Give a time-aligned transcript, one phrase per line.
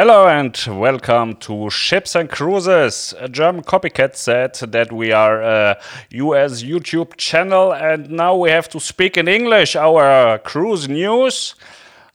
[0.00, 3.14] Hello and welcome to Ships and Cruises.
[3.18, 5.76] A German copycat said that we are a
[6.10, 11.56] US YouTube channel and now we have to speak in English our cruise news.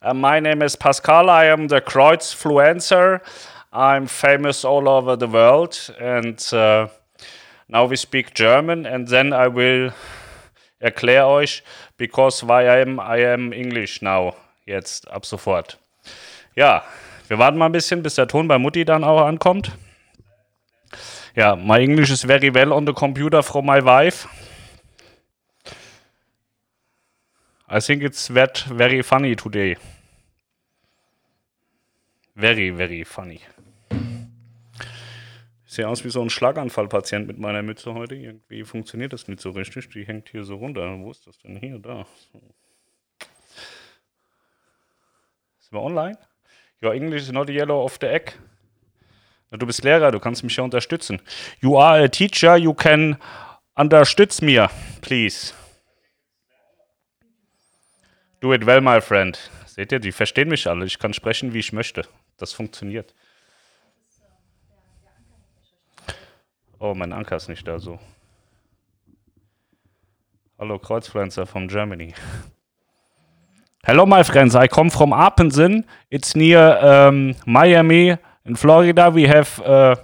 [0.01, 1.29] Uh, my name is Pascal.
[1.29, 3.19] I am the Kreuzfluencer.
[3.73, 6.87] I'm famous all over the world and uh,
[7.67, 9.91] now we speak German and then I will
[10.81, 11.63] erkläre euch
[11.97, 15.77] because why I am I am English now jetzt ab sofort.
[16.55, 16.83] Ja,
[17.33, 19.75] wir warten mal ein bisschen, bis der Ton bei Mutti dann auch ankommt.
[21.35, 24.27] Ja, my English is very well on the computer from my wife.
[27.67, 29.77] I think it's that very funny today.
[32.35, 33.41] Very, very funny.
[35.65, 38.13] Sehe aus wie so ein Schlaganfallpatient mit meiner Mütze heute.
[38.13, 39.89] Irgendwie funktioniert das nicht so richtig.
[39.89, 40.99] Die hängt hier so runter.
[40.99, 41.57] Wo ist das denn?
[41.57, 42.05] Hier, da.
[45.57, 46.15] Sind wir online?
[46.83, 48.33] Your English is not yellow off the egg.
[49.51, 51.21] Du bist Lehrer, du kannst mich ja unterstützen.
[51.61, 53.17] You are a teacher, you can
[53.75, 54.69] unterstütz mir,
[55.01, 55.53] please.
[58.41, 59.39] Do it well, my friend.
[59.65, 60.85] Seht ihr, die verstehen mich alle.
[60.85, 62.05] Ich kann sprechen, wie ich möchte.
[62.37, 63.13] Das funktioniert.
[66.79, 67.99] Oh, mein Anker ist nicht da so.
[70.59, 72.13] Hallo, Kreuzpflanzer from Germany.
[73.85, 74.55] Hello, my friends.
[74.55, 75.83] I come from Apensen.
[76.09, 79.13] It's near um, Miami in Florida.
[79.13, 79.59] We have.
[79.59, 79.97] Uh,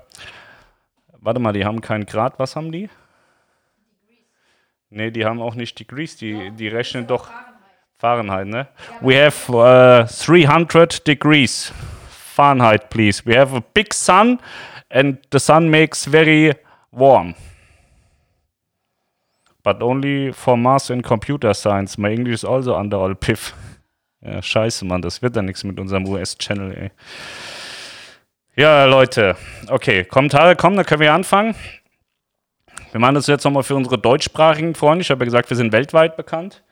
[1.22, 2.38] warte mal, die haben keinen Grad.
[2.40, 2.90] Was haben die?
[4.90, 6.18] Nee, die haben auch nicht Degrees.
[6.18, 7.30] Die, die rechnen doch
[7.98, 8.68] Fahrenheit, ne?
[9.00, 11.72] We have uh, 300 degrees
[12.10, 13.26] Fahrenheit, please.
[13.26, 14.42] We have a big sun
[14.90, 16.54] and the sun makes very
[16.92, 17.34] warm.
[19.70, 22.00] But only for math and computer science.
[22.00, 23.54] My English is also under all piff.
[24.22, 26.92] Ja, scheiße, Mann, das wird dann nichts mit unserem US-Channel, ey.
[28.58, 29.38] Ja, Leute,
[29.70, 31.56] okay, Kommentare kommen, dann können wir anfangen.
[32.92, 35.04] Wir machen das jetzt nochmal für unsere deutschsprachigen Freunde.
[35.04, 36.66] Ich habe ja gesagt, wir sind weltweit bekannt.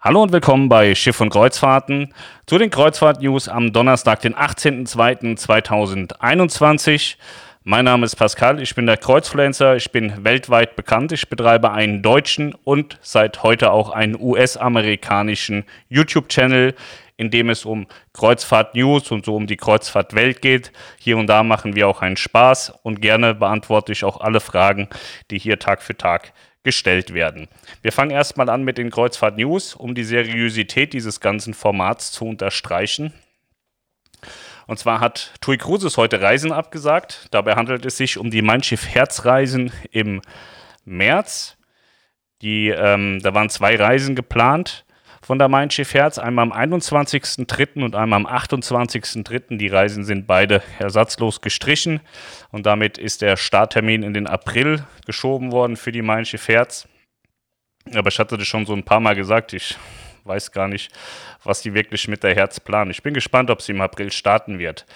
[0.00, 2.14] Hallo und willkommen bei Schiff und Kreuzfahrten
[2.46, 7.16] zu den Kreuzfahrt-News am Donnerstag, den 18.02.2021.
[7.68, 12.00] Mein Name ist Pascal, ich bin der Kreuzfluencer, ich bin weltweit bekannt, ich betreibe einen
[12.00, 16.76] deutschen und seit heute auch einen US-amerikanischen YouTube-Channel,
[17.16, 20.70] in dem es um Kreuzfahrt-News und so um die Kreuzfahrt-Welt geht.
[21.00, 24.88] Hier und da machen wir auch einen Spaß und gerne beantworte ich auch alle Fragen,
[25.32, 27.48] die hier Tag für Tag gestellt werden.
[27.82, 33.12] Wir fangen erstmal an mit den Kreuzfahrt-News, um die Seriosität dieses ganzen Formats zu unterstreichen.
[34.66, 37.28] Und zwar hat TUI Cruises heute Reisen abgesagt.
[37.30, 40.22] Dabei handelt es sich um die Mein Schiff Herzreisen im
[40.84, 41.56] März.
[42.42, 44.84] Die, ähm, da waren zwei Reisen geplant
[45.22, 47.82] von der Mein Schiff Herz, einmal am 21.03.
[47.82, 49.56] und einmal am 28.03.
[49.56, 52.00] Die Reisen sind beide ersatzlos gestrichen
[52.52, 56.86] und damit ist der Starttermin in den April geschoben worden für die Mein Schiff Herz.
[57.94, 59.76] Aber ich hatte das schon so ein paar Mal gesagt, ich
[60.22, 60.92] weiß gar nicht,
[61.46, 62.90] was die wirklich mit der Herz planen.
[62.90, 64.86] Ich bin gespannt, ob sie im April starten wird.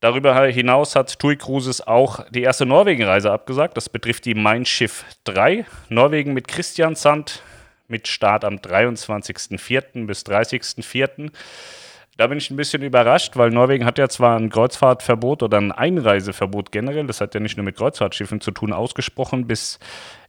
[0.00, 3.76] Darüber hinaus hat TUI Cruises auch die erste Norwegen-Reise abgesagt.
[3.76, 5.64] Das betrifft die Mein Schiff 3.
[5.90, 7.42] Norwegen mit Christiansand
[7.86, 10.06] mit Start am 23.04.
[10.06, 11.30] bis 30.04.
[12.16, 15.72] Da bin ich ein bisschen überrascht, weil Norwegen hat ja zwar ein Kreuzfahrtverbot oder ein
[15.72, 19.78] Einreiseverbot generell, das hat ja nicht nur mit Kreuzfahrtschiffen zu tun, ausgesprochen bis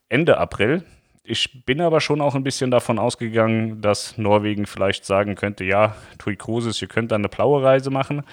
[0.07, 0.83] Ende April.
[1.25, 5.95] Ich bin aber schon auch ein bisschen davon ausgegangen, dass Norwegen vielleicht sagen könnte, ja,
[6.17, 8.23] Tui Cruises, ihr könnt da eine blaue Reise machen.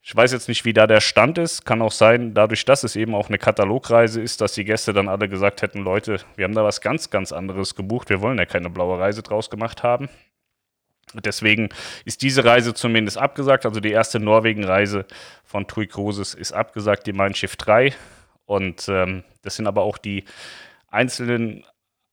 [0.00, 1.66] Ich weiß jetzt nicht, wie da der Stand ist.
[1.66, 5.06] Kann auch sein, dadurch, dass es eben auch eine Katalogreise ist, dass die Gäste dann
[5.06, 8.08] alle gesagt hätten, Leute, wir haben da was ganz, ganz anderes gebucht.
[8.08, 10.08] Wir wollen ja keine blaue Reise draus gemacht haben.
[11.12, 11.68] Deswegen
[12.06, 13.66] ist diese Reise zumindest abgesagt.
[13.66, 15.04] Also die erste Norwegen-Reise
[15.44, 17.92] von TUI Cruises ist abgesagt, die Mein Schiff 3.
[18.46, 20.24] Und ähm, das sind aber auch die
[20.90, 21.66] einzelnen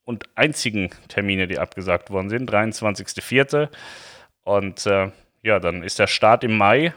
[0.05, 2.49] und einzigen Termine, die abgesagt worden sind.
[2.49, 3.69] 23.04.
[4.43, 5.11] Und äh,
[5.41, 6.93] ja, dann ist der Start im Mai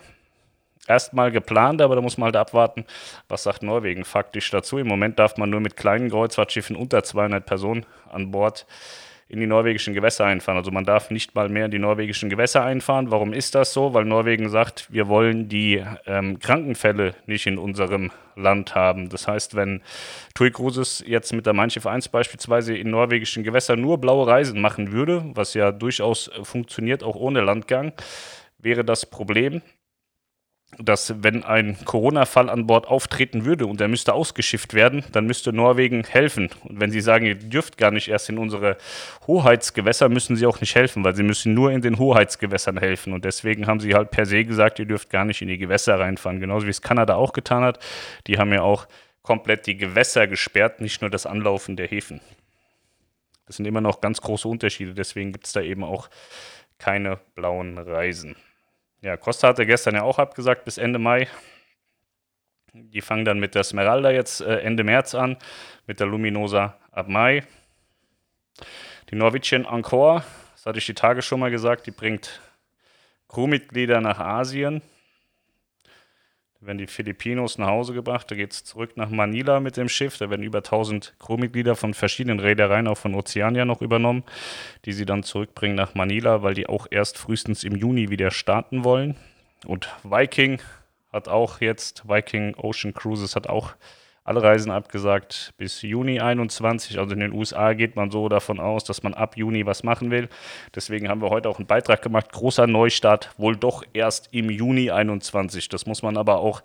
[0.87, 2.85] erstmal geplant, aber da muss man halt abwarten,
[3.29, 4.79] was sagt Norwegen faktisch dazu.
[4.79, 8.67] Im Moment darf man nur mit kleinen Kreuzfahrtschiffen unter 200 Personen an Bord
[9.29, 10.57] in die norwegischen Gewässer einfahren.
[10.57, 13.11] Also man darf nicht mal mehr in die norwegischen Gewässer einfahren.
[13.11, 13.93] Warum ist das so?
[13.93, 19.11] Weil Norwegen sagt, wir wollen die ähm, Krankenfälle nicht in unserem Land haben.
[19.11, 19.83] Das heißt, wenn
[20.35, 24.93] TUI Cruises jetzt mit der Schiff 1 beispielsweise in norwegischen Gewässern nur blaue Reisen machen
[24.93, 27.93] würde, was ja durchaus funktioniert, auch ohne Landgang,
[28.59, 29.61] wäre das Problem,
[30.77, 35.53] dass wenn ein Corona-Fall an Bord auftreten würde und er müsste ausgeschifft werden, dann müsste
[35.53, 36.51] Norwegen helfen.
[36.63, 38.77] Und wenn sie sagen, ihr dürft gar nicht erst in unsere
[39.27, 43.13] Hoheitsgewässer, müssen sie auch nicht helfen, weil sie müssen nur in den Hoheitsgewässern helfen.
[43.13, 45.99] Und deswegen haben sie halt per se gesagt, ihr dürft gar nicht in die Gewässer
[45.99, 46.39] reinfahren.
[46.39, 47.83] Genauso wie es Kanada auch getan hat.
[48.27, 48.87] Die haben ja auch
[49.23, 52.21] komplett die Gewässer gesperrt, nicht nur das Anlaufen der Häfen.
[53.47, 54.95] Das sind immer noch ganz große Unterschiede.
[54.95, 56.09] Deswegen gibt es da eben auch
[56.79, 58.37] keine blauen Reisen.
[59.01, 61.29] Ja, Costa hatte gestern ja auch abgesagt bis Ende Mai.
[62.73, 65.37] Die fangen dann mit der Smeralda jetzt äh, Ende März an,
[65.87, 67.45] mit der Luminosa ab Mai.
[69.11, 72.41] Die Norwegian Encore, das hatte ich die Tage schon mal gesagt, die bringt
[73.29, 74.83] Crewmitglieder nach Asien.
[76.61, 80.19] Werden die Filipinos nach Hause gebracht, da geht es zurück nach Manila mit dem Schiff.
[80.19, 84.25] Da werden über 1000 Crewmitglieder von verschiedenen Reedereien, auch von Oceania, noch übernommen,
[84.85, 88.83] die sie dann zurückbringen nach Manila, weil die auch erst frühestens im Juni wieder starten
[88.83, 89.15] wollen.
[89.67, 90.61] Und Viking
[91.13, 93.75] hat auch jetzt, Viking Ocean Cruises hat auch
[94.29, 96.99] alle Reisen abgesagt bis Juni 21.
[96.99, 100.11] Also in den USA geht man so davon aus, dass man ab Juni was machen
[100.11, 100.29] will.
[100.75, 102.31] Deswegen haben wir heute auch einen Beitrag gemacht.
[102.31, 105.71] Großer Neustart wohl doch erst im Juni 21.
[105.71, 106.63] Das muss man aber auch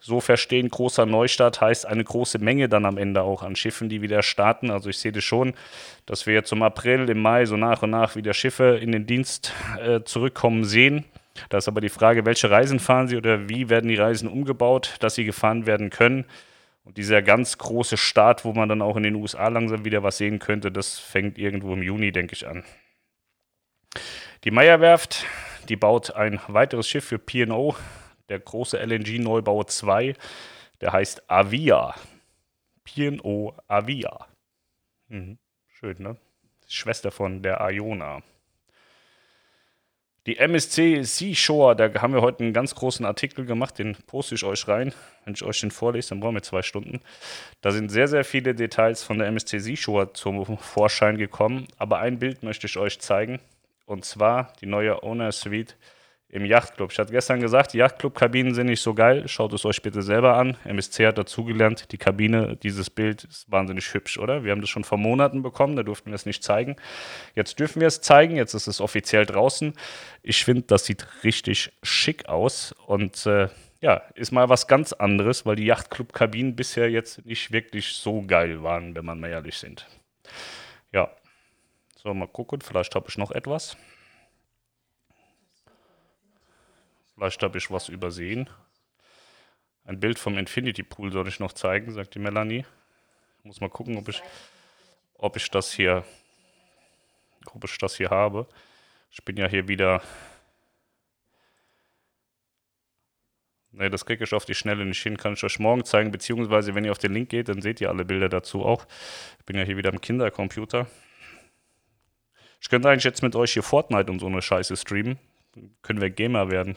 [0.00, 0.68] so verstehen.
[0.68, 4.72] Großer Neustart heißt eine große Menge dann am Ende auch an Schiffen, die wieder starten.
[4.72, 5.54] Also ich sehe das schon,
[6.06, 9.06] dass wir jetzt im April, im Mai so nach und nach wieder Schiffe in den
[9.06, 11.04] Dienst äh, zurückkommen sehen.
[11.50, 14.96] Da ist aber die Frage, welche Reisen fahren sie oder wie werden die Reisen umgebaut,
[14.98, 16.24] dass sie gefahren werden können.
[16.86, 20.18] Und dieser ganz große Start, wo man dann auch in den USA langsam wieder was
[20.18, 22.62] sehen könnte, das fängt irgendwo im Juni, denke ich, an.
[24.44, 25.26] Die Meyer-Werft,
[25.68, 27.74] die baut ein weiteres Schiff für P&O,
[28.28, 30.14] der große LNG-Neubau 2,
[30.80, 31.92] der heißt Avia.
[32.84, 34.28] P&O Avia.
[35.08, 35.38] Mhm.
[35.66, 36.16] Schön, ne?
[36.68, 38.22] Schwester von der Iona.
[40.26, 44.42] Die MSC Seashore, da haben wir heute einen ganz großen Artikel gemacht, den poste ich
[44.42, 44.92] euch rein.
[45.24, 47.00] Wenn ich euch den vorlese, dann brauchen wir zwei Stunden.
[47.60, 51.68] Da sind sehr, sehr viele Details von der MSC Seashore zum Vorschein gekommen.
[51.78, 53.38] Aber ein Bild möchte ich euch zeigen.
[53.84, 55.76] Und zwar die neue Owner Suite
[56.36, 56.92] im Yachtclub.
[56.92, 59.26] Ich hatte gestern gesagt, die Yachtclub-Kabinen sind nicht so geil.
[59.26, 60.58] Schaut es euch bitte selber an.
[60.64, 64.44] MSC hat dazugelernt, die Kabine, dieses Bild ist wahnsinnig hübsch, oder?
[64.44, 66.76] Wir haben das schon vor Monaten bekommen, da durften wir es nicht zeigen.
[67.34, 69.72] Jetzt dürfen wir es zeigen, jetzt ist es offiziell draußen.
[70.22, 73.48] Ich finde, das sieht richtig schick aus und äh,
[73.80, 78.62] ja, ist mal was ganz anderes, weil die Yachtclub-Kabinen bisher jetzt nicht wirklich so geil
[78.62, 79.86] waren, wenn man mal ehrlich sind.
[80.92, 81.10] Ja,
[81.96, 83.74] so mal gucken, vielleicht habe ich noch etwas.
[87.16, 88.50] Vielleicht habe ich was übersehen.
[89.84, 92.66] Ein Bild vom Infinity Pool soll ich noch zeigen, sagt die Melanie.
[93.42, 94.22] Muss mal gucken, ob ich,
[95.14, 96.04] ob ich das hier,
[97.52, 98.46] ob ich das hier habe.
[99.10, 100.02] Ich bin ja hier wieder.
[103.70, 106.74] Ne, das kriege ich auf die Schnelle nicht hin, kann ich euch morgen zeigen, beziehungsweise
[106.74, 108.86] wenn ihr auf den Link geht, dann seht ihr alle Bilder dazu auch.
[109.38, 110.86] Ich bin ja hier wieder am Kindercomputer.
[112.60, 115.18] Ich könnte eigentlich jetzt mit euch hier Fortnite und so eine Scheiße streamen.
[115.82, 116.76] Können wir Gamer werden.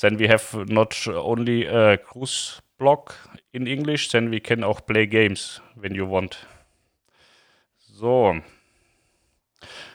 [0.00, 3.14] Then we have not only a cruise block
[3.52, 6.46] in English, then we can auch play games when you want.
[7.78, 8.36] So.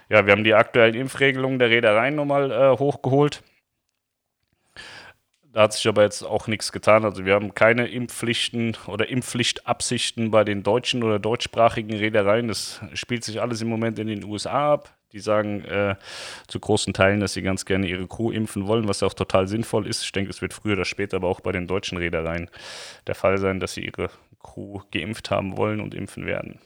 [0.10, 3.44] Ja, wir haben die aktuellen Impfregelungen der Reedereien nochmal äh, hochgeholt.
[5.52, 7.04] Da hat sich aber jetzt auch nichts getan.
[7.04, 12.48] Also wir haben keine Impfpflichten oder Impfpflichtabsichten bei den deutschen oder deutschsprachigen Reedereien.
[12.48, 14.97] Das spielt sich alles im Moment in den USA ab.
[15.13, 15.95] Die sagen äh,
[16.48, 19.88] zu großen Teilen, dass sie ganz gerne ihre Crew impfen wollen, was auch total sinnvoll
[19.88, 20.04] ist.
[20.04, 22.49] Ich denke, es wird früher oder später aber auch bei den deutschen Reedereien
[23.07, 24.09] der Fall sein, dass sie ihre
[24.44, 26.59] Crew geimpft haben wollen und impfen werden.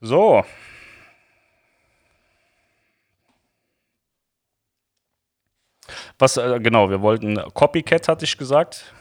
[0.00, 0.44] So.
[6.18, 8.94] Was, äh, genau, wir wollten Copycat, hatte ich gesagt.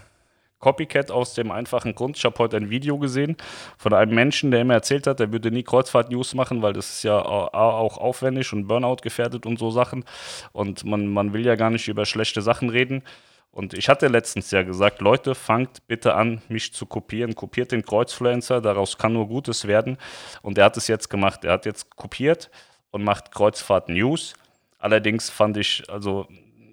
[0.61, 3.35] Copycat aus dem einfachen Grund, ich habe heute ein Video gesehen
[3.77, 7.03] von einem Menschen, der immer erzählt hat, er würde nie Kreuzfahrt-News machen, weil das ist
[7.03, 10.05] ja auch aufwendig und Burnout gefährdet und so Sachen.
[10.53, 13.03] Und man, man will ja gar nicht über schlechte Sachen reden.
[13.51, 17.35] Und ich hatte letztens ja gesagt, Leute, fangt bitte an, mich zu kopieren.
[17.35, 19.97] Kopiert den Kreuzfluencer, daraus kann nur Gutes werden.
[20.41, 21.43] Und er hat es jetzt gemacht.
[21.43, 22.49] Er hat jetzt kopiert
[22.91, 24.35] und macht Kreuzfahrt News.
[24.79, 26.27] Allerdings fand ich, also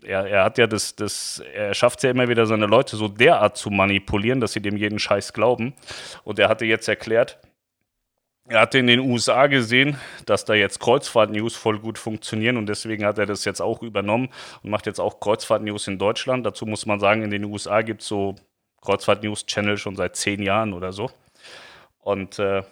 [0.08, 3.08] er, er hat ja das, das, er schafft es ja immer wieder, seine Leute so
[3.08, 5.74] derart zu manipulieren, dass sie dem jeden Scheiß glauben.
[6.24, 7.38] Und er hatte jetzt erklärt,
[8.46, 13.04] er hatte in den USA gesehen, dass da jetzt Kreuzfahrt-News voll gut funktionieren und deswegen
[13.04, 14.30] hat er das jetzt auch übernommen
[14.62, 16.46] und macht jetzt auch Kreuzfahrt-News in Deutschland.
[16.46, 18.36] Dazu muss man sagen, in den USA gibt es so
[18.80, 21.10] Kreuzfahrt-News-Channel schon seit zehn Jahren oder so.
[21.98, 22.62] Und äh,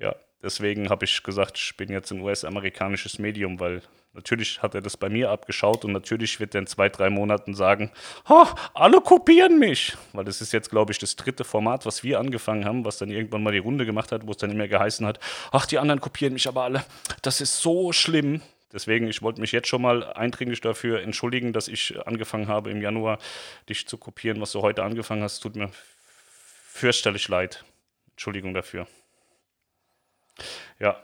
[0.00, 3.82] ja, deswegen habe ich gesagt, ich bin jetzt ein US-amerikanisches Medium, weil
[4.14, 7.54] Natürlich hat er das bei mir abgeschaut und natürlich wird er in zwei, drei Monaten
[7.54, 7.90] sagen,
[8.28, 9.96] oh, alle kopieren mich.
[10.12, 13.10] Weil das ist jetzt, glaube ich, das dritte Format, was wir angefangen haben, was dann
[13.10, 15.18] irgendwann mal die Runde gemacht hat, wo es dann mehr geheißen hat,
[15.50, 16.84] ach, die anderen kopieren mich aber alle.
[17.22, 18.40] Das ist so schlimm.
[18.72, 22.80] Deswegen, ich wollte mich jetzt schon mal eindringlich dafür entschuldigen, dass ich angefangen habe im
[22.80, 23.18] Januar,
[23.68, 25.40] dich zu kopieren, was du heute angefangen hast.
[25.40, 25.70] Tut mir
[26.68, 27.64] fürchterlich leid.
[28.12, 28.86] Entschuldigung dafür.
[30.78, 31.00] Ja.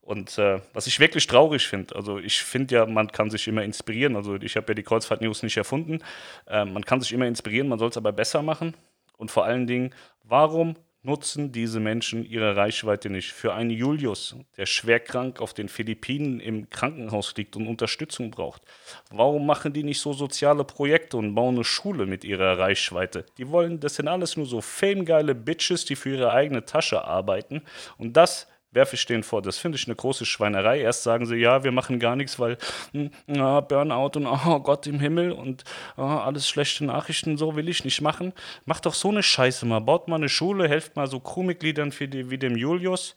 [0.00, 3.62] Und äh, was ich wirklich traurig finde, also ich finde ja, man kann sich immer
[3.62, 4.16] inspirieren.
[4.16, 6.00] Also ich habe ja die Kreuzfahrt-News nicht erfunden.
[6.48, 8.74] Äh, man kann sich immer inspirieren, man soll es aber besser machen.
[9.16, 9.94] Und vor allen Dingen,
[10.24, 13.32] warum nutzen diese Menschen ihre Reichweite nicht.
[13.32, 18.62] Für einen Julius, der schwer krank auf den Philippinen im Krankenhaus liegt und Unterstützung braucht.
[19.10, 23.26] Warum machen die nicht so soziale Projekte und bauen eine Schule mit ihrer Reichweite?
[23.36, 27.62] Die wollen, das sind alles nur so famegeile Bitches, die für ihre eigene Tasche arbeiten.
[27.98, 29.42] Und das werfe ich denen vor.
[29.42, 30.80] Das finde ich eine große Schweinerei.
[30.80, 32.58] Erst sagen sie, ja, wir machen gar nichts, weil
[32.92, 35.64] hm, ja, Burnout und oh Gott im Himmel und
[35.96, 38.32] oh, alles schlechte Nachrichten, so will ich nicht machen.
[38.64, 39.80] Macht doch so eine Scheiße mal.
[39.80, 43.14] Baut mal eine Schule, helft mal so Crewmitgliedern die, wie dem Julius.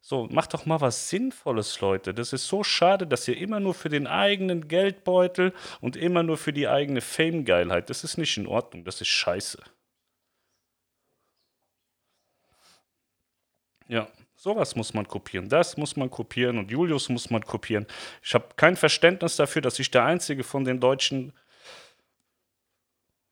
[0.00, 2.12] So, macht doch mal was Sinnvolles, Leute.
[2.12, 6.36] Das ist so schade, dass ihr immer nur für den eigenen Geldbeutel und immer nur
[6.36, 7.88] für die eigene Fame-Geilheit.
[7.88, 8.84] Das ist nicht in Ordnung.
[8.84, 9.62] Das ist scheiße.
[13.88, 14.08] Ja.
[14.44, 17.86] Sowas muss man kopieren, das muss man kopieren und Julius muss man kopieren.
[18.22, 21.32] Ich habe kein Verständnis dafür, dass ich der Einzige von den deutschen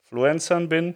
[0.04, 0.94] Fluenzern bin,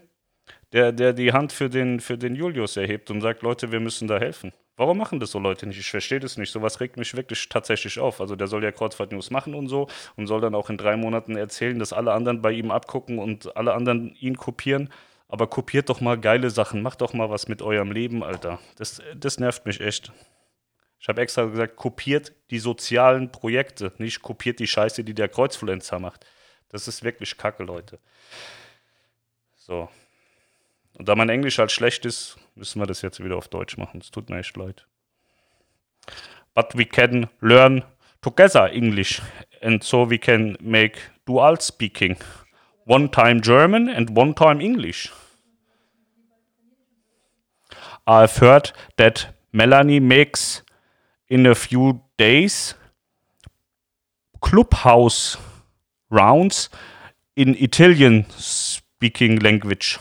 [0.73, 4.09] der, der die Hand für den, für den Julius erhebt und sagt, Leute, wir müssen
[4.09, 4.55] da helfen.
[4.79, 5.81] Warum machen das so Leute nicht?
[5.81, 6.51] Ich verstehe das nicht.
[6.51, 8.19] Sowas regt mich wirklich tatsächlich auf.
[8.23, 10.97] Also der soll ja Kreuzfahrt News machen und so und soll dann auch in drei
[10.97, 14.89] Monaten erzählen, dass alle anderen bei ihm abgucken und alle anderen ihn kopieren.
[15.29, 18.61] Aber kopiert doch mal geile Sachen, macht doch mal was mit eurem Leben, Alter.
[18.77, 20.13] Das, das nervt mich echt.
[21.01, 25.99] Ich habe extra gesagt, kopiert die sozialen Projekte, nicht kopiert die Scheiße, die der Kreuzfluencer
[25.99, 26.27] macht.
[26.69, 27.99] Das ist wirklich kacke, Leute.
[29.57, 29.89] So.
[30.95, 34.01] Und da mein Englisch halt schlecht ist, müssen wir das jetzt wieder auf Deutsch machen.
[34.01, 34.87] Es tut mir echt leid.
[36.55, 37.85] But we can learn
[38.23, 39.21] together English
[39.61, 42.17] and so we can make dual speaking
[42.87, 45.13] one time German and one time English.
[48.07, 50.63] I've heard that Melanie makes
[51.29, 52.75] in a few days
[54.41, 55.37] clubhouse
[56.11, 56.69] rounds
[57.35, 59.99] in Italian speaking language.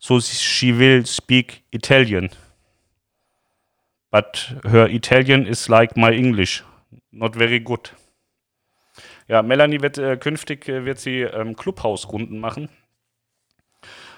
[0.00, 2.30] So she will speak Italian.
[4.10, 6.64] But her Italian is like my English,
[7.12, 7.90] not very good.
[9.28, 12.68] Ja, Melanie wird äh, künftig äh, wird sie ähm, Clubhouse-Runden machen.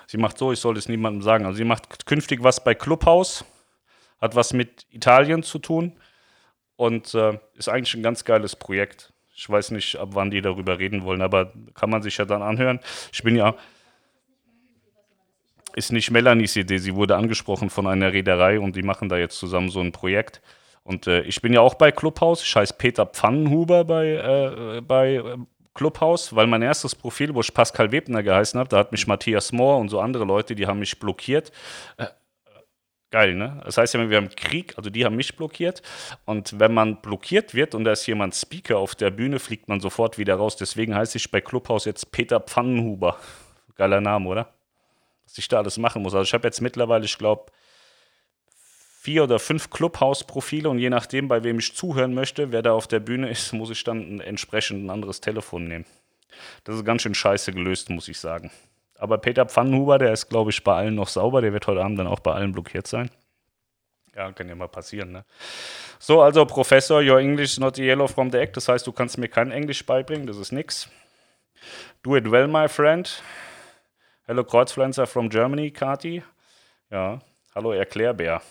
[0.06, 1.46] Sie macht so, ich soll es niemandem sagen.
[1.46, 3.44] Also sie macht künftig was bei Clubhouse,
[4.20, 5.92] hat was mit Italien zu tun
[6.76, 9.12] und äh, ist eigentlich ein ganz geiles Projekt.
[9.34, 12.42] Ich weiß nicht, ab wann die darüber reden wollen, aber kann man sich ja dann
[12.42, 12.80] anhören.
[13.12, 13.54] Ich bin ja
[15.74, 16.78] ist nicht Melanies Idee.
[16.78, 20.42] Sie wurde angesprochen von einer Reederei und die machen da jetzt zusammen so ein Projekt.
[20.88, 22.42] Und äh, ich bin ja auch bei Clubhouse.
[22.42, 25.36] Ich heiße Peter Pfannenhuber bei, äh, bei äh,
[25.74, 29.52] Clubhouse, weil mein erstes Profil, wo ich Pascal Webner geheißen habe, da hat mich Matthias
[29.52, 31.52] Mohr und so andere Leute, die haben mich blockiert.
[31.98, 32.06] Äh,
[33.10, 33.60] geil, ne?
[33.66, 35.82] Das heißt ja, wir haben Krieg, also die haben mich blockiert.
[36.24, 39.80] Und wenn man blockiert wird und da ist jemand Speaker auf der Bühne, fliegt man
[39.80, 40.56] sofort wieder raus.
[40.56, 43.18] Deswegen heiße ich bei Clubhouse jetzt Peter Pfannenhuber.
[43.74, 44.54] Geiler Name, oder?
[45.26, 46.14] Was ich da alles machen muss.
[46.14, 47.52] Also ich habe jetzt mittlerweile, ich glaube,
[49.08, 52.86] vier oder fünf Clubhouse-Profile und je nachdem, bei wem ich zuhören möchte, wer da auf
[52.86, 55.86] der Bühne ist, muss ich dann entsprechend ein anderes Telefon nehmen.
[56.64, 58.50] Das ist ganz schön scheiße gelöst, muss ich sagen.
[58.98, 61.40] Aber Peter Pfannenhuber, der ist, glaube ich, bei allen noch sauber.
[61.40, 63.10] Der wird heute Abend dann auch bei allen blockiert sein.
[64.14, 65.24] Ja, kann ja mal passieren, ne?
[65.98, 68.52] So, also Professor, your English is not the yellow from the egg.
[68.52, 70.86] Das heißt, du kannst mir kein Englisch beibringen, das ist nix.
[72.02, 73.22] Do it well, my friend.
[74.26, 76.22] Hello, Kreuzpflanzer from Germany, Kati.
[76.90, 77.20] Ja,
[77.54, 78.42] hallo, Erklärbär.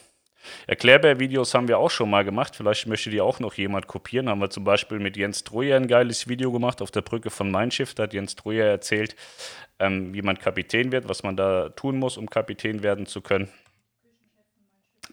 [0.68, 2.56] Erklärbär-Videos haben wir auch schon mal gemacht.
[2.56, 4.30] Vielleicht möchte die auch noch jemand kopieren.
[4.30, 7.52] Haben wir zum Beispiel mit Jens Troyer ein geiles Video gemacht auf der Brücke von
[7.52, 7.94] Mein Schiff.
[7.94, 9.16] Da hat Jens Troyer erzählt,
[9.80, 13.50] ähm, wie man Kapitän wird, was man da tun muss, um Kapitän werden zu können.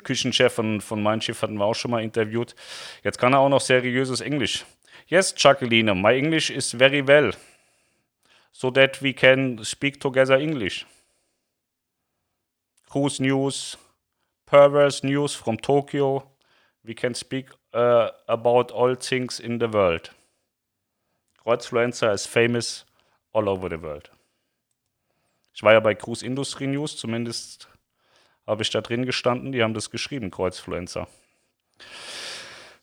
[0.03, 2.55] Küchenchef von, von Mein hatten wir auch schon mal interviewt.
[3.03, 4.65] Jetzt kann er auch noch seriöses Englisch.
[5.07, 7.33] Yes, Jacqueline, my English is very well.
[8.53, 10.87] So that we can speak together English.
[12.89, 13.77] Cruise News,
[14.47, 16.31] perverse news from Tokyo.
[16.85, 20.11] We can speak uh, about all things in the world.
[21.45, 22.85] Kreuzfluencer is famous
[23.33, 24.11] all over the world.
[25.55, 27.69] Ich war ja bei Cruise Industry News, zumindest
[28.47, 31.07] habe ich da drin gestanden, die haben das geschrieben, Kreuzfluencer.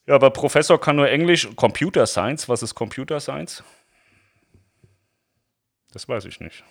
[0.07, 1.47] Ja, aber Professor kann nur Englisch.
[1.55, 3.63] Computer Science, was ist Computer Science?
[5.91, 6.63] Das weiß ich nicht.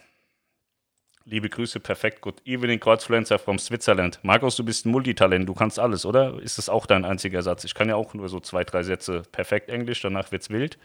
[1.27, 2.23] Liebe Grüße, perfekt.
[2.23, 4.19] Good evening, Kreuzfluencer from Switzerland.
[4.23, 6.41] Markus, du bist ein Multitalent, du kannst alles, oder?
[6.41, 7.65] Ist das auch dein einziger Satz?
[7.65, 10.79] Ich kann ja auch nur so zwei, drei Sätze perfekt Englisch, danach wird's wild.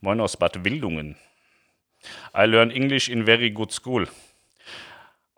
[0.00, 1.16] Moin aus Bad Wildungen.
[2.34, 4.06] I learn English in very good school.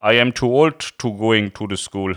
[0.03, 2.17] I am too old to going to the school.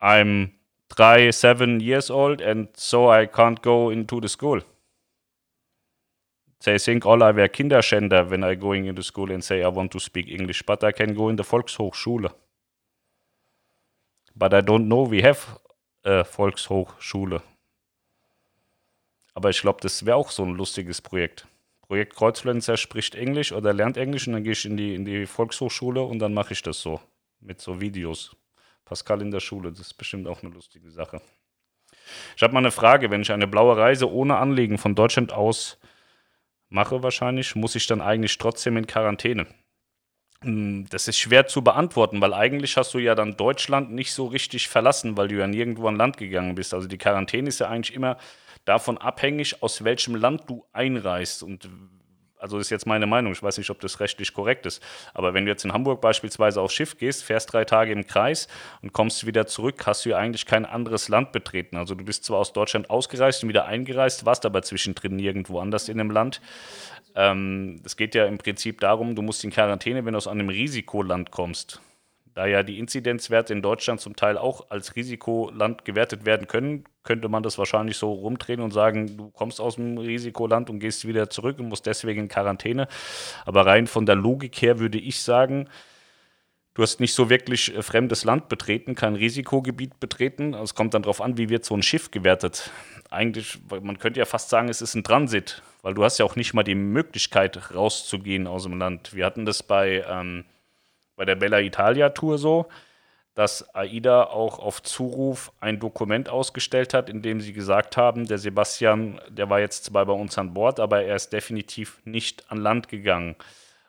[0.00, 0.52] I'm
[0.94, 4.62] three, seven years old and so I can't go into the school.
[6.62, 9.92] They think all I were Kinderschänder when I going into school and say I want
[9.92, 12.30] to speak English, but I can go in the Volkshochschule.
[14.34, 15.58] But I don't know we have
[16.04, 17.42] a Volkshochschule.
[19.34, 21.46] Aber ich glaube, das wäre auch so ein lustiges Projekt.
[21.80, 25.26] Projekt Kreuzfluencer spricht Englisch oder lernt Englisch und dann gehe ich in die, in die
[25.26, 27.00] Volkshochschule und dann mache ich das so.
[27.40, 28.36] Mit so Videos.
[28.84, 31.22] Pascal in der Schule, das ist bestimmt auch eine lustige Sache.
[32.36, 35.78] Ich habe mal eine Frage, wenn ich eine blaue Reise ohne Anliegen von Deutschland aus
[36.70, 39.46] mache wahrscheinlich, muss ich dann eigentlich trotzdem in Quarantäne?
[40.42, 44.26] Hm, das ist schwer zu beantworten, weil eigentlich hast du ja dann Deutschland nicht so
[44.26, 46.72] richtig verlassen, weil du ja nirgendwo an Land gegangen bist.
[46.72, 48.16] Also die Quarantäne ist ja eigentlich immer
[48.64, 51.42] davon abhängig, aus welchem Land du einreist.
[51.42, 51.68] Und
[52.40, 54.82] also das ist jetzt meine Meinung, ich weiß nicht, ob das rechtlich korrekt ist,
[55.14, 58.48] aber wenn du jetzt in Hamburg beispielsweise aufs Schiff gehst, fährst drei Tage im Kreis
[58.82, 61.76] und kommst wieder zurück, hast du ja eigentlich kein anderes Land betreten.
[61.76, 65.88] Also du bist zwar aus Deutschland ausgereist und wieder eingereist, warst aber zwischendrin nirgendwo anders
[65.88, 66.40] in einem Land.
[67.14, 70.48] Ähm, es geht ja im Prinzip darum, du musst in Quarantäne, wenn du aus einem
[70.48, 71.80] Risikoland kommst.
[72.34, 77.28] Da ja die Inzidenzwerte in Deutschland zum Teil auch als Risikoland gewertet werden können, könnte
[77.28, 81.28] man das wahrscheinlich so rumdrehen und sagen, du kommst aus dem Risikoland und gehst wieder
[81.28, 82.86] zurück und musst deswegen in Quarantäne.
[83.44, 85.68] Aber rein von der Logik her würde ich sagen,
[86.74, 90.54] du hast nicht so wirklich äh, fremdes Land betreten, kein Risikogebiet betreten.
[90.54, 92.70] Es kommt dann darauf an, wie wird so ein Schiff gewertet.
[93.10, 96.36] Eigentlich, man könnte ja fast sagen, es ist ein Transit, weil du hast ja auch
[96.36, 99.14] nicht mal die Möglichkeit, rauszugehen aus dem Land.
[99.14, 100.04] Wir hatten das bei...
[100.08, 100.44] Ähm,
[101.20, 102.70] bei der Bella Italia Tour so,
[103.34, 108.38] dass AIDA auch auf Zuruf ein Dokument ausgestellt hat, in dem sie gesagt haben, der
[108.38, 112.56] Sebastian, der war jetzt zwar bei uns an Bord, aber er ist definitiv nicht an
[112.56, 113.36] Land gegangen.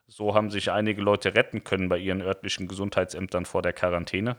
[0.07, 4.35] So haben sich einige Leute retten können bei ihren örtlichen Gesundheitsämtern vor der Quarantäne.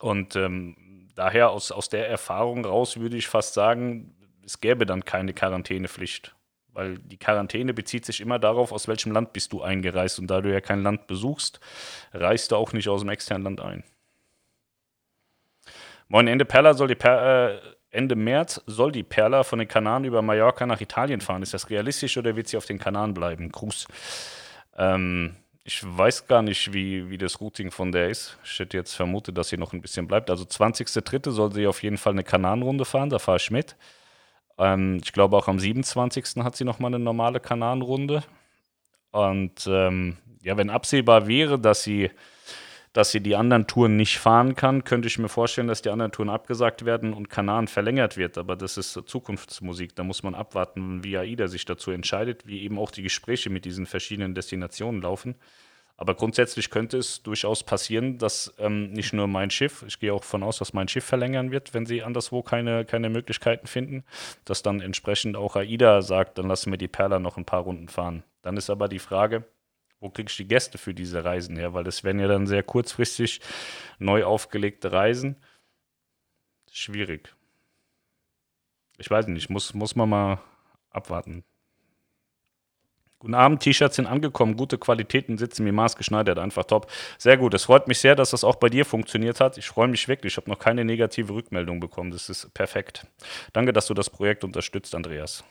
[0.00, 5.04] Und ähm, daher aus, aus der Erfahrung raus würde ich fast sagen, es gäbe dann
[5.04, 6.34] keine Quarantänepflicht.
[6.78, 10.20] Weil die Quarantäne bezieht sich immer darauf, aus welchem Land bist du eingereist.
[10.20, 11.58] Und da du ja kein Land besuchst,
[12.12, 13.82] reist du auch nicht aus dem externen Land ein.
[16.06, 17.60] Moin, Ende Perla soll die per äh,
[17.90, 21.42] Ende März soll die Perla von den Kanaren über Mallorca nach Italien fahren.
[21.42, 23.50] Ist das realistisch oder wird sie auf den Kanaren bleiben?
[23.50, 23.88] Gruß.
[24.76, 28.38] Ähm, ich weiß gar nicht, wie, wie das Routing von der ist.
[28.44, 30.30] Ich hätte jetzt vermutet, dass sie noch ein bisschen bleibt.
[30.30, 31.32] Also 20.03.
[31.32, 33.74] soll sie auf jeden Fall eine Kanarenrunde fahren, da fahre ich mit.
[34.58, 36.42] Ähm, ich glaube, auch am 27.
[36.42, 38.24] hat sie nochmal eine normale Kanarenrunde.
[39.10, 42.10] Und ähm, ja, wenn absehbar wäre, dass sie,
[42.92, 46.12] dass sie die anderen Touren nicht fahren kann, könnte ich mir vorstellen, dass die anderen
[46.12, 48.38] Touren abgesagt werden und Kanaren verlängert wird.
[48.38, 49.94] Aber das ist Zukunftsmusik.
[49.94, 53.64] Da muss man abwarten, wie AIDA sich dazu entscheidet, wie eben auch die Gespräche mit
[53.64, 55.36] diesen verschiedenen Destinationen laufen.
[56.00, 60.20] Aber grundsätzlich könnte es durchaus passieren, dass ähm, nicht nur mein Schiff, ich gehe auch
[60.20, 64.04] davon aus, dass mein Schiff verlängern wird, wenn sie anderswo keine, keine Möglichkeiten finden,
[64.44, 67.88] dass dann entsprechend auch AIDA sagt, dann lassen wir die Perla noch ein paar Runden
[67.88, 68.22] fahren.
[68.42, 69.44] Dann ist aber die Frage,
[69.98, 71.74] wo kriege ich die Gäste für diese Reisen her?
[71.74, 73.40] Weil das wären ja dann sehr kurzfristig
[73.98, 75.34] neu aufgelegte Reisen.
[76.70, 77.34] Schwierig.
[78.98, 80.40] Ich weiß nicht, muss, muss man mal
[80.90, 81.42] abwarten.
[83.20, 86.88] Guten Abend, T-Shirts sind angekommen, gute Qualitäten sitzen mir maßgeschneidert, einfach top.
[87.18, 89.58] Sehr gut, es freut mich sehr, dass das auch bei dir funktioniert hat.
[89.58, 93.06] Ich freue mich wirklich, ich habe noch keine negative Rückmeldung bekommen, das ist perfekt.
[93.52, 95.42] Danke, dass du das Projekt unterstützt, Andreas.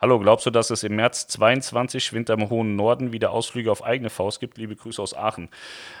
[0.00, 3.82] Hallo, glaubst du, dass es im März 22 Winter im hohen Norden wieder Ausflüge auf
[3.82, 4.56] eigene Faust gibt?
[4.56, 5.48] Liebe Grüße aus Aachen.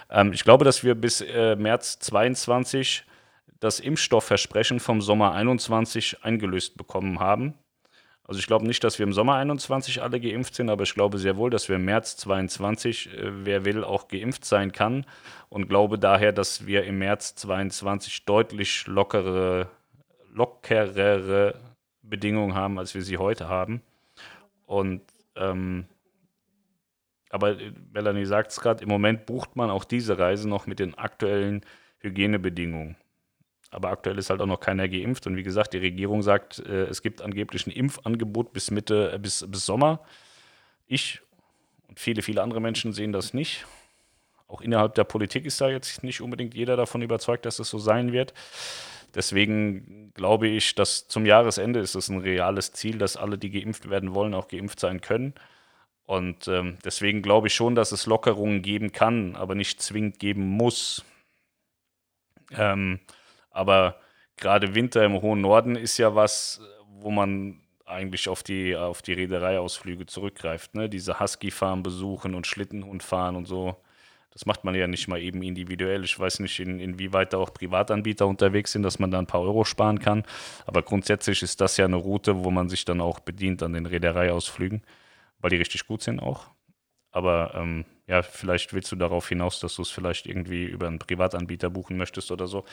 [0.08, 3.04] Ähm, ich glaube, dass wir bis äh, März 22
[3.58, 7.54] das Impfstoffversprechen vom Sommer 21 eingelöst bekommen haben.
[8.28, 11.16] Also ich glaube nicht, dass wir im Sommer 21 alle geimpft sind, aber ich glaube
[11.16, 15.06] sehr wohl, dass wir im März 22, äh, wer will, auch geimpft sein kann
[15.48, 19.70] und glaube daher, dass wir im März 22 deutlich lockere,
[20.30, 21.58] lockerere
[22.02, 23.80] Bedingungen haben, als wir sie heute haben.
[24.66, 25.00] Und
[25.34, 25.86] ähm,
[27.30, 27.56] aber
[27.92, 31.62] Melanie sagt es gerade, im Moment bucht man auch diese Reise noch mit den aktuellen
[32.00, 32.96] Hygienebedingungen.
[33.70, 35.26] Aber aktuell ist halt auch noch keiner geimpft.
[35.26, 39.18] Und wie gesagt, die Regierung sagt, äh, es gibt angeblich ein Impfangebot bis Mitte, äh,
[39.18, 40.00] bis, bis Sommer.
[40.86, 41.20] Ich
[41.88, 43.66] und viele, viele andere Menschen sehen das nicht.
[44.46, 47.78] auch innerhalb der Politik ist da jetzt nicht unbedingt jeder davon überzeugt, dass es so
[47.78, 48.32] sein wird.
[49.14, 53.90] Deswegen glaube ich, dass zum Jahresende ist es ein reales Ziel, dass alle, die geimpft
[53.90, 55.34] werden wollen, auch geimpft sein können.
[56.06, 60.46] Und ähm, deswegen glaube ich schon, dass es Lockerungen geben kann, aber nicht zwingend geben
[60.46, 61.04] muss.
[62.52, 63.00] Ähm,
[63.58, 63.96] aber
[64.36, 66.60] gerade Winter im hohen Norden ist ja was,
[67.00, 70.74] wo man eigentlich auf die, auf die Reedereiausflüge zurückgreift.
[70.74, 70.88] Ne?
[70.88, 73.76] Diese Husky-Farm besuchen und Schlittenhund fahren und so.
[74.30, 76.04] Das macht man ja nicht mal eben individuell.
[76.04, 79.40] Ich weiß nicht, in, inwieweit da auch Privatanbieter unterwegs sind, dass man da ein paar
[79.40, 80.22] Euro sparen kann.
[80.66, 83.86] Aber grundsätzlich ist das ja eine Route, wo man sich dann auch bedient an den
[83.86, 84.82] Reedereiausflügen,
[85.40, 86.50] weil die richtig gut sind auch.
[87.10, 90.98] Aber ähm, ja, vielleicht willst du darauf hinaus, dass du es vielleicht irgendwie über einen
[90.98, 92.64] Privatanbieter buchen möchtest oder so.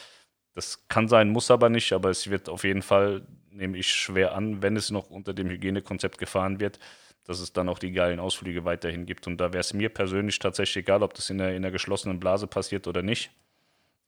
[0.56, 4.34] Das kann sein, muss aber nicht, aber es wird auf jeden Fall, nehme ich schwer
[4.34, 6.80] an, wenn es noch unter dem Hygienekonzept gefahren wird,
[7.26, 9.28] dass es dann auch die geilen Ausflüge weiterhin gibt.
[9.28, 12.22] Und da wäre es mir persönlich tatsächlich egal, ob das in der, in der geschlossenen
[12.22, 13.32] Blase passiert oder nicht,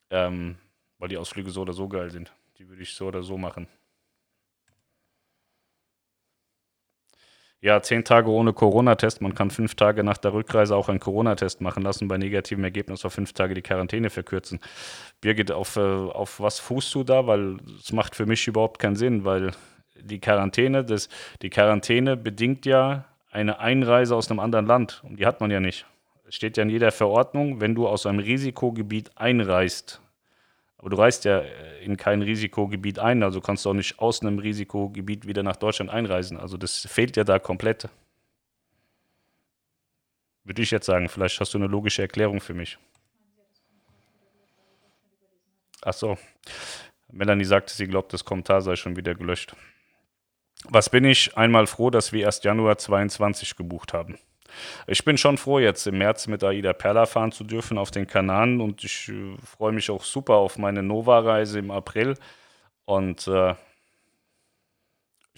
[0.10, 0.56] ähm,
[1.00, 2.32] weil die Ausflüge so oder so geil sind.
[2.58, 3.68] Die würde ich so oder so machen.
[7.60, 9.22] Ja, zehn Tage ohne Corona-Test.
[9.22, 12.08] Man kann fünf Tage nach der Rückreise auch einen Corona-Test machen lassen.
[12.08, 14.60] Bei negativem Ergebnis auf fünf Tage die Quarantäne verkürzen.
[15.22, 17.26] Birgit, auf, äh, auf was fußt du da?
[17.26, 19.52] Weil es macht für mich überhaupt keinen Sinn, weil
[20.00, 21.10] die Quarantäne, das,
[21.42, 25.02] die Quarantäne bedingt ja eine Einreise aus einem anderen Land.
[25.04, 25.88] Und die hat man ja nicht.
[26.28, 30.02] Es steht ja in jeder Verordnung, wenn du aus einem Risikogebiet einreist,
[30.78, 34.22] aber du reist ja äh, in kein Risikogebiet ein, also kannst du auch nicht aus
[34.22, 36.38] einem Risikogebiet wieder nach Deutschland einreisen.
[36.38, 37.90] Also das fehlt ja da komplett.
[40.44, 42.78] Würde ich jetzt sagen, vielleicht hast du eine logische Erklärung für mich.
[45.82, 46.18] Ach so.
[47.12, 49.56] Melanie sagte, sie glaubt, das Kommentar sei schon wieder gelöscht.
[50.70, 54.18] Was bin ich einmal froh, dass wir erst Januar 22 gebucht haben.
[54.88, 58.08] Ich bin schon froh, jetzt im März mit Aida Perla fahren zu dürfen auf den
[58.08, 62.16] Kanaren und ich äh, freue mich auch super auf meine Nova-Reise im April.
[62.86, 63.56] Und äh,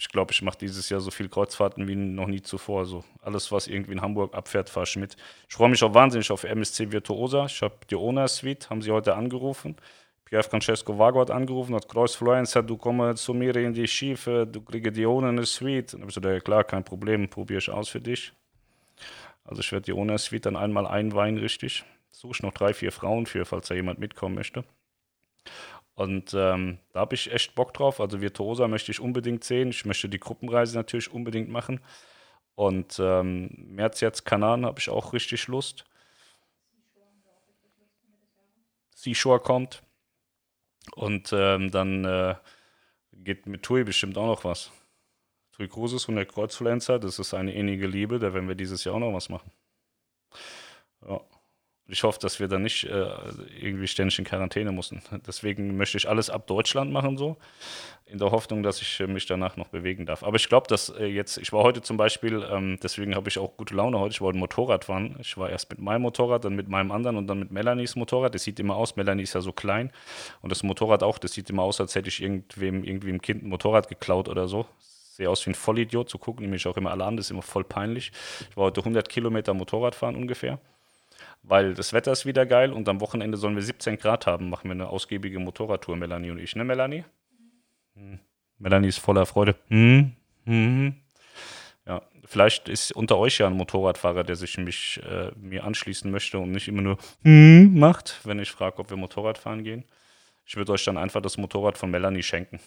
[0.00, 2.86] ich glaube, ich mache dieses Jahr so viele Kreuzfahrten wie noch nie zuvor.
[2.86, 5.16] So alles, was irgendwie in Hamburg abfährt, fahre ich mit.
[5.46, 7.44] Ich freue mich auch wahnsinnig auf MSC Virtuosa.
[7.44, 9.76] Ich habe die Owner Suite, haben sie heute angerufen.
[10.24, 13.88] Pierre Francesco Vago hat angerufen, hat Kreuz Florence hat, du komm zu mir in die
[13.88, 15.92] Schiefe, du kriegst die Owner Suite.
[15.92, 18.32] Und ich gesagt, ja klar, kein Problem, probiere ich aus für dich.
[19.50, 21.84] Also ich werde die Owner Suite dann einmal einweihen, richtig.
[22.12, 24.64] Suche ich noch drei, vier Frauen für, falls da jemand mitkommen möchte.
[25.94, 28.00] Und ähm, da habe ich echt Bock drauf.
[28.00, 29.70] Also Virtuosa möchte ich unbedingt sehen.
[29.70, 31.80] Ich möchte die Gruppenreise natürlich unbedingt machen.
[32.54, 35.84] Und ähm, März jetzt Kanaren habe ich auch richtig Lust.
[38.94, 39.82] Seashore kommt.
[40.94, 42.36] Und ähm, dann äh,
[43.12, 44.70] geht mit Tui bestimmt auch noch was.
[45.68, 49.00] Cruises und der Kreuzfluencer, das ist eine innige Liebe, da werden wir dieses Jahr auch
[49.00, 49.50] noch was machen.
[51.06, 51.20] Ja.
[51.92, 53.08] Ich hoffe, dass wir dann nicht äh,
[53.60, 55.02] irgendwie ständig in Quarantäne müssen.
[55.26, 57.36] Deswegen möchte ich alles ab Deutschland machen, so,
[58.06, 60.22] in der Hoffnung, dass ich äh, mich danach noch bewegen darf.
[60.22, 63.38] Aber ich glaube, dass äh, jetzt, ich war heute zum Beispiel, ähm, deswegen habe ich
[63.38, 65.16] auch gute Laune heute, ich wollte Motorrad fahren.
[65.20, 68.36] Ich war erst mit meinem Motorrad, dann mit meinem anderen und dann mit Melanies Motorrad.
[68.36, 69.90] Das sieht immer aus, Melanie ist ja so klein
[70.42, 73.42] und das Motorrad auch, das sieht immer aus, als hätte ich irgendwem, irgendwie im Kind
[73.42, 74.66] ein Motorrad geklaut oder so
[75.20, 77.42] sehe aus wie ein Vollidiot, zu gucken nämlich auch immer alle an, das ist immer
[77.42, 78.10] voll peinlich.
[78.48, 80.58] Ich war heute 100 Kilometer Motorrad fahren ungefähr,
[81.42, 84.64] weil das Wetter ist wieder geil und am Wochenende sollen wir 17 Grad haben, machen
[84.64, 87.04] wir eine ausgiebige Motorradtour, Melanie und ich, ne Melanie?
[87.96, 88.18] Hm.
[88.58, 89.56] Melanie ist voller Freude.
[89.68, 90.12] Hm.
[90.46, 90.94] Hm.
[91.86, 96.38] Ja, vielleicht ist unter euch ja ein Motorradfahrer, der sich mich, äh, mir anschließen möchte
[96.38, 99.84] und nicht immer nur hm macht, wenn ich frage, ob wir Motorrad fahren gehen.
[100.46, 102.58] Ich würde euch dann einfach das Motorrad von Melanie schenken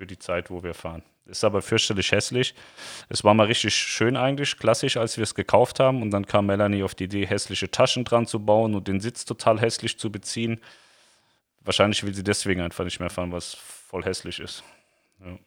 [0.00, 1.02] für die Zeit, wo wir fahren.
[1.26, 2.54] Ist aber fürchterlich hässlich.
[3.10, 6.00] Es war mal richtig schön eigentlich, klassisch, als wir es gekauft haben.
[6.00, 9.26] Und dann kam Melanie auf die Idee, hässliche Taschen dran zu bauen und den Sitz
[9.26, 10.58] total hässlich zu beziehen.
[11.60, 14.64] Wahrscheinlich will sie deswegen einfach nicht mehr fahren, was voll hässlich ist.
[15.22, 15.38] Ja.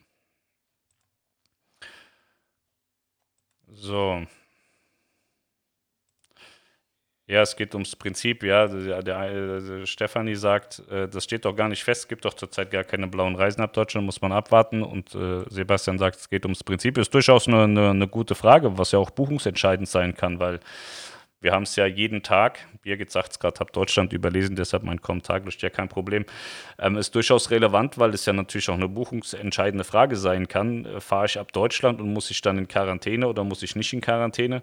[3.72, 4.28] So.
[7.26, 8.68] Ja, es geht ums Prinzip, ja.
[8.68, 12.34] Der, der, der Stefanie sagt, äh, das steht doch gar nicht fest, es gibt doch
[12.34, 14.84] zurzeit gar keine blauen Reisen ab Deutschland, muss man abwarten.
[14.84, 16.98] Und äh, Sebastian sagt, es geht ums Prinzip.
[16.98, 20.60] Ist durchaus eine, eine, eine, gute Frage, was ja auch buchungsentscheidend sein kann, weil
[21.40, 25.02] wir haben es ja jeden Tag, Birgit sagt es gerade, habe Deutschland überlesen, deshalb mein
[25.02, 26.26] Kommentar ist ja kein Problem.
[26.80, 30.86] Ähm, ist durchaus relevant, weil es ja natürlich auch eine buchungsentscheidende Frage sein kann.
[30.86, 33.94] Äh, Fahre ich ab Deutschland und muss ich dann in Quarantäne oder muss ich nicht
[33.94, 34.62] in Quarantäne?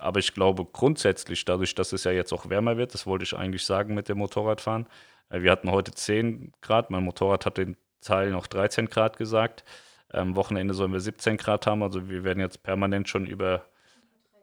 [0.00, 3.36] Aber ich glaube grundsätzlich, dadurch, dass es ja jetzt auch wärmer wird, das wollte ich
[3.36, 4.86] eigentlich sagen mit dem Motorradfahren.
[5.28, 9.64] Äh, wir hatten heute 10 Grad, mein Motorrad hat den Teil noch 13 Grad gesagt.
[10.08, 13.64] Am Wochenende sollen wir 17 Grad haben, also wir werden jetzt permanent schon über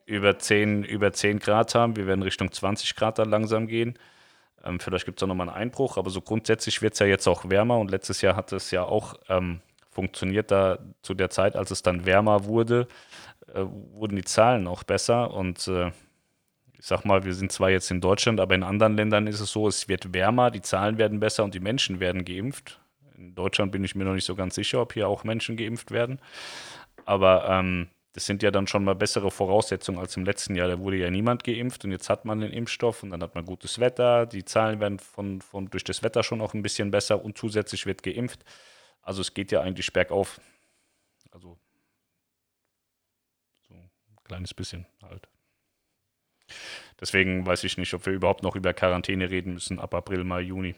[0.05, 1.97] über 10, über 10 Grad haben.
[1.97, 3.99] Wir werden Richtung 20 Grad dann langsam gehen.
[4.63, 7.27] Ähm, vielleicht gibt es auch nochmal einen Einbruch, aber so grundsätzlich wird es ja jetzt
[7.27, 9.59] auch wärmer und letztes Jahr hat es ja auch ähm,
[9.91, 12.87] funktioniert da zu der Zeit, als es dann wärmer wurde,
[13.57, 15.91] äh, wurden die Zahlen auch besser und äh,
[16.79, 19.51] ich sag mal, wir sind zwar jetzt in Deutschland, aber in anderen Ländern ist es
[19.51, 22.79] so, es wird wärmer, die Zahlen werden besser und die Menschen werden geimpft.
[23.17, 25.89] In Deutschland bin ich mir noch nicht so ganz sicher, ob hier auch Menschen geimpft
[25.89, 26.19] werden.
[27.05, 30.67] Aber ähm, das sind ja dann schon mal bessere Voraussetzungen als im letzten Jahr.
[30.67, 33.45] Da wurde ja niemand geimpft und jetzt hat man den Impfstoff und dann hat man
[33.45, 34.27] gutes Wetter.
[34.27, 37.87] Die Zahlen werden von, von, durch das Wetter schon auch ein bisschen besser und zusätzlich
[37.87, 38.45] wird geimpft.
[39.01, 40.39] Also es geht ja eigentlich bergauf.
[41.31, 41.57] Also
[44.27, 45.27] kleines bisschen halt.
[46.99, 50.41] Deswegen weiß ich nicht, ob wir überhaupt noch über Quarantäne reden müssen ab April, Mai,
[50.41, 50.75] Juni.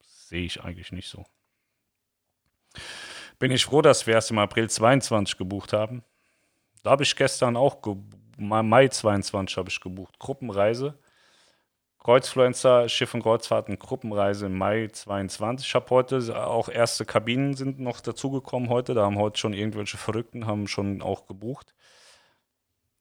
[0.00, 1.24] Sehe ich eigentlich nicht so.
[3.38, 6.02] Bin ich froh, dass wir erst im April 22 gebucht haben.
[6.82, 7.78] Da habe ich gestern auch,
[8.36, 10.98] Mai 22 habe ich gebucht, Gruppenreise.
[11.98, 15.66] Kreuzfluencer, Schiff und Kreuzfahrten, Gruppenreise im Mai 22.
[15.66, 18.92] Ich habe heute auch erste Kabinen sind noch dazugekommen heute.
[18.92, 21.74] Da haben heute schon irgendwelche Verrückten, haben schon auch gebucht.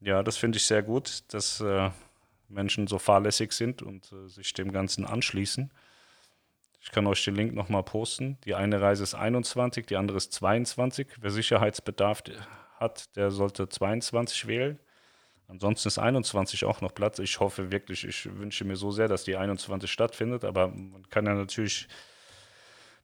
[0.03, 1.89] Ja, das finde ich sehr gut, dass äh,
[2.49, 5.71] Menschen so fahrlässig sind und äh, sich dem Ganzen anschließen.
[6.81, 8.37] Ich kann euch den Link nochmal posten.
[8.43, 11.07] Die eine Reise ist 21, die andere ist 22.
[11.21, 12.23] Wer Sicherheitsbedarf
[12.77, 14.77] hat, der sollte 22 wählen.
[15.47, 17.19] Ansonsten ist 21 auch noch Platz.
[17.19, 21.25] Ich hoffe wirklich, ich wünsche mir so sehr, dass die 21 stattfindet, aber man kann
[21.25, 21.87] ja natürlich,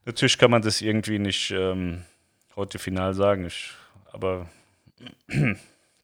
[0.03, 2.03] natürlich kann man das irgendwie nicht ähm,
[2.57, 3.45] heute final sagen.
[3.45, 3.71] Ich,
[4.12, 4.49] aber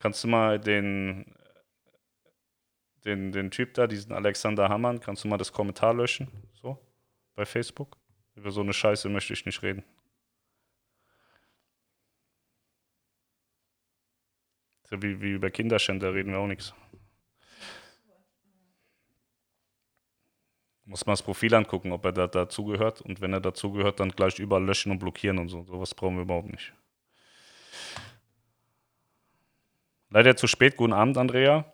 [0.06, 1.26] kannst du mal den,
[3.06, 6.28] den, den Typ da, diesen Alexander Hammann, kannst du mal das Kommentar löschen?
[6.54, 6.78] So,
[7.34, 7.98] bei Facebook?
[8.36, 9.84] Über so eine Scheiße möchte ich nicht reden.
[14.84, 16.76] So wie, wie über Kinderschänder reden wir auch nichts.
[20.84, 23.02] Muss man das Profil angucken, ob er da dazugehört.
[23.02, 25.64] Und wenn er dazugehört, dann gleich überall löschen und blockieren und so.
[25.64, 26.76] Sowas brauchen wir überhaupt nicht.
[30.16, 30.78] Leider zu spät.
[30.78, 31.66] Guten Abend, Andrea.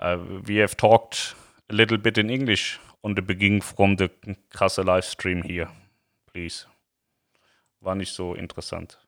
[0.00, 0.16] Uh,
[0.46, 1.36] we have talked
[1.68, 4.08] a little bit in English on the beginning from the
[4.48, 5.68] krasse Livestream here.
[6.32, 6.66] Please.
[7.80, 8.98] War nicht so interessant.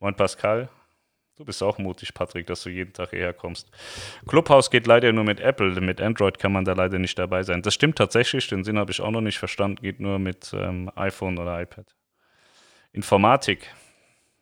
[0.00, 0.68] Moin Pascal.
[1.36, 3.70] Du bist auch mutig, Patrick, dass du jeden Tag hierher kommst.
[4.26, 5.80] Clubhouse geht leider nur mit Apple.
[5.80, 7.62] Mit Android kann man da leider nicht dabei sein.
[7.62, 8.48] Das stimmt tatsächlich.
[8.48, 9.80] Den Sinn habe ich auch noch nicht verstanden.
[9.80, 11.86] Geht nur mit ähm, iPhone oder iPad.
[12.90, 13.72] Informatik.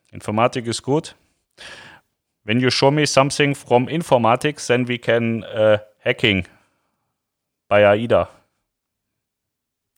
[0.09, 1.15] Informatik ist gut.
[2.45, 6.45] When you show me something from informatics, then we can uh, hacking
[7.67, 8.29] by AIDA.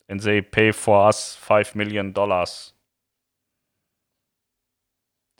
[0.07, 2.73] And they pay for us 5 million dollars.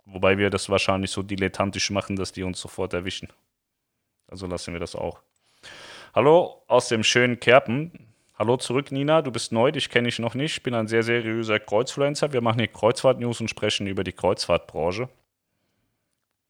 [0.05, 3.29] Wobei wir das wahrscheinlich so dilettantisch machen, dass die uns sofort erwischen.
[4.27, 5.21] Also lassen wir das auch.
[6.13, 7.91] Hallo aus dem schönen Kerpen.
[8.37, 9.21] Hallo zurück, Nina.
[9.21, 10.57] Du bist neu, dich kenne ich noch nicht.
[10.57, 12.33] Ich bin ein sehr seriöser Kreuzfluencer.
[12.33, 15.07] Wir machen hier Kreuzfahrt-News und sprechen über die Kreuzfahrtbranche.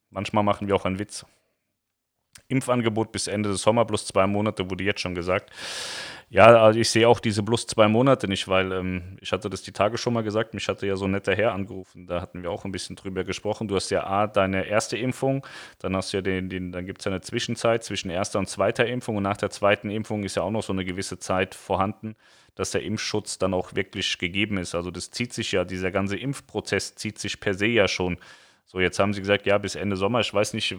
[0.09, 1.25] Manchmal machen wir auch einen Witz.
[2.49, 5.51] Impfangebot bis Ende des Sommers plus zwei Monate wurde jetzt schon gesagt.
[6.29, 9.61] Ja, also ich sehe auch diese plus zwei Monate nicht, weil ähm, ich hatte das
[9.61, 12.43] die Tage schon mal gesagt, mich hatte ja so ein netter Herr angerufen, da hatten
[12.43, 13.69] wir auch ein bisschen drüber gesprochen.
[13.69, 15.45] Du hast ja A, deine erste Impfung,
[15.79, 18.49] dann hast du ja den, den dann gibt es ja eine Zwischenzeit zwischen erster und
[18.49, 21.55] zweiter Impfung und nach der zweiten Impfung ist ja auch noch so eine gewisse Zeit
[21.55, 22.15] vorhanden,
[22.55, 24.75] dass der Impfschutz dann auch wirklich gegeben ist.
[24.75, 28.17] Also das zieht sich ja, dieser ganze Impfprozess zieht sich per se ja schon.
[28.67, 30.19] So, jetzt haben sie gesagt, ja, bis Ende Sommer.
[30.19, 30.75] Ich weiß nicht,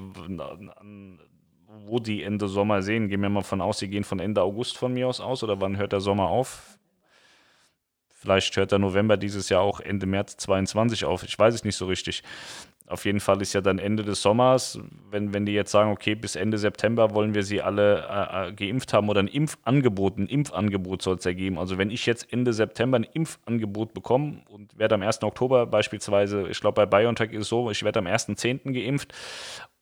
[1.66, 3.09] wo die Ende Sommer sehen.
[3.09, 5.61] Gehen wir mal von aus, sie gehen von Ende August von mir aus aus oder
[5.61, 6.79] wann hört der Sommer auf?
[8.14, 11.22] Vielleicht hört der November dieses Jahr auch Ende März 22 auf.
[11.22, 12.22] Ich weiß es nicht so richtig.
[12.88, 14.79] Auf jeden Fall ist ja dann Ende des Sommers,
[15.11, 18.53] wenn, wenn die jetzt sagen, okay, bis Ende September wollen wir sie alle äh, äh
[18.53, 21.59] geimpft haben oder ein Impfangebot, ein Impfangebot soll es ja geben.
[21.59, 25.22] Also wenn ich jetzt Ende September ein Impfangebot bekomme und werde am 1.
[25.22, 28.72] Oktober beispielsweise, ich glaube bei BioNTech ist es so, ich werde am 1.10.
[28.72, 29.12] geimpft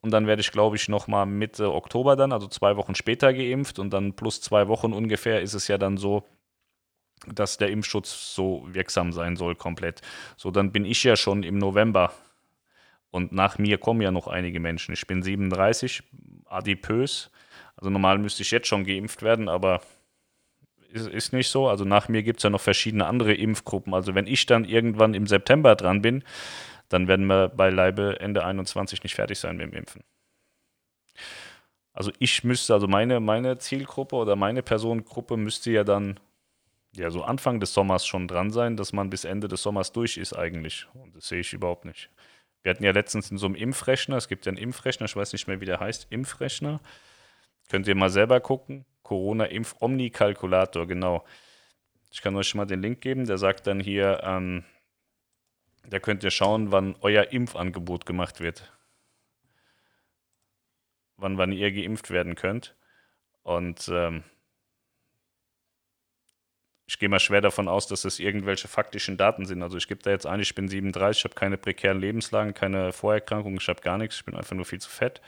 [0.06, 3.80] und dann werde ich, glaube ich, nochmal Mitte Oktober dann, also zwei Wochen später geimpft.
[3.80, 6.22] Und dann plus zwei Wochen ungefähr ist es ja dann so,
[7.26, 10.02] dass der Impfschutz so wirksam sein soll komplett.
[10.36, 12.12] So, dann bin ich ja schon im November.
[13.10, 14.92] Und nach mir kommen ja noch einige Menschen.
[14.92, 16.02] Ich bin 37,
[16.46, 17.30] adipös.
[17.76, 19.80] Also normal müsste ich jetzt schon geimpft werden, aber
[20.90, 21.68] ist, ist nicht so.
[21.68, 23.94] Also nach mir gibt es ja noch verschiedene andere Impfgruppen.
[23.94, 26.24] Also wenn ich dann irgendwann im September dran bin,
[26.88, 30.02] dann werden wir beileibe Ende 21 nicht fertig sein mit dem Impfen.
[31.92, 36.20] Also ich müsste, also meine, meine Zielgruppe oder meine Personengruppe müsste ja dann
[36.94, 40.16] ja so Anfang des Sommers schon dran sein, dass man bis Ende des Sommers durch
[40.16, 40.86] ist eigentlich.
[40.94, 42.10] Und das sehe ich überhaupt nicht.
[42.62, 45.32] Wir hatten ja letztens in so einem Impfrechner, es gibt ja einen Impfrechner, ich weiß
[45.32, 46.80] nicht mehr, wie der heißt, Impfrechner.
[47.68, 48.84] Könnt ihr mal selber gucken.
[49.02, 51.24] Corona-Impf-Omni-Kalkulator, genau.
[52.10, 54.64] Ich kann euch schon mal den Link geben, der sagt dann hier, ähm,
[55.88, 58.72] da könnt ihr schauen, wann euer Impfangebot gemacht wird.
[61.16, 62.74] Wann, wann ihr geimpft werden könnt.
[63.42, 64.24] Und ähm,
[66.86, 69.62] ich gehe mal schwer davon aus, dass das irgendwelche faktischen Daten sind.
[69.62, 72.92] Also ich gebe da jetzt ein, ich bin 37, ich habe keine prekären Lebenslagen, keine
[72.92, 75.20] Vorerkrankungen, ich habe gar nichts, ich bin einfach nur viel zu fett.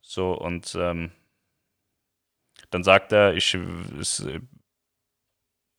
[0.00, 1.10] So, und ähm,
[2.70, 3.56] dann sagt er, ich,
[4.00, 4.26] es,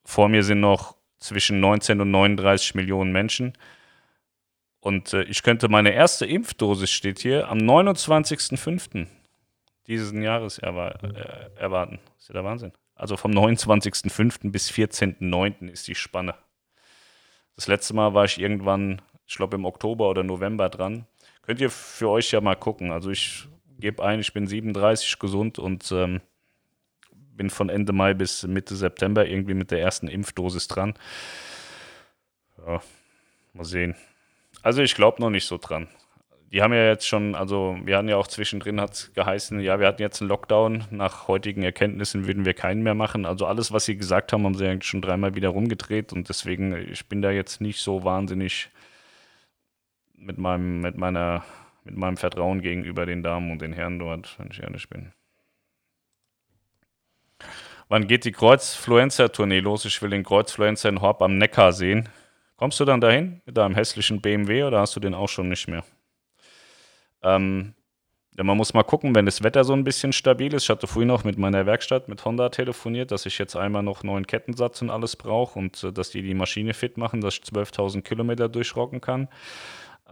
[0.04, 3.52] vor mir sind noch zwischen 19 und 39 Millionen Menschen.
[4.78, 9.06] Und äh, ich könnte meine erste Impfdosis, steht hier, am 29.05.
[9.88, 11.98] diesen Jahres äh, erwarten.
[12.18, 12.72] Ist ja der Wahnsinn.
[13.00, 14.50] Also vom 29.05.
[14.50, 15.70] bis 14.09.
[15.70, 16.34] ist die Spanne.
[17.56, 21.06] Das letzte Mal war ich irgendwann, ich glaube im Oktober oder November dran.
[21.40, 22.92] Könnt ihr für euch ja mal gucken.
[22.92, 26.20] Also ich gebe ein, ich bin 37 gesund und ähm,
[27.10, 30.92] bin von Ende Mai bis Mitte September irgendwie mit der ersten Impfdosis dran.
[32.58, 32.82] Ja,
[33.54, 33.96] mal sehen.
[34.60, 35.88] Also ich glaube noch nicht so dran
[36.52, 39.78] die haben ja jetzt schon, also wir hatten ja auch zwischendrin, hat es geheißen, ja,
[39.78, 40.84] wir hatten jetzt einen Lockdown.
[40.90, 43.24] Nach heutigen Erkenntnissen würden wir keinen mehr machen.
[43.24, 46.74] Also alles, was sie gesagt haben, haben sie eigentlich schon dreimal wieder rumgedreht und deswegen,
[46.90, 48.68] ich bin da jetzt nicht so wahnsinnig
[50.16, 51.44] mit meinem, mit meiner,
[51.84, 55.12] mit meinem Vertrauen gegenüber den Damen und den Herren dort, wenn ich ehrlich bin.
[57.88, 59.84] Wann geht die Kreuzfluencer-Tournee los?
[59.84, 62.08] Ich will den Kreuzfluencer in Horb am Neckar sehen.
[62.56, 65.68] Kommst du dann dahin mit deinem hässlichen BMW oder hast du den auch schon nicht
[65.68, 65.84] mehr?
[67.22, 67.74] Ähm,
[68.36, 70.64] ja, man muss mal gucken, wenn das Wetter so ein bisschen stabil ist.
[70.64, 74.02] Ich hatte vorhin auch mit meiner Werkstatt, mit Honda telefoniert, dass ich jetzt einmal noch
[74.02, 77.42] neuen Kettensatz und alles brauche und äh, dass die die Maschine fit machen, dass ich
[77.42, 79.28] 12.000 Kilometer durchrocken kann.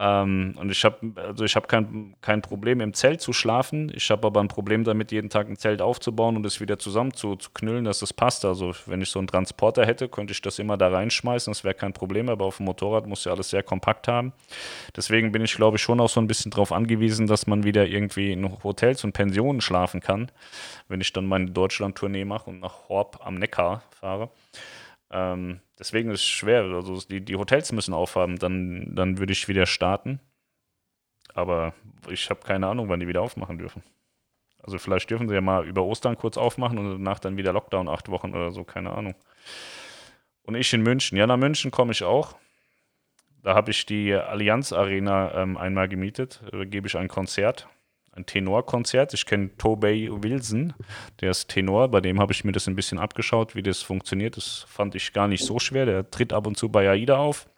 [0.01, 3.91] Ähm, und ich habe also ich kein, kein Problem im Zelt zu schlafen.
[3.95, 7.13] Ich habe aber ein Problem damit, jeden Tag ein Zelt aufzubauen und es wieder zusammen
[7.15, 8.45] zu, zu knüllen, dass das passt.
[8.45, 11.51] Also wenn ich so einen Transporter hätte, könnte ich das immer da reinschmeißen.
[11.51, 12.29] Das wäre kein Problem.
[12.29, 14.33] Aber auf dem Motorrad muss ja alles sehr kompakt haben.
[14.95, 17.87] Deswegen bin ich, glaube ich, schon auch so ein bisschen darauf angewiesen, dass man wieder
[17.87, 20.31] irgendwie in Hotels und Pensionen schlafen kann,
[20.87, 24.31] wenn ich dann meine Deutschland-Tournee mache und nach Horb am Neckar fahre.
[25.11, 26.63] Ähm, deswegen ist es schwer.
[26.63, 30.21] Also die, die Hotels müssen aufhaben, dann, dann würde ich wieder starten.
[31.35, 31.75] Aber
[32.09, 33.83] ich habe keine Ahnung, wann die wieder aufmachen dürfen.
[34.63, 37.89] Also vielleicht dürfen sie ja mal über Ostern kurz aufmachen und danach dann wieder Lockdown
[37.89, 39.15] acht Wochen oder so, keine Ahnung.
[40.43, 41.17] Und ich in München.
[41.17, 42.37] Ja, nach München komme ich auch.
[43.43, 46.43] Da habe ich die Allianz Arena ähm, einmal gemietet.
[46.51, 47.69] Da gebe ich ein Konzert
[48.19, 49.15] ein Tenorkonzert.
[49.15, 50.75] Ich kenne Tobey Wilson,
[51.21, 54.37] der ist Tenor, bei dem habe ich mir das ein bisschen abgeschaut, wie das funktioniert.
[54.37, 55.87] Das fand ich gar nicht so schwer.
[55.87, 57.49] Der tritt ab und zu bei AIDA auf.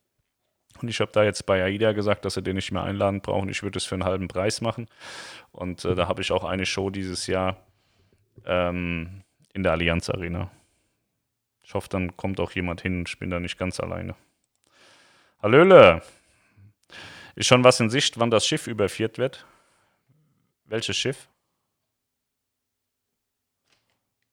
[0.81, 3.49] Und ich habe da jetzt bei AIDA gesagt, dass sie den nicht mehr einladen brauchen.
[3.49, 4.87] Ich würde es für einen halben Preis machen.
[5.53, 7.57] Und äh, da habe ich auch eine Show dieses Jahr
[8.47, 10.51] ähm, in der Allianz Arena.
[11.63, 13.05] Ich hoffe, dann kommt auch jemand hin.
[13.07, 14.15] Ich bin da nicht ganz alleine.
[15.43, 16.03] Hallöle!
[17.35, 19.47] Ist schon was in Sicht, wann das Schiff überführt wird?
[20.71, 21.29] Welches Schiff?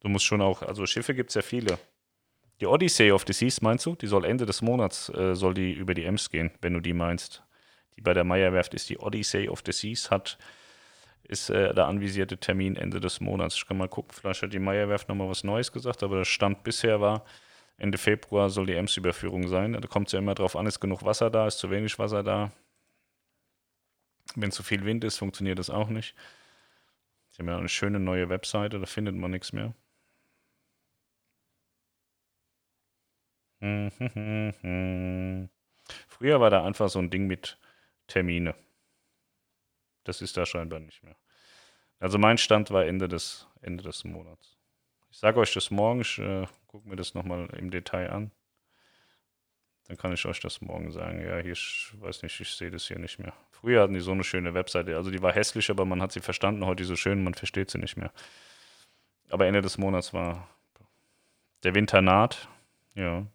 [0.02, 1.80] Du musst schon auch, also Schiffe gibt es ja viele.
[2.62, 3.96] Die Odyssey of the Seas meinst du?
[3.96, 6.94] Die soll Ende des Monats, äh, soll die über die Ems gehen, wenn du die
[6.94, 7.44] meinst.
[7.96, 10.38] Die bei der Meierwerft ist die Odyssey of the Seas, hat,
[11.24, 13.56] ist äh, der anvisierte Termin Ende des Monats.
[13.56, 16.64] Ich kann mal gucken, vielleicht hat die Meierwerft nochmal was Neues gesagt, aber der Stand
[16.64, 17.26] bisher war,
[17.78, 19.74] Ende Februar soll die Ems-Überführung sein.
[19.74, 22.22] Da kommt es ja immer drauf an, ist genug Wasser da, ist zu wenig Wasser
[22.22, 22.52] da.
[24.40, 26.16] Wenn zu viel Wind ist, funktioniert das auch nicht.
[27.32, 29.74] Sie haben ja eine schöne neue Webseite, da findet man nichts mehr.
[36.08, 37.58] Früher war da einfach so ein Ding mit
[38.06, 38.54] Termine.
[40.04, 41.16] Das ist da scheinbar nicht mehr.
[42.00, 44.56] Also mein Stand war Ende des, Ende des Monats.
[45.10, 48.32] Ich sage euch das morgen, ich äh, gucke mir das nochmal im Detail an.
[49.88, 51.22] Dann kann ich euch das morgen sagen.
[51.22, 53.34] Ja, hier, ich weiß nicht, ich sehe das hier nicht mehr.
[53.52, 54.96] Früher hatten die so eine schöne Webseite.
[54.98, 56.66] Also die war hässlich, aber man hat sie verstanden.
[56.66, 58.12] Heute so schön, man versteht sie nicht mehr.
[59.30, 60.48] Aber Ende des Monats war
[61.64, 62.50] der Winter naht.
[62.96, 63.26] Ja.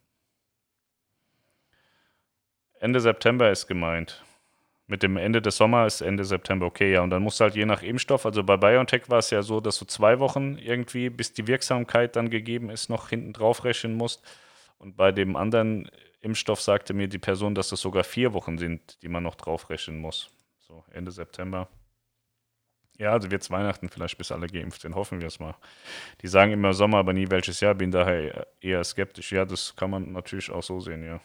[2.80, 4.22] Ende September ist gemeint.
[4.86, 7.00] Mit dem Ende des Sommers ist Ende September okay, ja.
[7.00, 9.60] Und dann musst du halt je nach Impfstoff, also bei BioNTech war es ja so,
[9.60, 13.94] dass du zwei Wochen irgendwie, bis die Wirksamkeit dann gegeben ist, noch hinten drauf rechnen
[13.94, 14.22] musst.
[14.78, 15.88] Und bei dem anderen
[16.22, 19.98] Impfstoff sagte mir die Person, dass es sogar vier Wochen sind, die man noch draufrechnen
[19.98, 20.30] muss.
[20.60, 21.68] So Ende September.
[22.98, 24.94] Ja, also wird es Weihnachten vielleicht, bis alle geimpft sind.
[24.94, 25.56] Hoffen wir es mal.
[26.20, 27.74] Die sagen immer Sommer, aber nie welches Jahr.
[27.74, 29.32] Bin daher eher skeptisch.
[29.32, 31.20] Ja, das kann man natürlich auch so sehen, ja.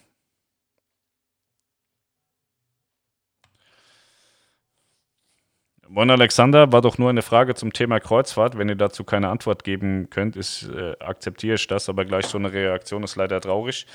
[5.89, 8.57] Moin Alexander, war doch nur eine Frage zum Thema Kreuzfahrt.
[8.57, 12.51] Wenn ihr dazu keine Antwort geben könnt, äh, akzeptiere ich das, aber gleich so eine
[12.51, 13.85] Reaktion ist leider traurig.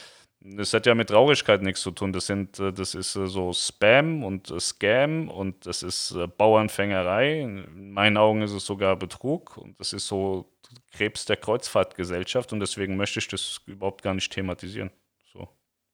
[0.45, 2.13] Das hat ja mit Traurigkeit nichts zu tun.
[2.13, 7.41] Das, sind, äh, das ist äh, so Spam und äh, Scam und das ist Bauernfängerei.
[7.41, 10.53] In meinen Augen ist es sogar Betrug und das ist so
[10.91, 14.91] Krebs der Kreuzfahrtgesellschaft und deswegen möchte ich das überhaupt gar nicht thematisieren.
[15.33, 15.49] So,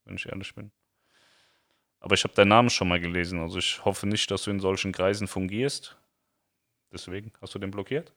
[0.05, 0.71] wenn ich ehrlich bin.
[2.01, 3.41] Aber ich habe deinen Namen schon mal gelesen.
[3.41, 5.99] Also ich hoffe nicht, dass du in solchen Kreisen fungierst.
[6.93, 8.15] Deswegen, hast du den blockiert?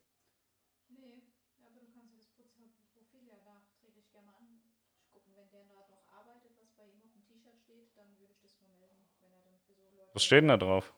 [0.87, 1.25] Nee,
[1.59, 2.21] aber du kannst dir
[2.71, 4.79] das Profil ja nachträglich gerne mal angucken.
[5.13, 8.39] Wenn der da noch arbeitet, was bei ihm auf dem T-Shirt steht, dann würde ich
[8.41, 10.00] das mal melden, wenn er dann für so Leute.
[10.13, 10.93] Was steht denn da drauf?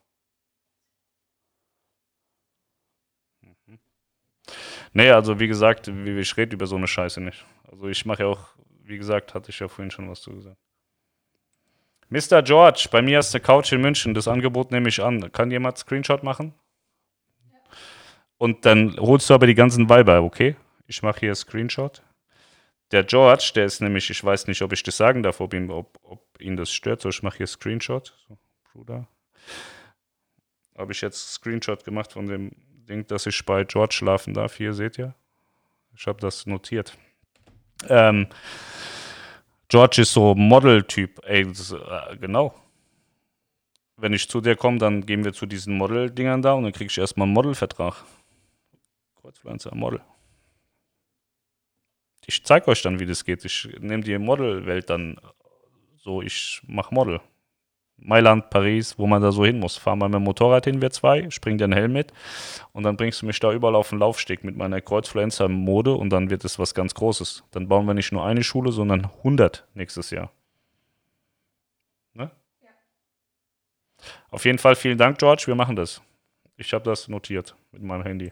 [3.41, 3.79] Mhm.
[4.93, 7.45] Nee, also wie gesagt, ich rede über so eine Scheiße nicht.
[7.71, 8.49] Also ich mache ja auch,
[8.83, 10.57] wie gesagt, hatte ich ja vorhin schon was zu gesagt.
[12.09, 12.43] Mr.
[12.43, 14.13] George, bei mir ist eine Couch in München.
[14.13, 15.31] Das Angebot nehme ich an.
[15.31, 16.53] Kann jemand Screenshot machen?
[18.37, 20.55] Und dann holst du aber die ganzen Weiber, okay?
[20.85, 22.03] Ich mache hier Screenshot.
[22.91, 25.71] Der George, der ist nämlich, ich weiß nicht, ob ich das sagen darf, ob ihn,
[25.71, 27.01] ob, ob ihn das stört.
[27.01, 28.13] So, ich mache hier Screenshot.
[28.27, 28.37] So,
[28.73, 29.07] Bruder.
[30.75, 32.51] Habe ich jetzt Screenshot gemacht von dem
[32.89, 34.55] Ding, dass ich bei George schlafen darf.
[34.55, 35.13] Hier seht ihr.
[35.95, 36.97] Ich habe das notiert.
[37.87, 38.27] Ähm,
[39.69, 41.23] George ist so Model-Typ.
[41.25, 41.45] Äh,
[42.19, 42.55] genau.
[43.97, 46.89] Wenn ich zu dir komme, dann gehen wir zu diesen Model-Dingern da und dann krieg
[46.89, 48.03] ich erstmal einen Model-Vertrag.
[49.21, 50.01] Kreuzpflanzer, Model.
[52.25, 53.45] Ich zeig euch dann, wie das geht.
[53.45, 55.19] Ich nehme die Model-Welt dann
[55.97, 57.21] so, ich mach Model.
[57.97, 59.77] Mailand, Paris, wo man da so hin muss.
[59.77, 62.11] Fahr mal mit dem Motorrad hin, wir zwei, spring den Helm mit
[62.73, 66.29] und dann bringst du mich da überall auf den Laufsteg mit meiner Kreuzfluencer-Mode und dann
[66.29, 67.43] wird es was ganz Großes.
[67.51, 70.31] Dann bauen wir nicht nur eine Schule, sondern 100 nächstes Jahr.
[72.13, 72.31] Ne?
[72.61, 72.69] Ja.
[74.29, 76.01] Auf jeden Fall vielen Dank, George, wir machen das.
[76.57, 78.31] Ich habe das notiert mit meinem Handy.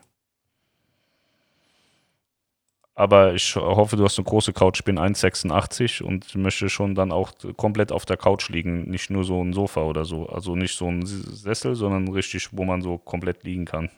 [2.93, 4.79] Aber ich hoffe, du hast eine große Couch.
[4.79, 8.89] Ich bin 1,86 und möchte schon dann auch komplett auf der Couch liegen.
[8.89, 10.27] Nicht nur so ein Sofa oder so.
[10.27, 13.89] Also nicht so ein Sessel, sondern richtig, wo man so komplett liegen kann.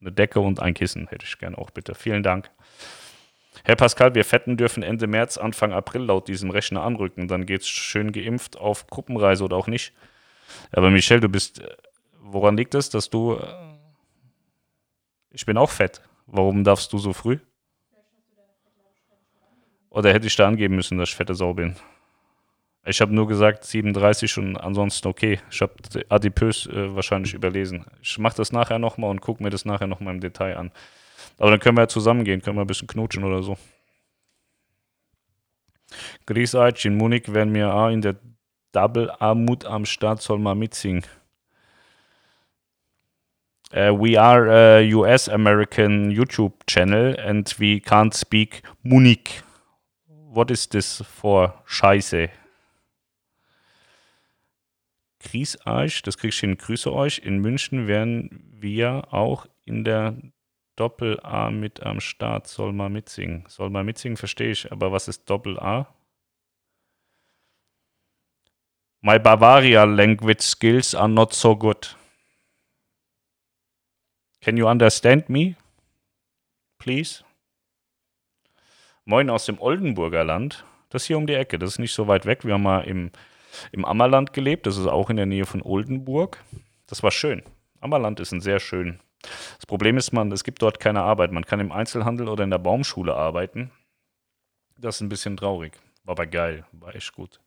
[0.00, 1.94] Eine Decke und ein Kissen hätte ich gerne auch bitte.
[1.94, 2.50] Vielen Dank.
[3.64, 7.28] Herr Pascal, wir Fetten dürfen Ende März, Anfang April laut diesem Rechner anrücken.
[7.28, 9.92] Dann geht es schön geimpft auf Gruppenreise oder auch nicht.
[10.72, 11.62] Aber Michelle, du bist.
[12.20, 13.34] Woran liegt es, dass du.
[13.34, 13.46] Äh,
[15.30, 16.00] ich bin auch fett.
[16.26, 17.38] Warum darfst du so früh?
[19.90, 21.76] Oder hätte ich da angeben müssen, dass ich fette Sau bin?
[22.84, 25.40] Ich habe nur gesagt 37 und ansonsten okay.
[25.50, 25.72] Ich habe
[26.08, 27.84] adipös äh, wahrscheinlich überlesen.
[28.00, 30.72] Ich mache das nachher nochmal und gucke mir das nachher nochmal im Detail an.
[31.38, 33.56] Aber dann können wir ja zusammengehen, können wir ein bisschen knutschen oder so.
[36.26, 38.16] Grüß euch, in Munich werden wir auch in der
[38.72, 41.04] Double Armut am Start, soll mal mitsingen.
[43.74, 49.42] Uh, we are a US American YouTube channel and we can't speak Munich.
[50.06, 52.28] What is this for Scheiße?
[55.20, 57.18] Grüß euch, das krieg ich hin, grüße euch.
[57.18, 60.16] In München werden wir auch in der
[60.76, 62.46] Doppel-A mit am Start.
[62.46, 63.44] Soll mal mitsingen.
[63.48, 64.70] Soll mal mitsingen, verstehe ich.
[64.70, 65.88] Aber was ist Doppel-A?
[69.00, 71.96] My Bavaria language skills are not so good.
[74.46, 75.56] Can you understand me?
[76.78, 77.24] Please?
[79.04, 80.64] Moin aus dem Oldenburger Land.
[80.88, 81.58] Das hier um die Ecke.
[81.58, 82.44] Das ist nicht so weit weg.
[82.44, 83.10] Wir haben mal im,
[83.72, 84.68] im Ammerland gelebt.
[84.68, 86.44] Das ist auch in der Nähe von Oldenburg.
[86.86, 87.42] Das war schön.
[87.80, 89.00] Ammerland ist ein sehr schön.
[89.56, 91.32] Das Problem ist, man, es gibt dort keine Arbeit.
[91.32, 93.72] Man kann im Einzelhandel oder in der Baumschule arbeiten.
[94.78, 95.72] Das ist ein bisschen traurig.
[96.04, 97.40] War aber geil, war echt gut.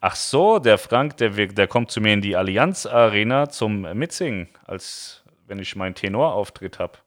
[0.00, 4.50] Ach so, der Frank, der, der kommt zu mir in die Allianz Arena zum Mitsingen
[4.64, 6.98] als wenn ich meinen Tenorauftritt habe.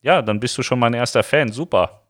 [0.00, 1.52] Ja, dann bist du schon mein erster Fan.
[1.52, 2.02] Super.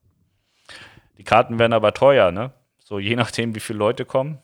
[1.18, 2.52] Die Karten werden aber teuer, ne?
[2.78, 4.38] So je nachdem, wie viele Leute kommen.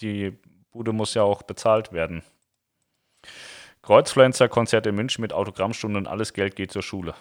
[0.00, 0.36] Die
[0.70, 2.22] Bude muss ja auch bezahlt werden.
[3.82, 7.14] Kreuzfluencer-Konzert in München mit Autogrammstunden und alles Geld geht zur Schule.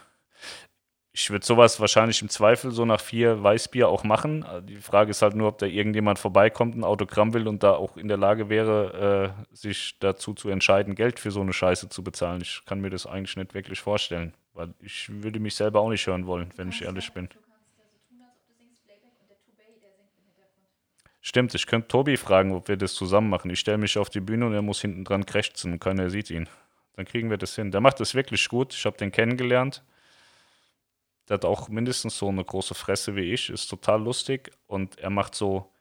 [1.11, 4.45] Ich würde sowas wahrscheinlich im Zweifel so nach vier Weißbier auch machen.
[4.63, 7.97] Die Frage ist halt nur, ob da irgendjemand vorbeikommt, ein Autogramm will und da auch
[7.97, 12.03] in der Lage wäre, äh, sich dazu zu entscheiden, Geld für so eine Scheiße zu
[12.03, 12.41] bezahlen.
[12.41, 16.05] Ich kann mir das eigentlich nicht wirklich vorstellen, weil ich würde mich selber auch nicht
[16.05, 17.27] hören wollen, wenn ich ehrlich bin.
[21.21, 23.51] Stimmt, ich könnte Tobi fragen, ob wir das zusammen machen.
[23.51, 26.29] Ich stelle mich auf die Bühne und er muss hinten dran krächzen und keiner sieht
[26.29, 26.47] ihn.
[26.95, 27.71] Dann kriegen wir das hin.
[27.71, 28.73] Der macht das wirklich gut.
[28.73, 29.83] Ich habe den kennengelernt.
[31.29, 35.11] Der hat auch mindestens so eine große Fresse wie ich, ist total lustig und er
[35.11, 35.71] macht so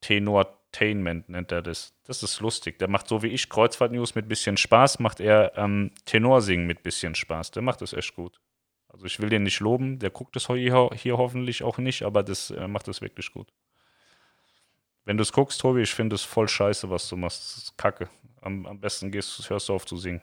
[0.00, 1.94] Tenor Infotainment nennt er das.
[2.04, 2.78] Das ist lustig.
[2.78, 7.14] Der macht so wie ich Kreuzfahrt-News mit bisschen Spaß, macht er ähm, Tenorsingen mit bisschen
[7.14, 7.50] Spaß.
[7.52, 8.40] Der macht das echt gut.
[8.88, 12.22] Also ich will den nicht loben, der guckt das hier, hier hoffentlich auch nicht, aber
[12.22, 13.52] das äh, macht das wirklich gut.
[15.04, 17.40] Wenn du es guckst, Tobi, ich finde es voll scheiße, was du machst.
[17.40, 18.08] Das ist kacke.
[18.40, 20.20] Am, am besten gehst, hörst du auf zu singen.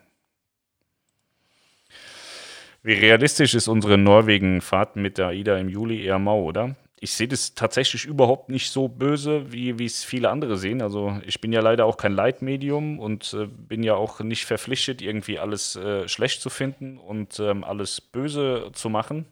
[2.83, 6.75] Wie realistisch ist unsere Norwegen-Fahrt mit der AIDA im Juli eher mau, oder?
[7.03, 10.81] ich sehe das tatsächlich überhaupt nicht so böse, wie es viele andere sehen.
[10.81, 15.01] Also ich bin ja leider auch kein Leitmedium und äh, bin ja auch nicht verpflichtet,
[15.01, 19.25] irgendwie alles äh, schlecht zu finden und ähm, alles böse zu machen.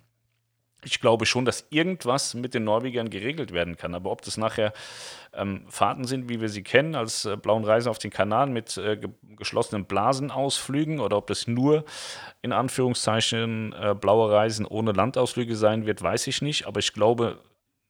[0.83, 3.93] Ich glaube schon, dass irgendwas mit den Norwegern geregelt werden kann.
[3.93, 4.73] Aber ob das nachher
[5.33, 8.77] ähm, Fahrten sind, wie wir sie kennen, als äh, blauen Reise auf den Kanal mit
[8.77, 11.83] äh, ge geschlossenen Blasenausflügen oder ob das nur
[12.41, 16.67] in Anführungszeichen äh, blaue Reisen ohne Landausflüge sein wird, weiß ich nicht.
[16.67, 17.39] Aber ich glaube,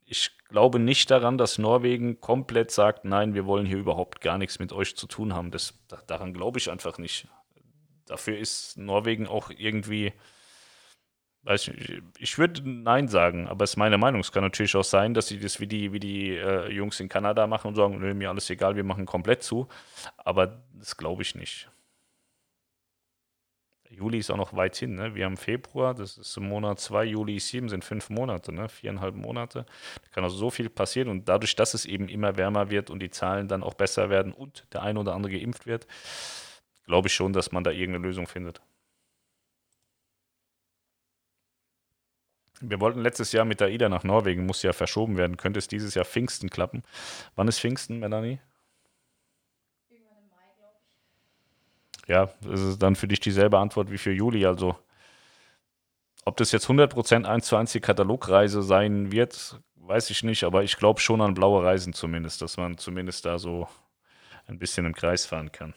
[0.05, 4.59] ich glaube nicht daran, dass Norwegen komplett sagt, nein, wir wollen hier überhaupt gar nichts
[4.59, 5.51] mit euch zu tun haben.
[5.51, 5.73] Das,
[6.07, 7.27] daran glaube ich einfach nicht.
[8.05, 10.11] Dafür ist Norwegen auch irgendwie,
[11.43, 14.21] weiß ich, ich würde Nein sagen, aber es ist meine Meinung.
[14.21, 17.09] Es kann natürlich auch sein, dass sie das wie die, wie die äh, Jungs in
[17.09, 19.67] Kanada machen und sagen, mir alles egal, wir machen komplett zu.
[20.17, 21.69] Aber das glaube ich nicht.
[23.91, 24.95] Juli ist auch noch weit hin.
[24.95, 25.15] Ne?
[25.15, 28.69] Wir haben Februar, das ist Monat 2, Juli 7 sind fünf Monate, ne?
[28.69, 29.65] viereinhalb Monate.
[30.01, 32.99] Da kann also so viel passieren und dadurch, dass es eben immer wärmer wird und
[32.99, 35.87] die Zahlen dann auch besser werden und der eine oder andere geimpft wird,
[36.85, 38.61] glaube ich schon, dass man da irgendeine Lösung findet.
[42.61, 45.37] Wir wollten letztes Jahr mit der AIDA nach Norwegen, muss ja verschoben werden.
[45.37, 46.83] Könnte es dieses Jahr Pfingsten klappen?
[47.35, 48.39] Wann ist Pfingsten, Melanie?
[52.11, 54.45] ja, das ist dann für dich dieselbe Antwort wie für Juli.
[54.45, 54.75] Also,
[56.25, 60.63] ob das jetzt 100% 1 zu 1 die Katalogreise sein wird, weiß ich nicht, aber
[60.63, 63.67] ich glaube schon an blaue Reisen zumindest, dass man zumindest da so
[64.45, 65.73] ein bisschen im Kreis fahren kann.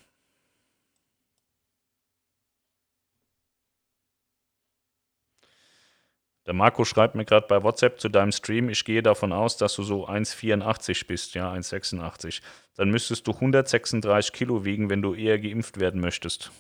[6.47, 9.75] Der Marco schreibt mir gerade bei WhatsApp zu deinem Stream, ich gehe davon aus, dass
[9.77, 12.43] du so 1,84 bist, ja, 1,86.
[12.77, 16.51] Dann müsstest du 136 Kilo wiegen, wenn du eher geimpft werden möchtest.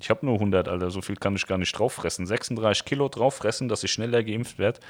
[0.00, 2.26] Ich habe nur 100, Alter, so viel kann ich gar nicht drauffressen.
[2.26, 4.80] 36 Kilo drauffressen, dass ich schneller geimpft werde,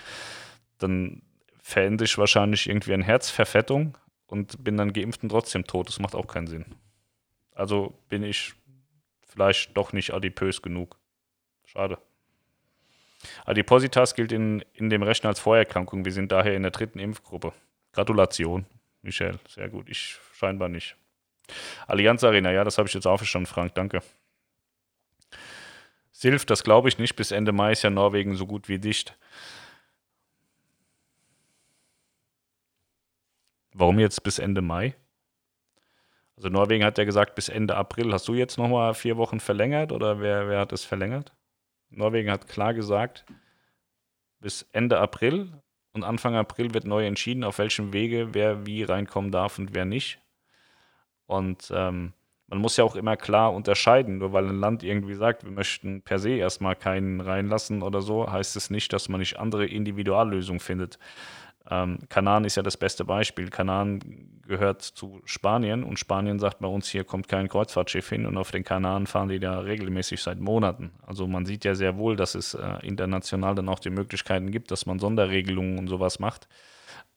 [0.78, 1.22] dann
[1.62, 5.88] verende ich wahrscheinlich irgendwie eine Herzverfettung und bin dann geimpft und trotzdem tot.
[5.88, 6.64] Das macht auch keinen Sinn.
[7.52, 8.54] Also bin ich
[9.26, 10.98] vielleicht doch nicht adipös genug.
[11.64, 11.98] Schade.
[13.44, 16.04] Adipositas gilt in, in dem Rechner als Vorerkrankung.
[16.04, 17.52] Wir sind daher in der dritten Impfgruppe.
[17.92, 18.66] Gratulation,
[19.02, 19.38] Michel.
[19.48, 19.88] Sehr gut.
[19.88, 20.96] Ich scheinbar nicht.
[21.86, 23.74] Allianz Arena, ja, das habe ich jetzt auch verstanden, Frank.
[23.74, 24.02] Danke.
[26.10, 27.14] Silf, das glaube ich nicht.
[27.16, 29.16] Bis Ende Mai ist ja Norwegen so gut wie dicht.
[33.74, 34.94] Warum jetzt bis Ende Mai?
[36.36, 38.12] Also Norwegen hat ja gesagt bis Ende April.
[38.12, 41.36] Hast du jetzt nochmal vier Wochen verlängert oder wer, wer hat es verlängert?
[41.97, 43.24] Norwegen hat klar gesagt,
[44.40, 45.53] bis Ende April
[45.92, 49.84] und Anfang April wird neu entschieden, auf welchem Wege wer wie reinkommen darf und wer
[49.84, 50.20] nicht.
[51.26, 52.12] Und ähm,
[52.49, 56.03] man muss ja auch immer klar unterscheiden, nur weil ein Land irgendwie sagt, wir möchten
[56.03, 60.61] per se erstmal keinen reinlassen oder so, heißt es nicht, dass man nicht andere Individuallösungen
[60.61, 60.99] findet.
[61.70, 63.50] Ähm, Kanaren ist ja das beste Beispiel.
[63.50, 68.36] Kanaren gehört zu Spanien und Spanien sagt bei uns, hier kommt kein Kreuzfahrtschiff hin und
[68.36, 70.92] auf den Kanaren fahren die da regelmäßig seit Monaten.
[71.04, 74.70] Also man sieht ja sehr wohl, dass es äh, international dann auch die Möglichkeiten gibt,
[74.70, 76.48] dass man Sonderregelungen und sowas macht.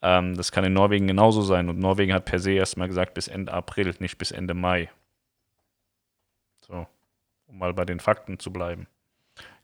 [0.01, 3.27] Ähm, das kann in Norwegen genauso sein und Norwegen hat per se erstmal gesagt bis
[3.27, 4.89] Ende April, nicht bis Ende Mai.
[6.61, 6.87] So,
[7.47, 8.87] um mal bei den Fakten zu bleiben.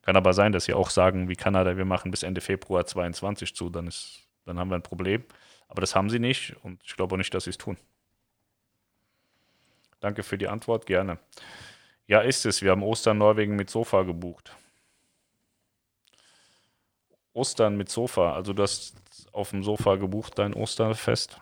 [0.03, 3.55] Kann aber sein, dass sie auch sagen, wie Kanada, wir machen bis Ende Februar 22
[3.55, 5.23] zu, dann ist dann haben wir ein Problem.
[5.67, 7.77] Aber das haben sie nicht und ich glaube auch nicht, dass sie es tun.
[9.99, 11.17] Danke für die Antwort, gerne.
[12.07, 12.61] Ja, ist es.
[12.61, 14.55] Wir haben Ostern Norwegen mit Sofa gebucht.
[17.33, 18.33] Ostern mit Sofa.
[18.33, 18.95] Also du hast
[19.31, 21.39] auf dem Sofa gebucht dein Osterfest.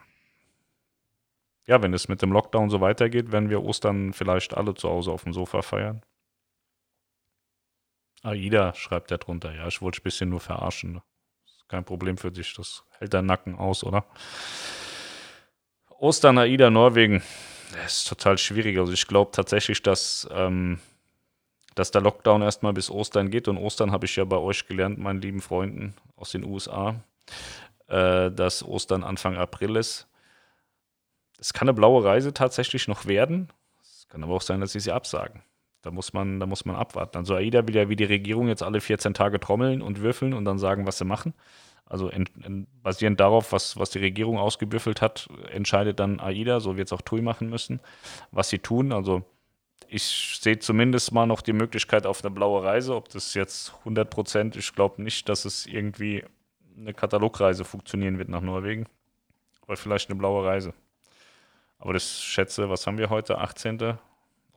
[1.65, 5.11] Ja, wenn es mit dem Lockdown so weitergeht, werden wir Ostern vielleicht alle zu Hause
[5.11, 6.01] auf dem Sofa feiern.
[8.21, 9.53] Aida schreibt er drunter.
[9.53, 10.93] Ja, ich wollte ein bisschen nur verarschen.
[10.93, 11.03] Ne?
[11.68, 12.53] Kein Problem für dich.
[12.55, 14.05] Das hält dein Nacken aus, oder?
[15.89, 17.24] Ostern, Aida, Norwegen.
[17.72, 18.78] Das ist total schwierig.
[18.78, 20.80] Also ich glaube tatsächlich, dass, ähm,
[21.76, 23.47] dass der Lockdown erstmal bis Ostern geht.
[23.47, 27.01] Und Ostern habe ich ja bei euch gelernt, meinen lieben Freunden aus den USA,
[27.88, 30.07] äh, dass Ostern Anfang April ist.
[31.39, 33.51] Es kann eine blaue Reise tatsächlich noch werden.
[33.82, 35.41] Es kann aber auch sein, dass sie sie absagen.
[35.84, 37.17] Da muss man, da muss man abwarten.
[37.17, 40.45] Also AIDA will ja wie die Regierung jetzt alle 14 Tage trommeln und würfeln und
[40.45, 41.34] dann sagen, was sie machen.
[41.86, 46.77] Also in, in, basierend darauf, was, was die Regierung ausgebüffelt hat, entscheidet dann AIDA, so
[46.77, 47.81] wird es auch TUI machen müssen,
[48.31, 48.93] was sie tun.
[48.93, 49.23] Also
[49.89, 52.95] ich sehe zumindest mal noch die Möglichkeit auf eine blaue Reise.
[52.95, 56.23] Ob das jetzt 100 Prozent, ich glaube nicht, dass es irgendwie
[56.77, 58.86] eine Katalogreise funktionieren wird nach Norwegen.
[59.61, 60.73] Aber vielleicht eine blaue Reise.
[61.77, 63.38] Aber das schätze, was haben wir heute?
[63.38, 63.97] 18.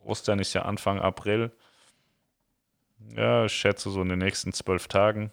[0.06, 1.52] Ostern ist ja Anfang April.
[3.14, 5.30] Ja, ich schätze so in den nächsten zwölf Tagen,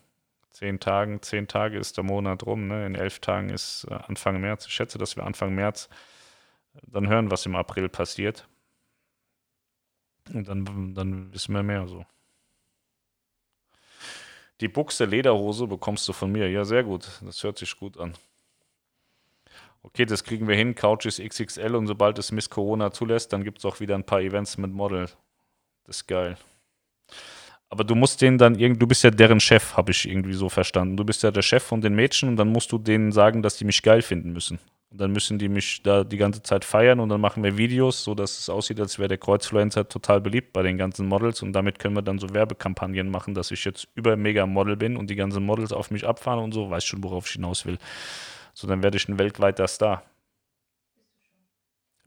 [0.51, 2.67] zehn Tagen, zehn Tage ist der Monat rum.
[2.67, 2.85] Ne?
[2.85, 4.65] In elf Tagen ist äh, Anfang März.
[4.65, 5.89] Ich schätze, dass wir Anfang März
[6.87, 8.47] dann hören, was im April passiert.
[10.33, 12.05] Und dann, dann wissen wir mehr so.
[14.61, 16.49] Die Buchse Lederhose bekommst du von mir.
[16.49, 17.21] Ja, sehr gut.
[17.21, 18.13] Das hört sich gut an.
[19.83, 20.75] Okay, das kriegen wir hin.
[20.75, 24.05] Couch ist XXL und sobald es Miss Corona zulässt, dann gibt es auch wieder ein
[24.05, 25.07] paar Events mit Model.
[25.85, 26.37] Das ist geil.
[27.69, 30.47] Aber du musst denen dann irgendwie, du bist ja deren Chef, habe ich irgendwie so
[30.47, 30.95] verstanden.
[30.95, 33.57] Du bist ja der Chef von den Mädchen und dann musst du denen sagen, dass
[33.57, 34.59] die mich geil finden müssen.
[34.91, 38.03] Und dann müssen die mich da die ganze Zeit feiern und dann machen wir Videos,
[38.03, 41.51] so dass es aussieht, als wäre der Kreuzfluencer total beliebt bei den ganzen Models und
[41.51, 45.09] damit können wir dann so Werbekampagnen machen, dass ich jetzt über mega Model bin und
[45.09, 47.79] die ganzen Models auf mich abfahren und so, weiß schon, worauf ich hinaus will.
[48.53, 50.03] So, dann werde ich ein weltweiter Star.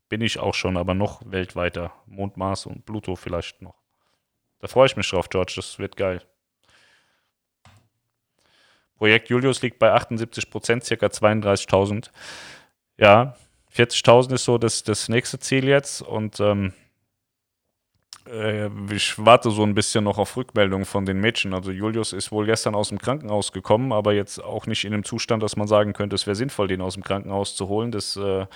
[0.09, 1.93] Bin ich auch schon, aber noch weltweiter.
[2.07, 3.75] Mond, Mars und Pluto vielleicht noch.
[4.61, 5.55] Da freue ich mich drauf, George.
[5.57, 6.23] Das wird geil.
[8.97, 12.11] Projekt Julius liegt bei 78 Prozent, circa 32.000.
[12.97, 13.37] Ja,
[13.75, 16.73] 40.000 ist so das, das nächste Ziel jetzt und ähm,
[18.31, 21.55] äh, ich warte so ein bisschen noch auf Rückmeldungen von den Mädchen.
[21.55, 25.05] Also Julius ist wohl gestern aus dem Krankenhaus gekommen, aber jetzt auch nicht in einem
[25.05, 27.93] Zustand, dass man sagen könnte, es wäre sinnvoll, den aus dem Krankenhaus zu holen.
[27.93, 28.47] Das äh,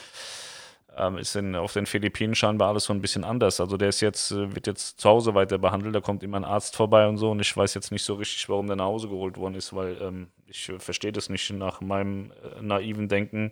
[0.96, 3.60] ähm, ist in, auf den Philippinen scheinbar alles so ein bisschen anders.
[3.60, 6.44] Also der ist jetzt, äh, wird jetzt zu Hause weiter behandelt, da kommt immer ein
[6.44, 9.08] Arzt vorbei und so und ich weiß jetzt nicht so richtig, warum der nach Hause
[9.08, 13.50] geholt worden ist, weil ähm, ich äh, verstehe das nicht nach meinem äh, naiven Denken.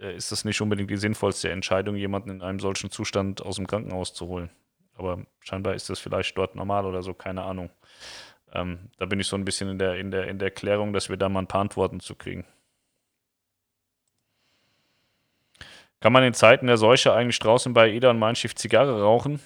[0.00, 3.66] Äh, ist das nicht unbedingt die sinnvollste Entscheidung, jemanden in einem solchen Zustand aus dem
[3.66, 4.50] Krankenhaus zu holen.
[4.96, 7.70] Aber scheinbar ist das vielleicht dort normal oder so, keine Ahnung.
[8.52, 11.08] Ähm, da bin ich so ein bisschen in der, in, der, in der Klärung, dass
[11.08, 12.46] wir da mal ein paar Antworten zu kriegen.
[16.00, 19.40] Kann man in Zeiten der Seuche eigentlich draußen bei Eda und Mein Schiff Zigarre rauchen?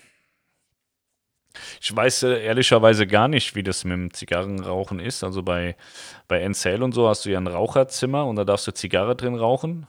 [1.81, 5.25] Ich weiß äh, ehrlicherweise gar nicht, wie das mit dem Zigarrenrauchen ist.
[5.25, 5.77] Also bei,
[6.27, 9.35] bei Encel und so hast du ja ein Raucherzimmer und da darfst du Zigarre drin
[9.35, 9.87] rauchen.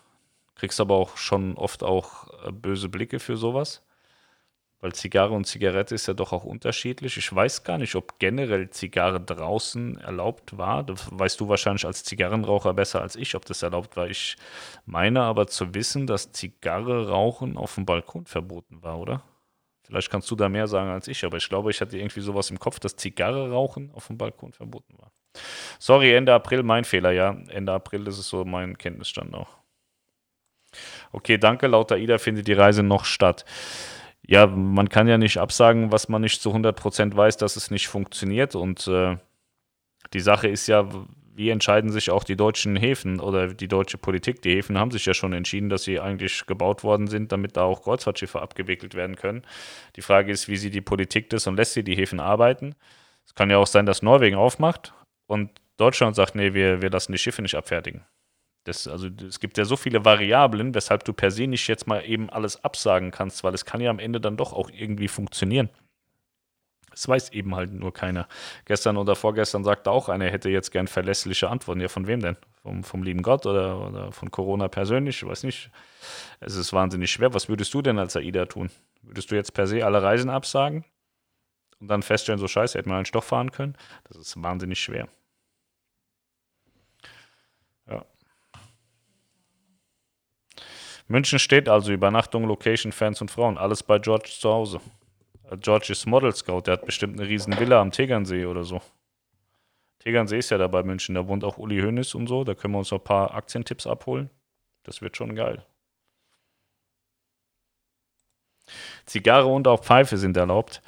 [0.56, 3.84] Kriegst aber auch schon oft auch äh, böse Blicke für sowas.
[4.82, 7.18] Weil Zigarre und Zigarette ist ja doch auch unterschiedlich.
[7.18, 10.84] Ich weiß gar nicht, ob generell Zigarre draußen erlaubt war.
[10.84, 14.08] Das weißt du wahrscheinlich als Zigarrenraucher besser als ich, ob das erlaubt war.
[14.08, 14.38] Ich
[14.86, 19.24] meine aber zu wissen, dass Zigarre rauchen auf dem Balkon verboten war, oder?
[19.86, 22.50] Vielleicht kannst du da mehr sagen als ich, aber ich glaube, ich hatte irgendwie sowas
[22.50, 25.12] im Kopf, dass Zigarre rauchen auf dem Balkon verboten war.
[25.78, 27.36] Sorry, Ende April mein Fehler, ja.
[27.50, 29.58] Ende April ist es so mein Kenntnisstand auch.
[31.12, 31.68] Okay, danke.
[31.68, 33.44] Laut AIDA findet die Reise noch statt
[34.30, 37.88] ja, man kann ja nicht absagen, was man nicht zu 100% weiß, dass es nicht
[37.88, 38.54] funktioniert.
[38.54, 39.18] Und äh,
[40.14, 40.88] die Sache ist ja,
[41.34, 44.44] wie entscheiden sich auch die deutschen Häfen oder die deutsche Politik?
[44.44, 47.64] Die Häfen haben sich ja schon entschieden, dass sie eigentlich gebaut worden sind, damit da
[47.64, 49.42] auch Kreuzfahrtschiffe abgewickelt werden können.
[49.96, 52.76] Die Frage ist, wie sieht die Politik das und lässt sie die Häfen arbeiten?
[53.26, 54.94] Es kann ja auch sein, dass Norwegen aufmacht
[55.26, 58.06] und Deutschland sagt, nee, wir, wir lassen die Schiffe nicht abfertigen.
[58.70, 62.02] Das, also es gibt ja so viele Variablen, weshalb du per se nicht jetzt mal
[62.06, 65.70] eben alles absagen kannst, weil es kann ja am Ende dann doch auch irgendwie funktionieren.
[66.92, 68.28] Das weiß eben halt nur keiner.
[68.66, 71.82] Gestern oder vorgestern sagte auch einer, er hätte jetzt gern verlässliche Antworten.
[71.82, 72.38] Ja, von wem denn?
[72.62, 75.24] Vom, vom lieben Gott oder, oder von Corona persönlich?
[75.24, 75.72] Ich weiß nicht.
[76.40, 77.34] Es ist wahnsinnig schwer.
[77.34, 78.70] Was würdest du denn als AIDA tun?
[79.02, 80.86] Würdest du jetzt per se alle Reisen absagen
[81.80, 83.76] und dann feststellen, so scheiße, hätten wir einen Stoff fahren können?
[84.04, 85.08] Das ist wahnsinnig schwer.
[91.10, 93.58] München steht also Übernachtung, Location, Fans und Frauen.
[93.58, 94.80] Alles bei George zu Hause.
[95.50, 98.80] Äh, George ist Model Scout, der hat bestimmt eine riesen Villa am Tegernsee oder so.
[100.00, 102.74] Tegernsee ist ja da bei München, da wohnt auch Uli Hoeneß und so, da können
[102.74, 104.30] wir uns noch ein paar Aktientipps abholen.
[104.84, 105.66] Das wird schon geil.
[109.06, 110.82] Zigarre und auch Pfeife sind erlaubt.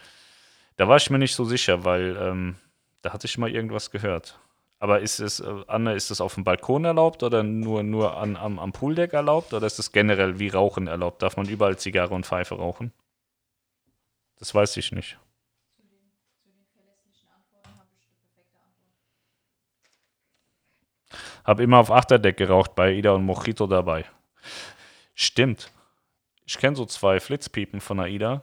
[0.77, 2.55] Da war ich mir nicht so sicher, weil ähm,
[3.01, 4.39] da hatte ich mal irgendwas gehört.
[4.81, 8.35] Aber ist es, äh, Anne, ist es auf dem Balkon erlaubt oder nur, nur an,
[8.35, 9.53] am, am Pooldeck erlaubt?
[9.53, 11.21] Oder ist es generell wie Rauchen erlaubt?
[11.21, 12.91] Darf man überall Zigarre und Pfeife rauchen?
[14.39, 15.19] Das weiß ich nicht.
[21.43, 24.05] Habe immer auf Achterdeck geraucht bei Ida und Mojito dabei.
[25.13, 25.71] Stimmt.
[26.47, 28.41] Ich kenne so zwei Flitzpiepen von Aida.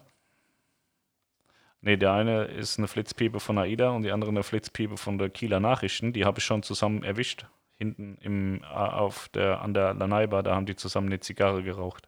[1.89, 5.31] Nee, der eine ist eine Flitzpiepe von AIDA und die andere eine Flitzpiepe von der
[5.31, 6.13] Kieler Nachrichten.
[6.13, 7.47] Die habe ich schon zusammen erwischt.
[7.77, 12.07] hinten im, auf der, an der Lanaiba, da haben die zusammen eine Zigarre geraucht.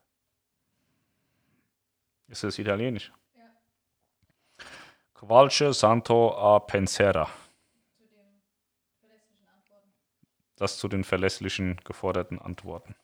[2.29, 3.11] Ist das italienisch?
[3.35, 4.67] Ja.
[5.15, 7.31] Qualche Santo a Pensera.
[10.57, 12.97] Das zu den verlässlichen geforderten Antworten.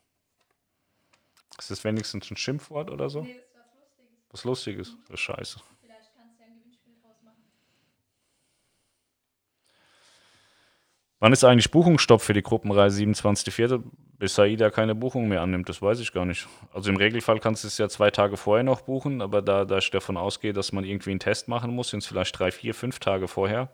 [1.56, 3.22] Ist das wenigstens ein Schimpfwort oder so?
[3.22, 4.28] Nee, das ist was Lustiges.
[4.28, 4.96] Was Lustiges?
[5.08, 5.75] Das ist scheiße.
[11.18, 13.82] Wann ist eigentlich Buchungsstopp für die Gruppenreise 27.04.?
[14.18, 16.46] Bis Saida keine Buchung mehr annimmt, das weiß ich gar nicht.
[16.72, 19.76] Also im Regelfall kannst du es ja zwei Tage vorher noch buchen, aber da, da
[19.76, 22.72] ich davon ausgehe, dass man irgendwie einen Test machen muss, sind es vielleicht drei, vier,
[22.72, 23.70] fünf Tage vorher.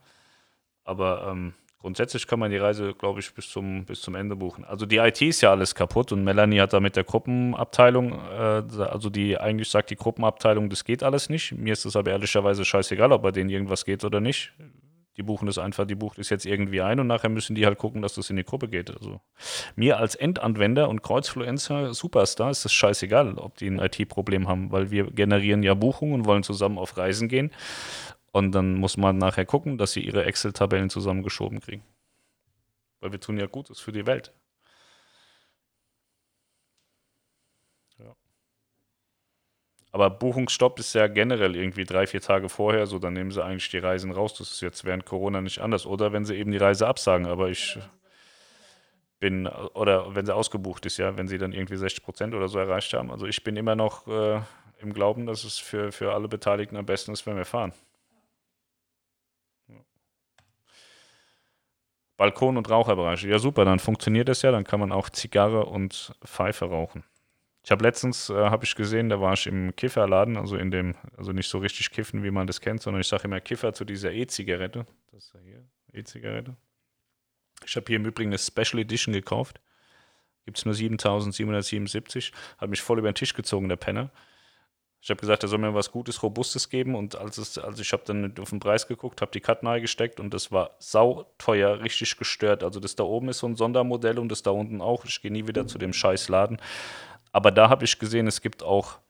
[0.83, 4.65] Aber ähm, grundsätzlich kann man die Reise, glaube ich, bis zum, bis zum Ende buchen.
[4.65, 8.83] Also die IT ist ja alles kaputt und Melanie hat da mit der Gruppenabteilung, äh,
[8.83, 11.53] also die eigentlich sagt die Gruppenabteilung, das geht alles nicht.
[11.53, 14.53] Mir ist es aber ehrlicherweise scheißegal, ob bei denen irgendwas geht oder nicht.
[15.19, 17.79] Die buchen das einfach, die bucht es jetzt irgendwie ein und nachher müssen die halt
[17.79, 18.91] gucken, dass das in die Gruppe geht.
[18.91, 19.21] Also
[19.77, 24.91] mir als Endanwender und Kreuzfluencer Superstar ist das scheißegal, ob die ein IT-Problem haben, weil
[24.91, 27.51] wir generieren ja Buchungen und wollen zusammen auf Reisen gehen.
[28.33, 31.83] Und dann muss man nachher gucken, dass sie ihre Excel-Tabellen zusammengeschoben kriegen.
[33.01, 34.33] Weil wir tun ja Gutes für die Welt.
[39.93, 43.69] Aber Buchungsstopp ist ja generell irgendwie drei, vier Tage vorher, so dann nehmen sie eigentlich
[43.69, 44.35] die Reisen raus.
[44.35, 45.85] Das ist jetzt während Corona nicht anders.
[45.85, 47.79] Oder wenn sie eben die Reise absagen, aber ich
[49.21, 52.59] bin, oder wenn sie ausgebucht ist, ja, wenn sie dann irgendwie 60 Prozent oder so
[52.59, 53.11] erreicht haben.
[53.11, 54.41] Also ich bin immer noch äh,
[54.81, 57.73] im Glauben, dass es für, für alle Beteiligten am besten ist, wenn wir fahren.
[62.17, 63.25] Balkon- und Raucherbereich.
[63.25, 64.53] Ja, super, dann funktioniert das ja.
[64.53, 67.05] Dann kann man auch Zigarre und Pfeife rauchen.
[67.65, 70.97] Ich habe letztens, äh, habe ich gesehen, da war ich im Kifferladen, also in dem,
[71.17, 73.85] also nicht so richtig kiffen, wie man das kennt, sondern ich sage immer Kiffer zu
[73.85, 74.87] dieser E-Zigarette.
[75.13, 76.57] Das ist ja hier, E-Zigarette.
[77.65, 79.61] Ich habe hier im Übrigen eine Special Edition gekauft.
[80.45, 82.33] Gibt es nur 7777.
[82.59, 84.11] Hat mich voll über den Tisch gezogen, der Penner.
[85.01, 87.93] Ich habe gesagt, er soll mir was Gutes, Robustes geben und als, es, als ich
[87.93, 92.17] habe dann auf den Preis geguckt, habe die Karten gesteckt und das war sauteuer, richtig
[92.17, 92.63] gestört.
[92.63, 95.05] Also das da oben ist so ein Sondermodell und das da unten auch.
[95.05, 96.59] Ich gehe nie wieder zu dem Scheißladen.
[97.33, 99.01] Aber da habe ich gesehen, es gibt auch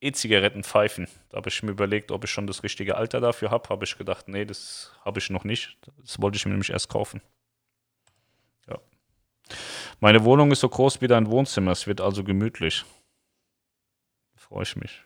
[0.00, 1.06] E-Zigarettenpfeifen.
[1.28, 3.68] Da habe ich mir überlegt, ob ich schon das richtige Alter dafür habe.
[3.68, 5.78] Habe ich gedacht, nee, das habe ich noch nicht.
[5.98, 7.22] Das wollte ich mir nämlich erst kaufen.
[8.68, 8.78] Ja.
[10.00, 11.70] Meine Wohnung ist so groß wie dein Wohnzimmer.
[11.70, 12.84] Es wird also gemütlich.
[14.34, 15.04] Freue ich mich.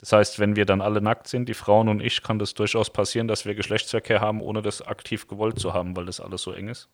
[0.00, 2.90] Das heißt, wenn wir dann alle nackt sind, die Frauen und ich, kann das durchaus
[2.90, 6.52] passieren, dass wir Geschlechtsverkehr haben, ohne das aktiv gewollt zu haben, weil das alles so
[6.52, 6.88] eng ist.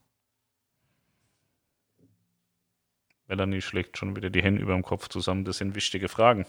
[3.33, 5.47] Melanie schlägt schon wieder die Hände über dem Kopf zusammen.
[5.47, 6.45] Das sind wichtige Fragen.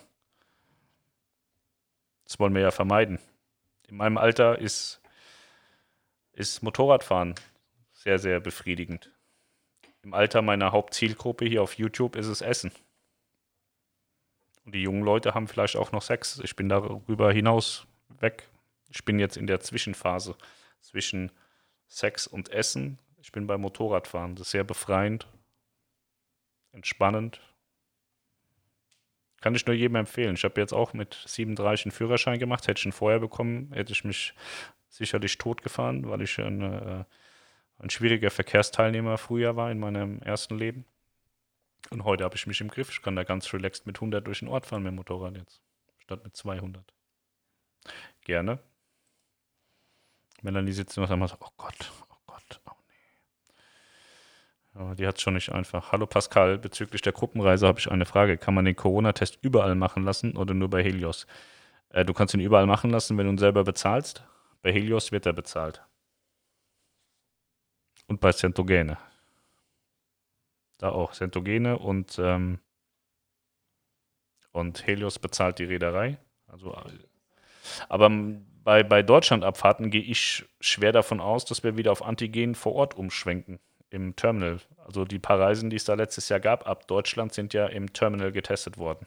[2.26, 3.20] Das wollen wir ja vermeiden.
[3.88, 5.02] In meinem Alter ist,
[6.34, 7.36] ist Motorradfahren
[7.94, 9.14] sehr, sehr befriedigend.
[10.02, 12.74] Im Alter meiner Hauptzielgruppe hier auf YouTube ist es Essen.
[14.66, 16.42] Und die jungen Leute haben vielleicht auch noch Sex.
[16.44, 17.88] Ich bin darüber hinaus
[18.20, 18.50] weg.
[18.90, 20.36] Ich bin jetzt in der Zwischenphase
[20.82, 21.32] zwischen
[21.88, 23.00] Sex und Essen.
[23.22, 24.36] Ich bin beim Motorradfahren.
[24.36, 25.30] Das ist sehr befreiend
[26.74, 27.42] entspannend.
[29.42, 30.36] Kann ich nur jedem empfehlen.
[30.36, 32.68] Ich habe jetzt auch mit 37 einen Führerschein gemacht.
[32.68, 34.34] Hätte ich ihn vorher bekommen, hätte ich mich
[34.90, 37.04] sicherlich totgefahren, weil ich ein, äh,
[37.80, 40.86] ein schwieriger Verkehrsteilnehmer früher war in meinem ersten Leben.
[41.90, 42.90] Und heute habe ich mich im Griff.
[42.90, 45.62] Ich kann da ganz relaxed mit 100 durch den Ort fahren mit dem Motorrad jetzt,
[46.00, 46.94] statt mit 200.
[48.22, 48.60] Gerne.
[50.42, 51.92] Melanie sitzt noch und sagt, oh Gott,
[54.74, 55.92] aber die hat es schon nicht einfach.
[55.92, 58.38] Hallo Pascal, bezüglich der Gruppenreise habe ich eine Frage.
[58.38, 61.28] Kann man den Corona-Test überall machen lassen oder nur bei Helios?
[61.90, 64.24] Äh, du kannst ihn überall machen lassen, wenn du ihn selber bezahlst.
[64.62, 65.84] Bei Helios wird er bezahlt.
[68.08, 68.98] Und bei Centogene.
[70.80, 71.12] Da auch.
[71.14, 72.60] Centogene und, ähm,
[74.52, 76.18] und Helios bezahlt die Reederei.
[76.48, 76.76] Also,
[77.90, 82.74] aber bei, bei Deutschlandabfahrten gehe ich schwer davon aus, dass wir wieder auf Antigen vor
[82.74, 83.60] Ort umschwenken
[83.94, 84.60] im Terminal.
[84.86, 87.94] Also die paar Reisen, die es da letztes Jahr gab, ab Deutschland sind ja im
[87.94, 89.06] Terminal getestet worden.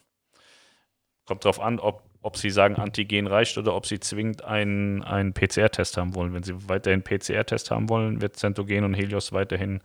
[1.24, 5.34] Kommt darauf an, ob, ob Sie sagen, Antigen reicht oder ob Sie zwingend einen, einen
[5.34, 6.32] PCR-Test haben wollen.
[6.32, 9.82] Wenn Sie weiterhin PCR-Test haben wollen, wird Centogen und Helios weiterhin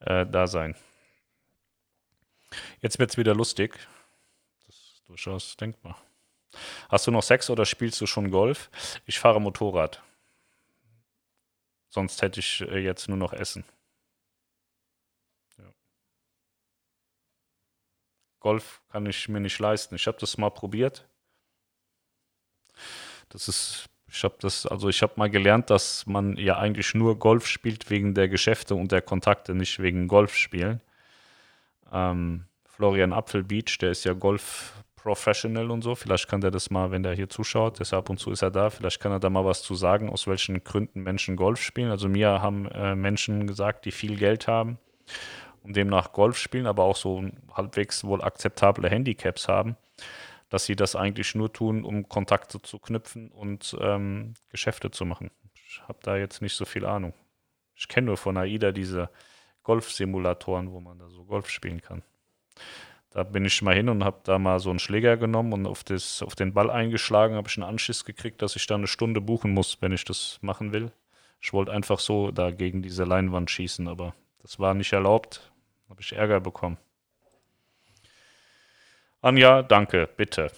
[0.00, 0.76] äh, da sein.
[2.80, 3.78] Jetzt wird es wieder lustig.
[4.66, 5.98] Das ist durchaus denkbar.
[6.90, 8.70] Hast du noch Sex oder spielst du schon Golf?
[9.06, 10.02] Ich fahre Motorrad.
[11.88, 13.64] Sonst hätte ich äh, jetzt nur noch Essen.
[18.40, 19.94] Golf kann ich mir nicht leisten.
[19.94, 21.08] Ich habe das mal probiert.
[23.28, 27.18] Das ist Ich habe das, also ich habe mal gelernt, dass man ja eigentlich nur
[27.18, 30.80] Golf spielt wegen der Geschäfte und der Kontakte, nicht wegen Golfspielen.
[31.92, 35.94] Ähm, Florian Apfelbeach, der ist ja Golf-Professional und so.
[35.94, 38.50] Vielleicht kann der das mal, wenn der hier zuschaut, deshalb ab und zu ist er
[38.50, 41.90] da, vielleicht kann er da mal was zu sagen, aus welchen Gründen Menschen Golf spielen.
[41.90, 44.78] Also mir haben äh, Menschen gesagt, die viel Geld haben
[45.68, 49.76] und demnach Golf spielen, aber auch so halbwegs wohl akzeptable Handicaps haben
[50.48, 55.30] dass sie das eigentlich nur tun, um Kontakte zu knüpfen und ähm, Geschäfte zu machen.
[55.54, 57.12] Ich habe da jetzt nicht so viel Ahnung.
[57.74, 59.10] Ich kenne nur von AIDA diese
[59.62, 62.02] Golfsimulatoren, wo man da so Golf spielen kann.
[63.10, 65.84] Da bin ich mal hin und habe da mal so einen Schläger genommen und auf,
[65.84, 69.20] das, auf den Ball eingeschlagen, habe ich einen Anschiss gekriegt, dass ich da eine Stunde
[69.20, 70.92] buchen muss, wenn ich das machen will.
[71.40, 75.52] Ich wollte einfach so da gegen diese Leinwand schießen, aber das war nicht erlaubt.
[75.88, 76.76] Habe ich Ärger bekommen.
[79.20, 80.52] Anja, danke, bitte.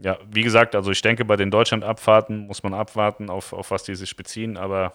[0.00, 3.84] Ja, wie gesagt, also ich denke, bei den Deutschlandabfahrten muss man abwarten, auf, auf was
[3.84, 4.94] die sich beziehen, aber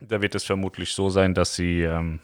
[0.00, 2.18] da wird es vermutlich so sein, dass sie, ähm,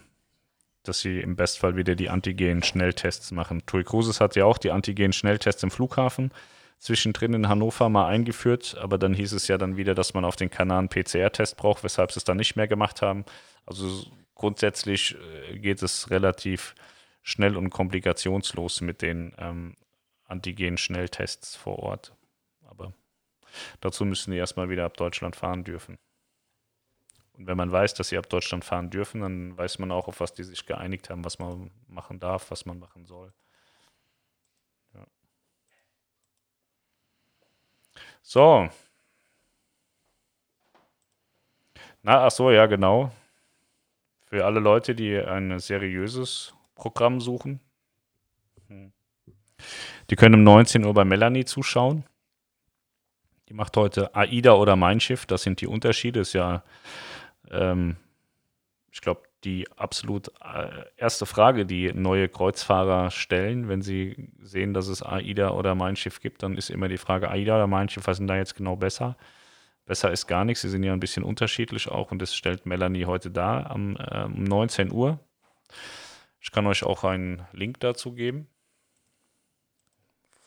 [0.83, 3.63] dass sie im Bestfall wieder die Antigen-Schnelltests machen.
[3.65, 6.31] Tui Cruises hat ja auch die Antigen-Schnelltests im Flughafen
[6.79, 10.37] zwischendrin in Hannover mal eingeführt, aber dann hieß es ja dann wieder, dass man auf
[10.37, 13.25] den Kanaren PCR-Test braucht, weshalb sie es dann nicht mehr gemacht haben.
[13.65, 14.05] Also
[14.39, 16.73] grundsätzlich äh, geht es relativ
[17.21, 19.75] schnell und komplikationslos mit den ähm,
[20.25, 22.15] Antigen-Schnelltests vor Ort.
[22.63, 22.93] Aber
[23.81, 25.97] dazu müssen die erstmal wieder ab Deutschland fahren dürfen.
[27.33, 30.21] Und wenn man weiß, dass sie ab Deutschland fahren dürfen, dann weiß man auch, auf
[30.21, 33.33] was die sich geeinigt haben, was man machen darf, was man machen soll.
[34.93, 35.05] Ja.
[38.21, 38.69] So.
[42.03, 43.11] Na, ach so, ja, genau.
[44.29, 47.59] Für alle Leute, die ein seriöses Programm suchen.
[48.67, 48.91] Hm.
[50.11, 52.03] Die können um 19 Uhr bei Melanie zuschauen.
[53.49, 55.25] Die macht heute AIDA oder Mein Schiff.
[55.25, 56.19] Das sind die Unterschiede.
[56.19, 56.63] Ist ja,
[57.49, 57.95] ähm,
[58.91, 64.87] ich glaube, die absolut äh, erste Frage, die neue Kreuzfahrer stellen, wenn sie sehen, dass
[64.89, 68.05] es AIDA oder Mein Schiff gibt, dann ist immer die Frage, AIDA oder Mein Schiff,
[68.05, 69.17] was sind da jetzt genau besser?
[69.89, 70.61] Besser ist gar nichts.
[70.61, 74.25] Sie sind ja ein bisschen unterschiedlich auch und das stellt Melanie heute dar am, äh,
[74.25, 75.19] um 19 Uhr.
[76.39, 78.47] Ich kann euch auch einen Link dazu geben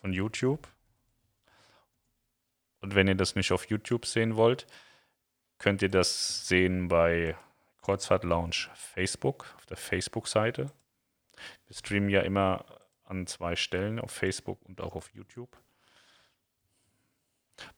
[0.00, 0.68] von YouTube.
[2.82, 4.68] Und wenn ihr das nicht auf YouTube sehen wollt,
[5.58, 7.36] könnt ihr das sehen bei
[7.80, 10.70] Kreuzfahrt Lounge Facebook, auf der Facebook-Seite.
[11.66, 12.64] Wir streamen ja immer
[13.02, 15.58] an zwei Stellen, auf Facebook und auch auf YouTube.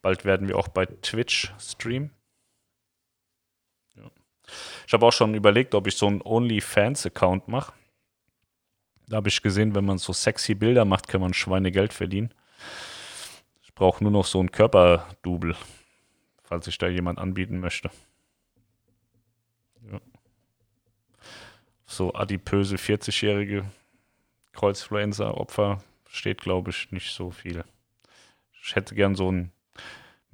[0.03, 2.11] Bald werden wir auch bei Twitch streamen.
[3.97, 4.11] Ja.
[4.87, 7.73] Ich habe auch schon überlegt, ob ich so einen OnlyFans-Account mache.
[9.07, 12.33] Da habe ich gesehen, wenn man so sexy Bilder macht, kann man Schweinegeld verdienen.
[13.63, 15.57] Ich brauche nur noch so ein Körperdouble,
[16.43, 17.91] falls sich da jemand anbieten möchte.
[19.91, 20.01] Ja.
[21.87, 23.65] So adipöse 40-jährige
[24.53, 27.65] Kreuzfluenza-Opfer steht, glaube ich, nicht so viel.
[28.63, 29.53] Ich hätte gern so einen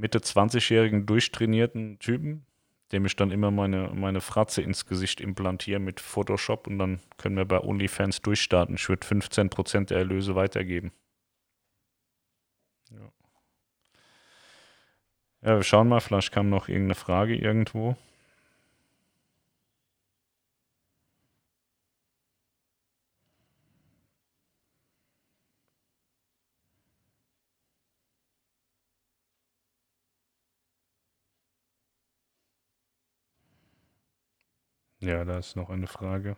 [0.01, 2.47] Mitte 20-jährigen durchtrainierten Typen,
[2.93, 7.37] dem ich dann immer meine, meine Fratze ins Gesicht implantiere mit Photoshop und dann können
[7.37, 8.77] wir bei OnlyFans durchstarten.
[8.77, 10.93] Ich würde 15% der Erlöse weitergeben.
[12.91, 13.13] Ja.
[15.43, 17.97] ja, wir schauen mal, vielleicht kam noch irgendeine Frage irgendwo.
[35.01, 36.37] Ja, da ist noch eine Frage.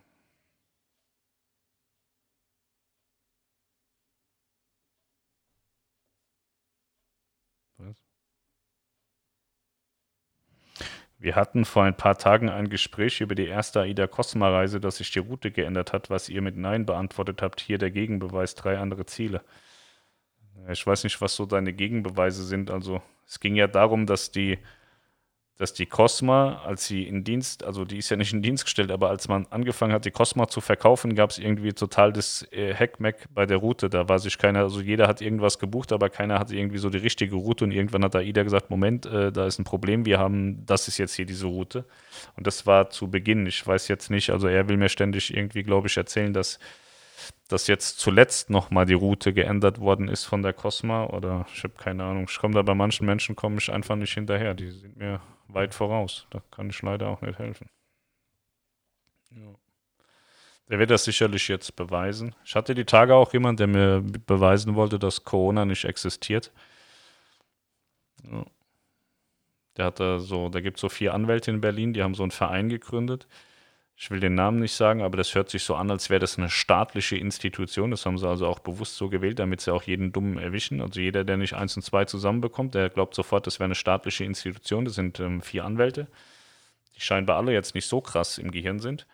[7.77, 7.95] Was?
[11.19, 15.11] Wir hatten vor ein paar Tagen ein Gespräch über die erste AIDA Cosma-Reise, dass sich
[15.11, 17.61] die Route geändert hat, was ihr mit Nein beantwortet habt.
[17.61, 19.41] Hier der Gegenbeweis, drei andere Ziele.
[20.69, 22.71] Ich weiß nicht, was so deine Gegenbeweise sind.
[22.71, 24.59] Also es ging ja darum, dass die
[25.57, 28.89] dass die Cosma, als sie in Dienst, also die ist ja nicht in Dienst gestellt,
[28.89, 32.73] aber als man angefangen hat, die Cosma zu verkaufen, gab es irgendwie total das äh,
[32.73, 33.87] Hackmack bei der Route.
[33.89, 36.97] Da war sich keiner, also jeder hat irgendwas gebucht, aber keiner hatte irgendwie so die
[36.97, 40.17] richtige Route und irgendwann hat da AIDA gesagt, Moment, äh, da ist ein Problem, wir
[40.17, 41.85] haben, das ist jetzt hier diese Route.
[42.35, 43.45] Und das war zu Beginn.
[43.45, 46.59] Ich weiß jetzt nicht, also er will mir ständig irgendwie, glaube ich, erzählen, dass
[47.47, 51.75] dass jetzt zuletzt nochmal die Route geändert worden ist von der Cosma oder ich habe
[51.77, 52.25] keine Ahnung.
[52.27, 54.55] Ich komme da bei manchen Menschen komme ich einfach nicht hinterher.
[54.55, 55.21] Die sind mir
[55.53, 56.27] weit voraus.
[56.29, 57.69] Da kann ich leider auch nicht helfen.
[59.31, 59.55] Ja.
[60.69, 62.35] Der wird das sicherlich jetzt beweisen.
[62.45, 66.51] Ich hatte die Tage auch jemand, der mir beweisen wollte, dass Corona nicht existiert.
[68.23, 68.45] Ja.
[69.77, 72.31] Der hatte so, da gibt es so vier Anwälte in Berlin, die haben so einen
[72.31, 73.27] Verein gegründet.
[74.03, 76.37] Ich will den Namen nicht sagen, aber das hört sich so an, als wäre das
[76.37, 77.89] eine staatliche Institution.
[77.89, 80.81] Das haben sie also auch bewusst so gewählt, damit sie auch jeden Dummen erwischen.
[80.81, 84.25] Also jeder, der nicht eins und zwei zusammenbekommt, der glaubt sofort, das wäre eine staatliche
[84.25, 84.83] Institution.
[84.83, 86.07] Das sind ähm, vier Anwälte,
[86.97, 89.07] die scheinbar alle jetzt nicht so krass im Gehirn sind.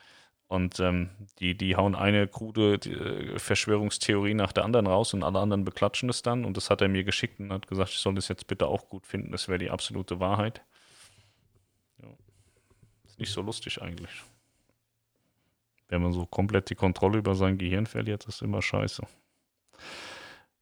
[0.47, 5.37] Und ähm, die, die hauen eine krude äh, Verschwörungstheorie nach der anderen raus und alle
[5.37, 6.45] anderen beklatschen es dann.
[6.45, 8.89] Und das hat er mir geschickt und hat gesagt, ich soll das jetzt bitte auch
[8.89, 9.31] gut finden.
[9.33, 10.63] Das wäre die absolute Wahrheit.
[12.01, 12.09] Ja.
[13.05, 14.23] Ist nicht so lustig eigentlich.
[15.89, 19.03] Wenn man so komplett die Kontrolle über sein Gehirn verliert, ist immer scheiße.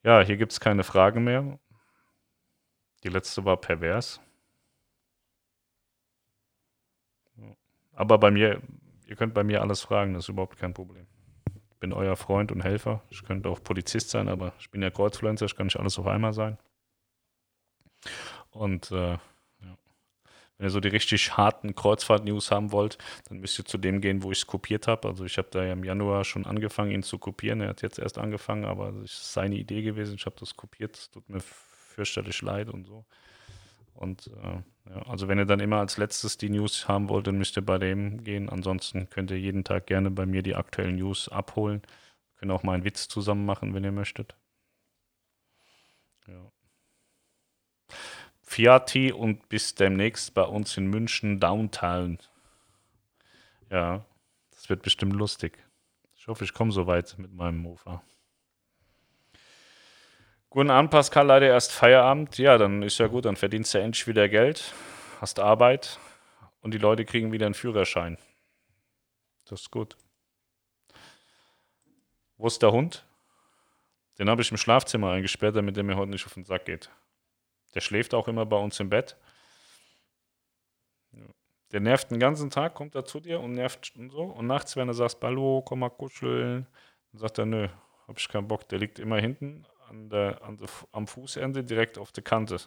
[0.03, 1.59] Ja, hier gibt es keine Fragen mehr.
[3.03, 4.19] Die letzte war pervers.
[7.93, 8.61] Aber bei mir
[9.07, 11.07] ihr könnt bei mir alles fragen, das ist überhaupt kein Problem.
[11.71, 13.01] Ich bin euer Freund und Helfer.
[13.09, 16.07] Ich könnte auch Polizist sein, aber ich bin ja Kreuzpflanzer, ich kann nicht alles auf
[16.07, 16.57] einmal sein.
[18.51, 19.17] Und äh.
[20.57, 22.97] Wenn ihr so die richtig harten Kreuzfahrt-News haben wollt,
[23.29, 25.07] dann müsst ihr zu dem gehen, wo ich es kopiert habe.
[25.07, 27.61] Also ich habe da ja im Januar schon angefangen, ihn zu kopieren.
[27.61, 30.15] Er hat jetzt erst angefangen, aber es ist seine Idee gewesen.
[30.15, 30.97] Ich habe das kopiert.
[30.97, 33.05] Es tut mir fürchterlich leid und so.
[33.93, 37.37] Und äh, ja, also wenn ihr dann immer als letztes die News haben wollt, dann
[37.37, 38.49] müsst ihr bei dem gehen.
[38.49, 41.81] Ansonsten könnt ihr jeden Tag gerne bei mir die aktuellen News abholen.
[41.81, 44.35] Wir können auch mal einen Witz zusammen machen, wenn ihr möchtet.
[46.27, 46.51] Ja.
[48.49, 52.17] Fiati und bis demnächst bei uns in München Downtown.
[53.69, 54.05] Ja,
[54.51, 55.59] das wird bestimmt lustig.
[56.15, 58.01] Ich hoffe, ich komme so weit mit meinem Mofa.
[60.49, 61.27] Guten Abend, Pascal.
[61.27, 62.37] Leider erst Feierabend.
[62.37, 64.73] Ja, dann ist ja gut, dann verdienst du endlich wieder Geld,
[65.19, 65.99] hast Arbeit
[66.61, 68.17] und die Leute kriegen wieder einen Führerschein.
[69.45, 69.97] Das ist gut.
[72.37, 73.05] Wo ist der Hund?
[74.17, 76.89] Den habe ich im Schlafzimmer eingesperrt, damit er mir heute nicht auf den Sack geht.
[77.77, 79.15] Der schläft auch immer bei uns im Bett.
[81.71, 84.23] Der nervt den ganzen Tag, kommt er zu dir und nervt und so.
[84.23, 86.65] Und nachts, wenn du sagst, Hallo, komm mal kuscheln,
[87.11, 87.67] dann sagt er, nö,
[88.07, 88.67] hab ich keinen Bock.
[88.69, 92.57] Der liegt immer hinten an der, an der, am Fußende direkt auf der Kante.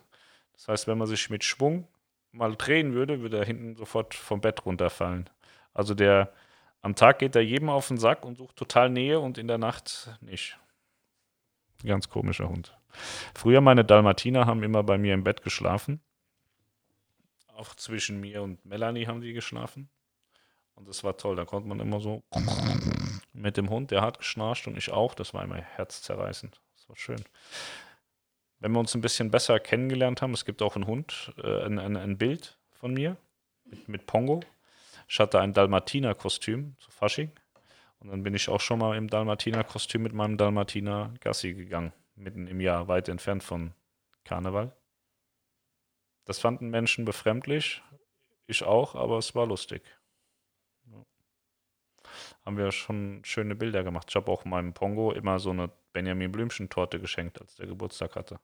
[0.53, 1.89] Das heißt, wenn man sich mit Schwung
[2.31, 5.29] mal drehen würde, würde er hinten sofort vom Bett runterfallen.
[5.75, 6.33] Also der
[6.83, 9.59] am Tag geht er jedem auf den Sack und sucht total Nähe und in der
[9.59, 10.57] Nacht nicht.
[11.85, 12.80] Ganz komischer Hund.
[13.35, 16.01] Früher meine Dalmatiner haben immer bei mir im Bett geschlafen.
[17.55, 19.89] Auch zwischen mir und Melanie haben die geschlafen.
[20.75, 21.37] Und das war toll.
[21.37, 22.23] Da konnte man immer so
[23.33, 25.15] mit dem Hund, der hat geschnarcht und ich auch.
[25.15, 26.61] Das war immer herzzerreißend
[26.91, 27.25] war schön.
[28.59, 31.79] Wenn wir uns ein bisschen besser kennengelernt haben, es gibt auch einen Hund, äh, ein,
[31.79, 33.17] ein, ein, Bild von mir
[33.65, 34.41] mit, mit Pongo.
[35.09, 37.31] Ich hatte ein Dalmatiner-Kostüm zu Fasching.
[38.01, 41.93] Und dann bin ich auch schon mal im Dalmatiner-Kostüm mit meinem Dalmatiner Gassi gegangen.
[42.21, 43.73] Mitten im Jahr, weit entfernt von
[44.25, 44.77] Karneval.
[46.27, 47.83] Das fanden Menschen befremdlich.
[48.47, 49.83] Ich auch, aber es war lustig.
[50.85, 51.03] Ja.
[52.45, 54.07] Haben wir schon schöne Bilder gemacht.
[54.11, 58.39] Ich habe auch meinem Pongo immer so eine Benjamin Blümchen-Torte geschenkt, als der Geburtstag hatte.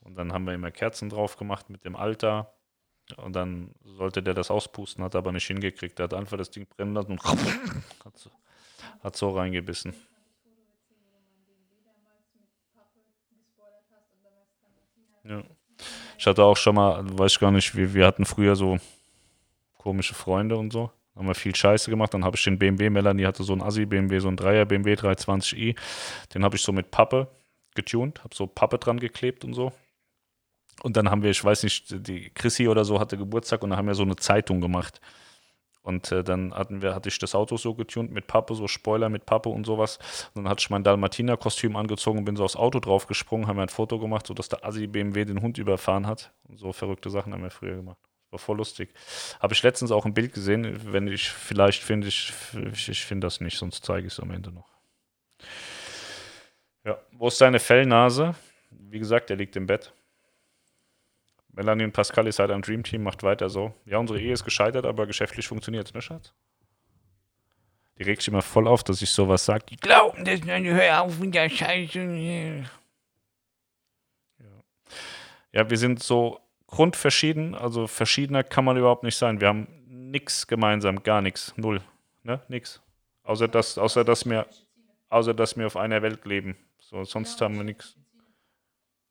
[0.00, 2.52] Und dann haben wir immer Kerzen drauf gemacht mit dem Alter.
[3.18, 5.98] Und dann sollte der das auspusten, hat aber nicht hingekriegt.
[5.98, 8.30] Der hat einfach das Ding brennen lassen und hat so,
[9.00, 9.94] hat so reingebissen.
[15.24, 15.42] Ja.
[16.18, 18.78] Ich hatte auch schon mal, weiß ich gar nicht, wir, wir hatten früher so
[19.76, 22.14] komische Freunde und so haben wir viel Scheiße gemacht.
[22.14, 25.76] Dann habe ich den BMW, Melanie hatte so einen Assi-BMW, so einen 3er BMW 320i.
[26.34, 27.28] Den habe ich so mit Pappe
[27.74, 29.72] getuned, habe so Pappe dran geklebt und so.
[30.82, 33.78] Und dann haben wir, ich weiß nicht, die Chrissy oder so hatte Geburtstag und dann
[33.78, 35.00] haben wir so eine Zeitung gemacht.
[35.82, 39.08] Und äh, dann hatten wir, hatte ich das Auto so getunt mit Pappe, so Spoiler
[39.08, 39.98] mit Pappe und sowas.
[40.34, 43.62] Und dann hatte ich mein Dalmatiner-Kostüm angezogen und bin so aufs Auto draufgesprungen, haben wir
[43.62, 46.32] ein Foto gemacht, sodass der Assi-BMW den Hund überfahren hat.
[46.48, 47.98] Und so verrückte Sachen haben wir früher gemacht.
[48.30, 48.94] War voll lustig.
[49.40, 50.80] Habe ich letztens auch ein Bild gesehen.
[50.92, 52.32] Wenn ich, vielleicht finde ich,
[52.72, 54.70] ich, ich finde das nicht, sonst zeige ich es am Ende noch.
[56.84, 58.34] Ja, wo ist deine Fellnase?
[58.70, 59.92] Wie gesagt, er liegt im Bett.
[61.52, 63.74] Melanie und Pascal ist halt ein Dreamteam, macht weiter so.
[63.84, 66.32] Ja, unsere Ehe ist gescheitert, aber geschäftlich funktioniert es, ne, Schatz?
[67.98, 69.66] Die regt sich immer voll auf, dass ich sowas sage.
[69.68, 72.64] Die glauben das, hör auf mit der Scheiße.
[74.38, 74.46] Ja.
[75.52, 79.40] ja, wir sind so grundverschieden, also verschiedener kann man überhaupt nicht sein.
[79.40, 81.82] Wir haben nichts gemeinsam, gar nichts, null,
[82.22, 82.80] ne, nix.
[83.24, 84.46] Außer dass, außer dass wir,
[85.10, 86.56] außer dass wir auf einer Welt leben.
[86.78, 87.96] So, sonst haben wir nichts.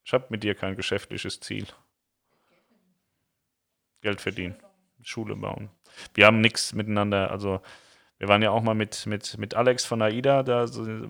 [0.04, 1.68] Ich habe mit dir kein geschäftliches Ziel.
[4.02, 4.56] Geld verdienen,
[5.02, 5.70] Schule bauen.
[6.14, 7.62] Wir haben nichts miteinander, also
[8.18, 10.66] wir waren ja auch mal mit, mit, mit Alex von AIDA, da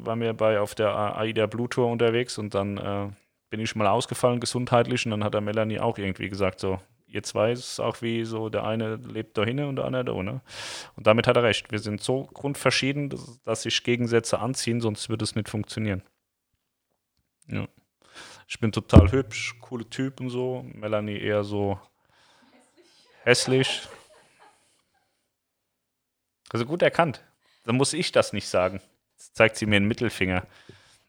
[0.05, 3.09] waren wir bei auf der AIDA Blue Tour unterwegs und dann äh,
[3.49, 6.79] bin ich mal ausgefallen gesundheitlich und dann hat der Melanie auch irgendwie gesagt so,
[7.11, 10.23] ihr zwei ist auch wie so, der eine lebt da hinten und der andere da,
[10.23, 10.41] ne?
[10.95, 11.71] Und damit hat er recht.
[11.71, 16.03] Wir sind so grundverschieden, dass, dass sich Gegensätze anziehen, sonst würde es nicht funktionieren.
[17.47, 17.67] Ja.
[18.47, 20.65] Ich bin total hübsch, coole Typ und so.
[20.73, 21.79] Melanie eher so
[23.23, 23.87] hässlich.
[26.51, 27.23] Also gut erkannt.
[27.63, 28.81] Dann muss ich das nicht sagen.
[29.17, 30.45] Jetzt zeigt sie mir einen Mittelfinger.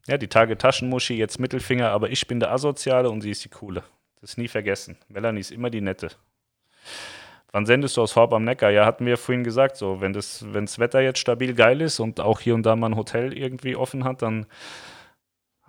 [0.07, 3.49] Ja, die Tage Taschenmuschi, jetzt Mittelfinger, aber ich bin der Asoziale und sie ist die
[3.49, 3.85] Coole.
[4.21, 4.97] Das nie vergessen.
[5.09, 6.11] Melanie ist immer die Nette.
[7.53, 8.71] Wann sendest du aus Horb am Neckar?
[8.71, 12.01] Ja, hatten wir vorhin gesagt, so, wenn das, wenn das Wetter jetzt stabil geil ist
[12.01, 14.47] und auch hier und da mal ein Hotel irgendwie offen hat, dann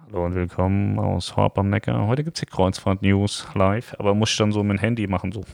[0.05, 2.07] Hallo und willkommen aus Horb am Neckar.
[2.07, 5.07] Heute gibt es hier Kreuzfahrt News live, aber muss ich dann so mit dem Handy
[5.07, 5.45] machen, so.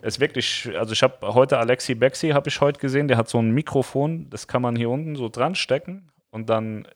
[0.00, 3.28] Es ist wirklich, also ich habe heute Alexi Bexi, habe ich heute gesehen, der hat
[3.28, 6.88] so ein Mikrofon, das kann man hier unten so dran stecken und dann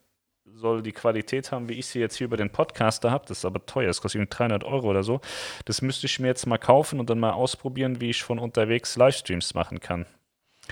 [0.45, 3.25] soll die Qualität haben, wie ich sie jetzt hier über den Podcaster habe.
[3.27, 5.21] Das ist aber teuer, das kostet irgendwie 300 Euro oder so.
[5.65, 8.97] Das müsste ich mir jetzt mal kaufen und dann mal ausprobieren, wie ich von unterwegs
[8.97, 10.05] Livestreams machen kann.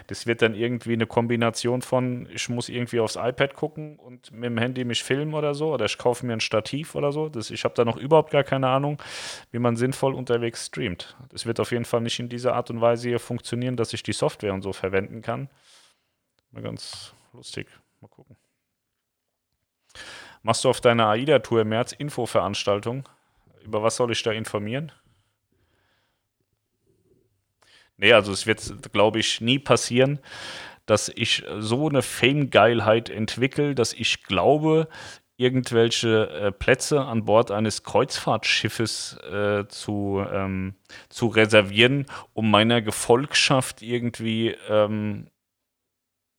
[0.08, 4.46] Das wird dann irgendwie eine Kombination von, ich muss irgendwie aufs iPad gucken und mit
[4.46, 7.28] dem Handy mich filmen oder so, oder ich kaufe mir ein Stativ oder so.
[7.28, 9.02] Das, ich habe da noch überhaupt gar keine Ahnung,
[9.52, 11.18] wie man sinnvoll unterwegs streamt.
[11.30, 14.04] Das wird auf jeden Fall nicht in dieser Art und Weise hier funktionieren, dass ich
[14.04, 15.50] die Software und so verwenden kann.
[16.52, 17.68] Mal ganz lustig.
[18.02, 18.36] Mal gucken.
[20.44, 23.04] Machst du auf deiner AIDA-Tour im März Infoveranstaltungen?
[23.64, 24.92] Über was soll ich da informieren?
[28.00, 30.20] Nee, also es wird, glaube ich, nie passieren,
[30.86, 34.88] dass ich so eine Fame-Geilheit entwickle, dass ich glaube,
[35.36, 40.76] irgendwelche äh, Plätze an Bord eines Kreuzfahrtschiffes äh, zu, ähm,
[41.10, 45.28] zu reservieren, um meiner Gefolgschaft irgendwie ähm,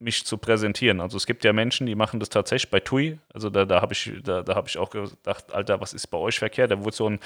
[0.00, 1.00] mich zu präsentieren.
[1.00, 3.18] Also es gibt ja Menschen, die machen das tatsächlich bei TUI.
[3.32, 6.18] Also da, da habe ich, da, da hab ich auch gedacht, Alter, was ist bei
[6.18, 6.70] euch verkehrt?
[6.70, 7.20] Da wurde so ein,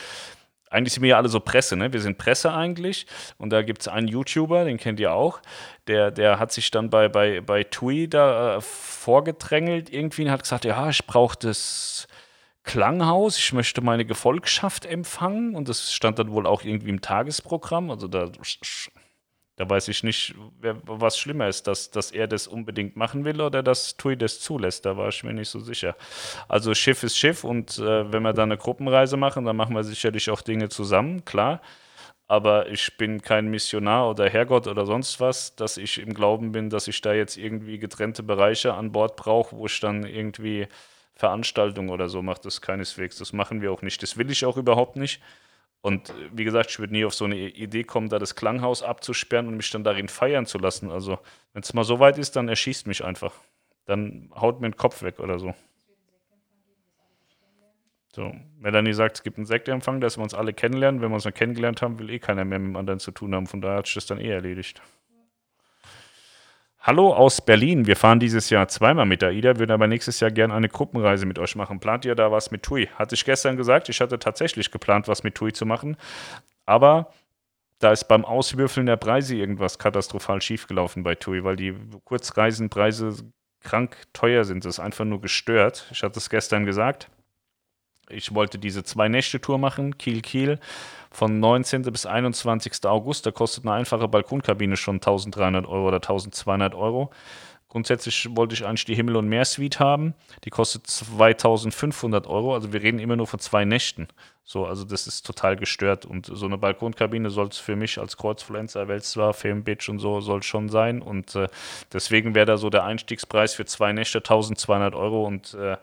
[0.70, 1.92] eigentlich sind wir ja alle so Presse, ne?
[1.92, 3.06] Wir sind Presse eigentlich.
[3.38, 5.40] Und da gibt es einen YouTuber, den kennt ihr auch,
[5.86, 10.42] der, der hat sich dann bei, bei, bei TUI da äh, vorgedrängelt irgendwie und hat
[10.42, 12.08] gesagt, ja, ich brauche das
[12.64, 15.54] Klanghaus, ich möchte meine Gefolgschaft empfangen.
[15.54, 17.90] Und das stand dann wohl auch irgendwie im Tagesprogramm.
[17.90, 18.30] Also da
[19.56, 23.40] da weiß ich nicht, wer, was schlimmer ist, dass, dass er das unbedingt machen will
[23.40, 24.84] oder dass Tui das zulässt.
[24.84, 25.96] Da war ich mir nicht so sicher.
[26.48, 29.84] Also Schiff ist Schiff und äh, wenn wir dann eine Gruppenreise machen, dann machen wir
[29.84, 31.60] sicherlich auch Dinge zusammen, klar.
[32.26, 36.70] Aber ich bin kein Missionar oder Herrgott oder sonst was, dass ich im Glauben bin,
[36.70, 40.66] dass ich da jetzt irgendwie getrennte Bereiche an Bord brauche, wo ich dann irgendwie
[41.14, 42.40] Veranstaltungen oder so mache.
[42.42, 43.18] Das keineswegs.
[43.18, 44.02] Das machen wir auch nicht.
[44.02, 45.20] Das will ich auch überhaupt nicht.
[45.84, 48.82] Und äh, wie gesagt, ich würde nie auf so eine Idee kommen, da das Klanghaus
[48.82, 50.90] abzusperren und mich dann darin feiern zu lassen.
[50.90, 51.18] Also,
[51.52, 53.34] wenn es mal so weit ist, dann erschießt mich einfach.
[53.84, 55.54] Dann haut mir den Kopf weg oder so.
[58.14, 61.02] So, Melanie sagt, es gibt einen Sektempfang, dass wir uns alle kennenlernen.
[61.02, 63.34] Wenn wir uns dann kennengelernt haben, will eh keiner mehr mit dem anderen zu tun
[63.34, 63.46] haben.
[63.46, 64.80] Von daher hat sich das dann eh erledigt.
[66.86, 67.86] Hallo aus Berlin.
[67.86, 71.38] Wir fahren dieses Jahr zweimal mit AIDA, würden aber nächstes Jahr gerne eine Gruppenreise mit
[71.38, 71.80] euch machen.
[71.80, 72.90] Plant ihr da was mit TUI?
[72.96, 75.96] Hatte ich gestern gesagt, ich hatte tatsächlich geplant, was mit TUI zu machen.
[76.66, 77.10] Aber
[77.78, 81.74] da ist beim Auswürfeln der Preise irgendwas katastrophal schiefgelaufen bei TUI, weil die
[82.04, 83.16] Kurzreisenpreise
[83.60, 84.66] krank teuer sind.
[84.66, 85.86] Das ist einfach nur gestört.
[85.90, 87.08] Ich hatte es gestern gesagt.
[88.10, 90.58] Ich wollte diese Zwei-Nächte-Tour machen, Kiel-Kiel,
[91.14, 91.82] von 19.
[91.82, 92.84] bis 21.
[92.86, 93.24] August.
[93.24, 97.10] Da kostet eine einfache Balkonkabine schon 1300 Euro oder 1200 Euro.
[97.68, 100.14] Grundsätzlich wollte ich eigentlich die Himmel- und Meer-Suite haben.
[100.44, 102.54] Die kostet 2500 Euro.
[102.54, 104.08] Also wir reden immer nur von zwei Nächten.
[104.44, 106.04] So, also das ist total gestört.
[106.04, 110.42] Und so eine Balkonkabine soll es für mich als Kreuzfluencer, Weltstar, Filmbitch und so soll
[110.42, 111.00] schon sein.
[111.00, 111.48] Und äh,
[111.92, 115.24] deswegen wäre da so der Einstiegspreis für zwei Nächte 1200 Euro.
[115.24, 115.76] Und äh,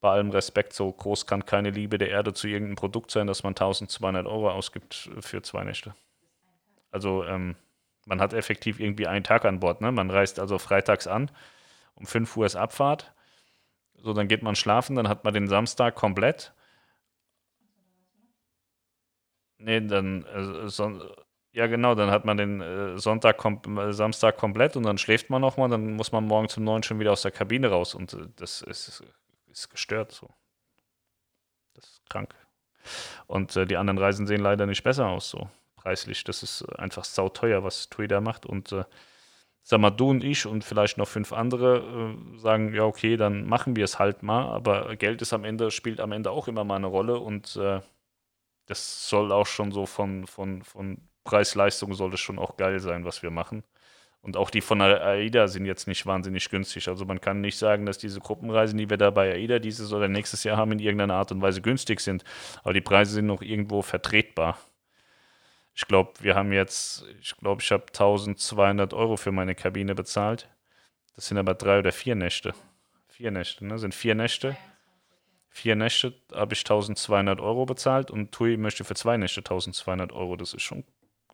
[0.00, 3.42] bei allem Respekt, so groß kann keine Liebe der Erde zu irgendeinem Produkt sein, dass
[3.42, 5.94] man 1200 Euro ausgibt für zwei Nächte.
[6.90, 7.56] Also ähm,
[8.06, 9.80] man hat effektiv irgendwie einen Tag an Bord.
[9.80, 9.92] Ne?
[9.92, 11.30] Man reist also freitags an,
[11.94, 13.12] um 5 Uhr ist Abfahrt.
[14.02, 16.54] So, dann geht man schlafen, dann hat man den Samstag komplett.
[19.58, 21.02] Nee, dann äh, son
[21.52, 25.28] ja genau, dann hat man den äh, Sonntag, kom äh, Samstag komplett und dann schläft
[25.30, 28.14] man nochmal, dann muss man morgen zum 9 schon wieder aus der Kabine raus und
[28.14, 29.02] äh, das ist
[29.50, 30.28] ist gestört so.
[31.74, 32.34] Das ist krank.
[33.26, 36.24] Und äh, die anderen Reisen sehen leider nicht besser aus, so preislich.
[36.24, 38.46] Das ist einfach sauteuer, was da macht.
[38.46, 38.84] Und äh,
[39.62, 43.46] sag mal, du und ich und vielleicht noch fünf andere äh, sagen, ja, okay, dann
[43.46, 44.46] machen wir es halt mal.
[44.50, 47.80] Aber Geld ist am Ende, spielt am Ende auch immer mal eine Rolle und äh,
[48.66, 53.04] das soll auch schon so von, von, von Preis-Leistung soll es schon auch geil sein,
[53.04, 53.64] was wir machen.
[54.22, 56.88] Und auch die von AIDA sind jetzt nicht wahnsinnig günstig.
[56.88, 60.08] Also man kann nicht sagen, dass diese Gruppenreisen, die wir da bei AIDA dieses oder
[60.08, 62.22] nächstes Jahr haben, in irgendeiner Art und Weise günstig sind.
[62.62, 64.58] Aber die Preise sind noch irgendwo vertretbar.
[65.74, 70.48] Ich glaube, wir haben jetzt, ich glaube, ich habe 1200 Euro für meine Kabine bezahlt.
[71.14, 72.52] Das sind aber drei oder vier Nächte.
[73.08, 73.78] Vier Nächte, ne?
[73.78, 74.56] Sind vier Nächte.
[75.48, 80.36] Vier Nächte habe ich 1200 Euro bezahlt und Tui möchte für zwei Nächte 1200 Euro.
[80.36, 80.84] Das ist schon,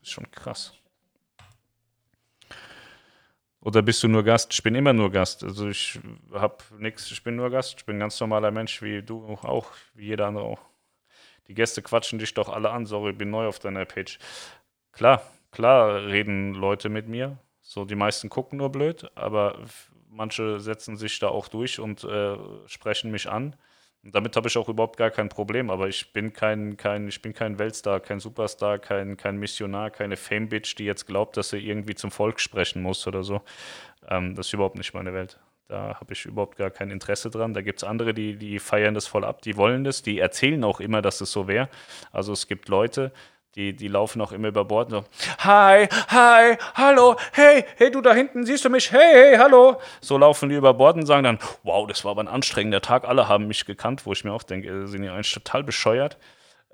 [0.00, 0.72] ist schon krass.
[3.66, 4.55] Oder bist du nur Gast?
[4.55, 5.43] Ich bin immer nur Gast.
[5.43, 5.98] Also ich
[6.32, 7.74] habe nichts, ich bin nur Gast.
[7.78, 10.60] Ich bin ein ganz normaler Mensch, wie du auch, wie jeder andere auch.
[11.48, 12.86] Die Gäste quatschen dich doch alle an.
[12.86, 14.20] Sorry, ich bin neu auf deiner Page.
[14.93, 15.20] Klar,
[15.51, 17.38] klar reden Leute mit mir.
[17.60, 19.59] So, die meisten gucken nur blöd, aber
[20.10, 22.36] manche setzen sich da auch durch und äh,
[22.66, 23.56] sprechen mich an.
[24.06, 27.20] Und damit habe ich auch überhaupt gar kein Problem, aber ich bin kein, kein, ich
[27.20, 31.58] bin kein Weltstar, kein Superstar, kein, kein Missionar, keine Fame-Bitch, die jetzt glaubt, dass sie
[31.58, 33.42] irgendwie zum Volk sprechen muss oder so.
[34.08, 35.40] Ähm, das ist überhaupt nicht meine Welt.
[35.66, 37.52] Da habe ich überhaupt gar kein Interesse dran.
[37.52, 40.62] Da gibt es andere, die, die feiern das voll ab, die wollen das, die erzählen
[40.62, 41.68] auch immer, dass es so wäre.
[42.12, 43.10] Also es gibt Leute,
[43.56, 45.04] die, die laufen auch immer über Bord und so,
[45.38, 49.80] hi, hi, hallo, hey, hey, du da hinten, siehst du mich, hey, hey, hallo.
[50.00, 53.08] So laufen die über Bord und sagen dann, wow, das war aber ein anstrengender Tag,
[53.08, 56.18] alle haben mich gekannt, wo ich mir auch denke, sind die eigentlich total bescheuert.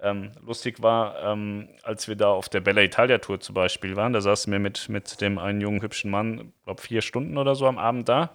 [0.02, 4.12] Ähm, lustig war, ähm, als wir da auf der Bella Italia Tour zum Beispiel waren,
[4.12, 7.68] da saßen wir mit, mit dem einen jungen, hübschen Mann, glaube vier Stunden oder so
[7.68, 8.30] am Abend da.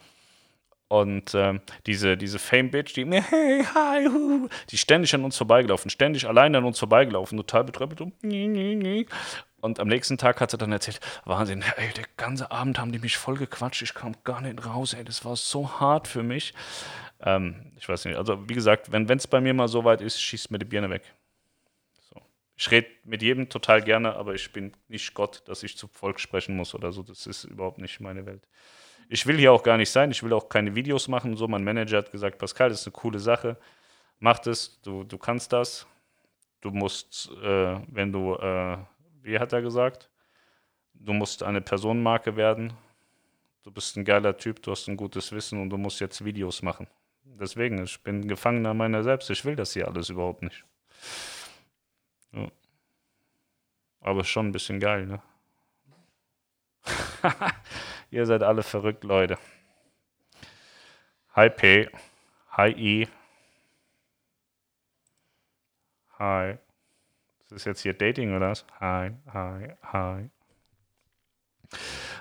[0.90, 5.90] Und äh, diese, diese Fame-Bitch, die mir, hey, hi, hu, die ständig an uns vorbeigelaufen,
[5.90, 8.02] ständig allein an uns vorbeigelaufen, total betröppelt.
[9.60, 13.00] Und am nächsten Tag hat sie dann erzählt, Wahnsinn, ey, der ganze Abend haben die
[13.00, 16.54] mich voll gequatscht, ich kam gar nicht raus, ey, das war so hart für mich.
[17.20, 20.22] Ähm, ich weiß nicht, also wie gesagt, wenn es bei mir mal so weit ist,
[20.22, 21.14] schießt mir die Birne weg.
[22.10, 22.22] So.
[22.56, 26.22] Ich rede mit jedem total gerne, aber ich bin nicht Gott, dass ich zu Volk
[26.22, 27.04] sprechen muss oder so.
[27.04, 28.48] Das ist überhaupt nicht meine Welt
[29.10, 31.36] ich will hier auch gar nicht sein, ich will auch keine Videos machen.
[31.36, 33.58] So, mein Manager hat gesagt, Pascal, das ist eine coole Sache.
[34.20, 35.88] Mach das, du, du kannst das.
[36.62, 38.78] Du musst, äh, wenn du, äh,
[39.22, 40.10] wie hat er gesagt?
[40.94, 42.74] Du musst eine Personenmarke werden.
[43.64, 46.62] Du bist ein geiler Typ, du hast ein gutes Wissen und du musst jetzt Videos
[46.62, 46.88] machen.
[47.24, 49.30] Deswegen, ich bin Gefangener meiner selbst.
[49.30, 50.64] Ich will das hier alles überhaupt nicht.
[52.32, 52.48] Ja.
[54.02, 55.22] Aber schon ein bisschen geil, ne?
[58.10, 59.38] Ihr seid alle verrückt, Leute.
[61.36, 61.90] Hi P.
[62.52, 63.08] Hi I.
[66.18, 66.58] Hi.
[67.50, 68.66] Das ist jetzt hier Dating oder was?
[68.80, 70.30] Hi, hi, hi.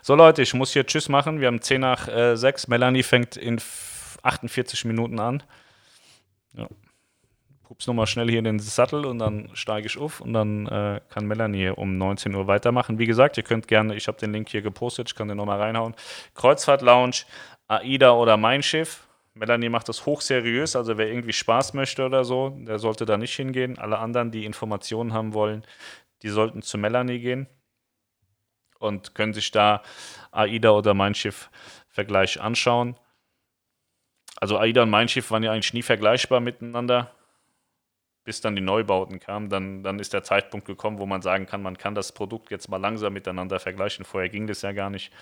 [0.03, 1.41] So Leute, ich muss hier Tschüss machen.
[1.41, 2.69] Wir haben 10 nach äh, 6.
[2.69, 3.61] Melanie fängt in
[4.23, 5.43] 48 Minuten an.
[6.53, 6.69] Ja
[7.67, 11.01] pups nochmal schnell hier in den Sattel und dann steige ich auf und dann äh,
[11.09, 13.01] kann Melanie um 19 Uhr weitermachen.
[13.01, 15.61] Wie gesagt, ihr könnt gerne, ich habe den Link hier gepostet, ich kann den nochmal
[15.61, 15.97] reinhauen.
[16.35, 17.25] Kreuzfahrt Lounge,
[17.67, 19.09] AIDA oder Mein Schiff.
[19.35, 23.35] Melanie macht das hochseriös, also wer irgendwie Spaß möchte oder so, der sollte da nicht
[23.35, 23.79] hingehen.
[23.79, 25.65] Alle anderen, die Informationen haben wollen,
[26.23, 27.49] die sollten zu Melanie gehen
[28.79, 29.83] und können sich da
[30.31, 31.51] AIDA oder Mein Schiff
[31.89, 32.97] Vergleich anschauen.
[34.41, 37.11] Also AIDA und Mein Schiff waren ja eigentlich nie vergleichbar miteinander
[38.27, 41.63] bis dann die Neubauten kamen, dann, dann ist der Zeitpunkt gekommen, wo man sagen kann,
[41.63, 44.05] man kann das Produkt jetzt mal langsam miteinander vergleichen.
[44.05, 45.13] Vorher ging das ja gar nicht.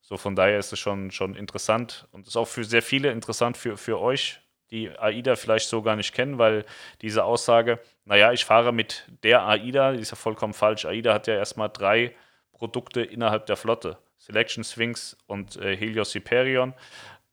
[0.00, 3.58] So von daher ist es schon, schon interessant und ist auch für sehr viele interessant
[3.58, 4.40] für, für euch,
[4.70, 6.64] die AIDA vielleicht so gar nicht kennen, weil
[7.02, 10.86] diese Aussage, naja, ich fahre mit der AIDA, die ist ja vollkommen falsch.
[10.86, 12.14] AIDA hat ja erstmal drei
[12.52, 13.98] Produkte innerhalb der Flotte.
[14.16, 16.72] Selection Sphinx und äh, Helios Hyperion.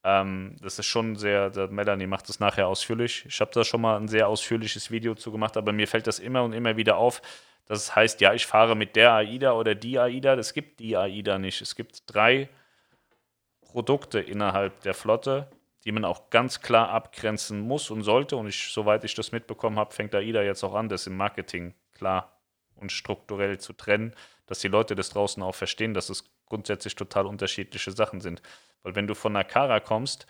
[0.08, 3.26] Ähm, das ist schon sehr, Melanie macht das nachher ausführlich.
[3.28, 6.20] Ich habe da schon mal ein sehr ausführliches Video zu gemacht, aber mir fällt das
[6.20, 7.22] immer und immer wieder auf,
[7.66, 10.36] dass es heißt, ja, ich fahre mit der AIDA oder die AIDA.
[10.36, 11.62] Es gibt die AIDA nicht.
[11.62, 12.48] Es gibt drei
[13.60, 15.50] Produkte innerhalb der Flotte,
[15.84, 18.38] die man auch ganz klar abgrenzen muss und sollte.
[18.38, 21.74] Und ich, soweit ich das mitbekommen habe, fängt AIDA jetzt auch an, das im Marketing
[21.94, 22.32] klar
[22.76, 24.16] und strukturell zu trennen,
[24.46, 28.42] dass die Leute das draußen auch verstehen, dass es grundsätzlich total unterschiedliche Sachen sind.
[28.84, 30.28] Weil wenn du von der Kara kommst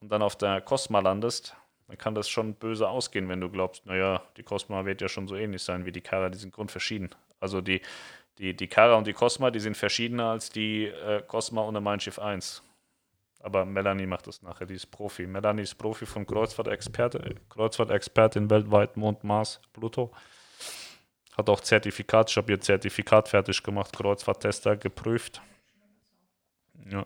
[0.00, 1.56] und dann auf der Cosma landest,
[1.88, 5.28] dann kann das schon böse ausgehen, wenn du glaubst, naja, die Cosma wird ja schon
[5.28, 7.14] so ähnlich sein wie die Kara, die sind grundverschieden.
[7.40, 7.80] Also die,
[8.38, 12.00] die, die Kara und die Cosma, die sind verschiedener als die äh, Cosma der Mein
[12.00, 12.62] Schiff 1.
[13.40, 15.26] Aber Melanie macht das nachher, die ist Profi.
[15.26, 20.10] Melanie ist Profi von Kreuzfahrtexperte, Kreuzfahrtexpertin weltweit, Mond, Mars, Pluto.
[21.36, 25.42] Hat auch Zertifikat, ich habe ihr Zertifikat fertig gemacht, Kreuzfahrttester geprüft.
[26.90, 27.04] Ja.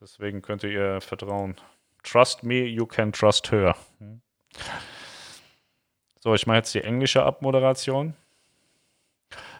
[0.00, 1.56] Deswegen könnt ihr ihr vertrauen.
[2.02, 3.76] Trust me, you can trust her.
[6.20, 8.14] So, ich mache jetzt die englische Abmoderation.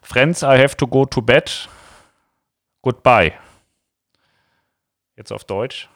[0.00, 1.68] Friends, I have to go to bed.
[2.80, 3.34] Goodbye.
[5.16, 5.90] Jetzt auf Deutsch.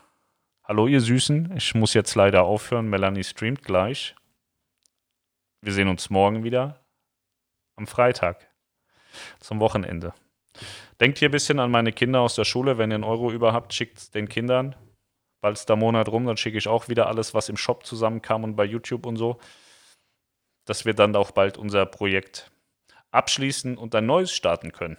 [0.64, 1.56] Hallo, ihr Süßen.
[1.56, 2.90] Ich muss jetzt leider aufhören.
[2.90, 4.14] Melanie streamt gleich.
[5.62, 6.81] Wir sehen uns morgen wieder
[7.82, 8.48] am Freitag.
[9.40, 10.14] zum Wochenende.
[11.00, 12.78] Denkt hier ein bisschen an meine Kinder aus der Schule.
[12.78, 14.76] Wenn ihr einen Euro über habt, schickt es den Kindern.
[15.42, 18.44] Bald ist der Monat rum, dann schicke ich auch wieder alles, was im Shop zusammenkam
[18.44, 19.38] und bei YouTube und so.
[20.64, 22.52] Dass wir dann auch bald unser Projekt
[23.10, 24.96] abschließen und ein neues starten können.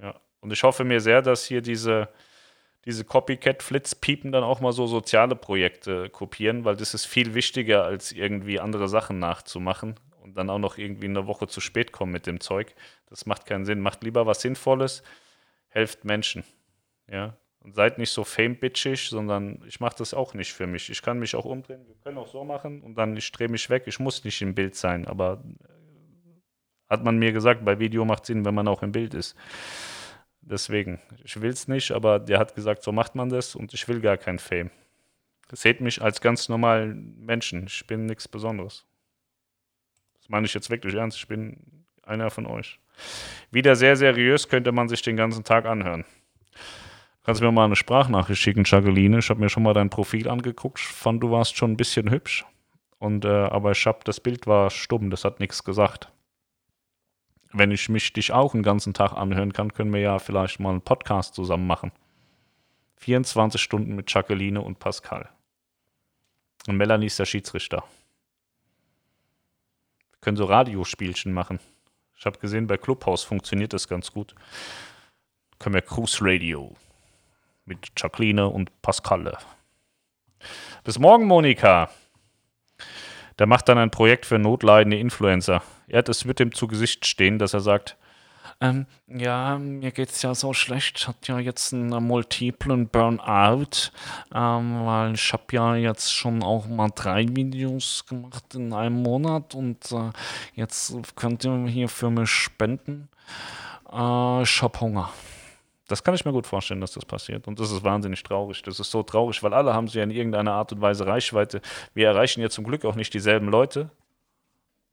[0.00, 0.18] Ja.
[0.40, 2.08] Und ich hoffe mir sehr, dass hier diese,
[2.86, 8.10] diese Copycat-Flitzpiepen dann auch mal so soziale Projekte kopieren, weil das ist viel wichtiger, als
[8.10, 12.26] irgendwie andere Sachen nachzumachen und dann auch noch irgendwie eine Woche zu spät kommen mit
[12.26, 12.74] dem Zeug.
[13.06, 13.80] Das macht keinen Sinn.
[13.80, 15.02] Macht lieber was Sinnvolles,
[15.68, 16.44] helft Menschen.
[17.10, 17.36] Ja.
[17.60, 20.90] Und seid nicht so fame-bitchig, sondern ich mache das auch nicht für mich.
[20.90, 23.70] Ich kann mich auch umdrehen, wir können auch so machen und dann ich drehe mich
[23.70, 23.84] weg.
[23.86, 28.26] Ich muss nicht im Bild sein, aber äh, hat man mir gesagt, bei Video macht
[28.26, 29.36] Sinn, wenn man auch im Bild ist.
[30.40, 33.86] Deswegen, ich will es nicht, aber der hat gesagt, so macht man das und ich
[33.86, 34.72] will gar kein Fame.
[35.52, 37.66] Seht mich als ganz normalen Menschen.
[37.66, 38.84] Ich bin nichts Besonderes.
[40.32, 41.18] Meine ich jetzt wirklich ernst.
[41.18, 42.80] Ich bin einer von euch.
[43.50, 46.04] Wieder sehr seriös könnte man sich den ganzen Tag anhören.
[47.22, 49.18] Kannst du mir mal eine Sprachnachricht schicken, Jacqueline?
[49.18, 50.80] Ich habe mir schon mal dein Profil angeguckt.
[50.80, 52.44] Fand, du warst schon ein bisschen hübsch.
[52.98, 56.10] Und, äh, aber ich hab, das Bild war stumm, das hat nichts gesagt
[57.52, 60.70] wenn ich mich dich auch den ganzen Tag anhören kann, können wir ja vielleicht mal
[60.70, 61.92] einen Podcast zusammen machen.
[62.96, 65.28] 24 Stunden mit Jacqueline und Pascal.
[66.66, 67.84] Und Melanie ist der Schiedsrichter.
[70.22, 71.60] Können so Radiospielchen machen.
[72.16, 74.34] Ich habe gesehen, bei Clubhouse funktioniert das ganz gut.
[75.58, 76.74] Können wir Cruise Radio
[77.64, 79.36] mit Jacqueline und Pascal.
[80.84, 81.90] Bis morgen, Monika.
[83.38, 85.62] Der macht dann ein Projekt für notleidende Influencer.
[85.88, 87.96] Ja, das wird ihm zu Gesicht stehen, dass er sagt,
[88.62, 91.00] ähm, ja, mir geht es ja so schlecht.
[91.00, 93.90] Ich hatte ja jetzt einen multiplen Burnout,
[94.32, 99.56] ähm, weil ich habe ja jetzt schon auch mal drei Videos gemacht in einem Monat
[99.56, 100.12] und äh,
[100.54, 103.08] jetzt könnt ihr hier für mich spenden.
[103.92, 105.10] Äh, ich habe Hunger.
[105.88, 107.48] Das kann ich mir gut vorstellen, dass das passiert.
[107.48, 108.62] Und das ist wahnsinnig traurig.
[108.62, 111.60] Das ist so traurig, weil alle haben sie ja in irgendeiner Art und Weise Reichweite.
[111.94, 113.90] Wir erreichen ja zum Glück auch nicht dieselben Leute.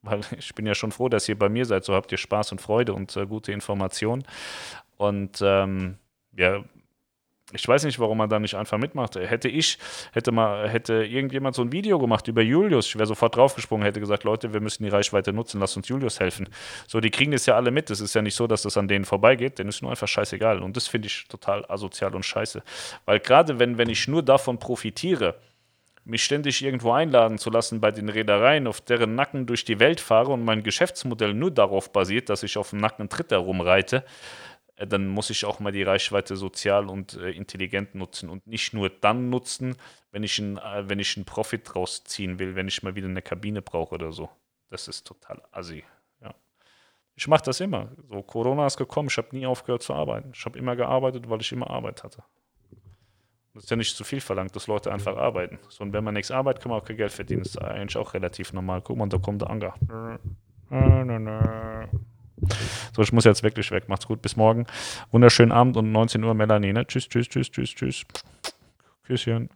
[0.01, 1.83] Weil ich bin ja schon froh, dass ihr bei mir seid.
[1.83, 4.23] So habt ihr Spaß und Freude und äh, gute Informationen.
[4.97, 5.97] Und ähm,
[6.35, 6.63] ja,
[7.51, 9.15] ich weiß nicht, warum man da nicht einfach mitmacht.
[9.15, 9.79] Hätte ich,
[10.11, 13.99] hätte mal, hätte irgendjemand so ein Video gemacht über Julius, ich wäre sofort draufgesprungen, hätte
[13.99, 16.47] gesagt, Leute, wir müssen die Reichweite nutzen, lasst uns Julius helfen.
[16.87, 17.89] So, die kriegen das ja alle mit.
[17.89, 20.61] Es ist ja nicht so, dass das an denen vorbeigeht, denen ist nur einfach scheißegal.
[20.61, 22.61] Und das finde ich total asozial und scheiße.
[23.05, 25.35] Weil gerade wenn, wenn ich nur davon profitiere,
[26.09, 30.01] mich ständig irgendwo einladen zu lassen bei den Reedereien, auf deren Nacken durch die Welt
[30.01, 34.03] fahre und mein Geschäftsmodell nur darauf basiert, dass ich auf dem Nacken Tritt herumreite,
[34.75, 38.73] äh, dann muss ich auch mal die Reichweite sozial und äh, intelligent nutzen und nicht
[38.73, 39.75] nur dann nutzen,
[40.11, 43.21] wenn ich, ein, äh, wenn ich einen Profit rausziehen will, wenn ich mal wieder eine
[43.21, 44.29] Kabine brauche oder so.
[44.69, 45.83] Das ist total assi.
[47.19, 47.89] Ich mache das immer.
[48.09, 50.31] So, Corona ist gekommen, ich habe nie aufgehört zu arbeiten.
[50.33, 52.23] Ich habe immer gearbeitet, weil ich immer Arbeit hatte.
[53.53, 55.59] Das ist ja nicht zu viel verlangt, dass Leute einfach arbeiten.
[55.69, 57.43] So, und wenn man nichts arbeitet, kann man auch kein Geld verdienen.
[57.43, 58.81] Das ist eigentlich auch relativ normal.
[58.81, 59.73] Guck mal, da kommt der Anger.
[62.95, 63.89] So, ich muss jetzt wirklich weg.
[63.89, 64.21] Macht's gut.
[64.21, 64.65] Bis morgen.
[65.11, 66.73] Wunderschönen Abend und 19 Uhr Melanie.
[66.73, 66.85] Ne?
[66.85, 68.05] Tschüss, tschüss, tschüss, tschüss, tschüss.
[69.03, 69.49] Küsschen.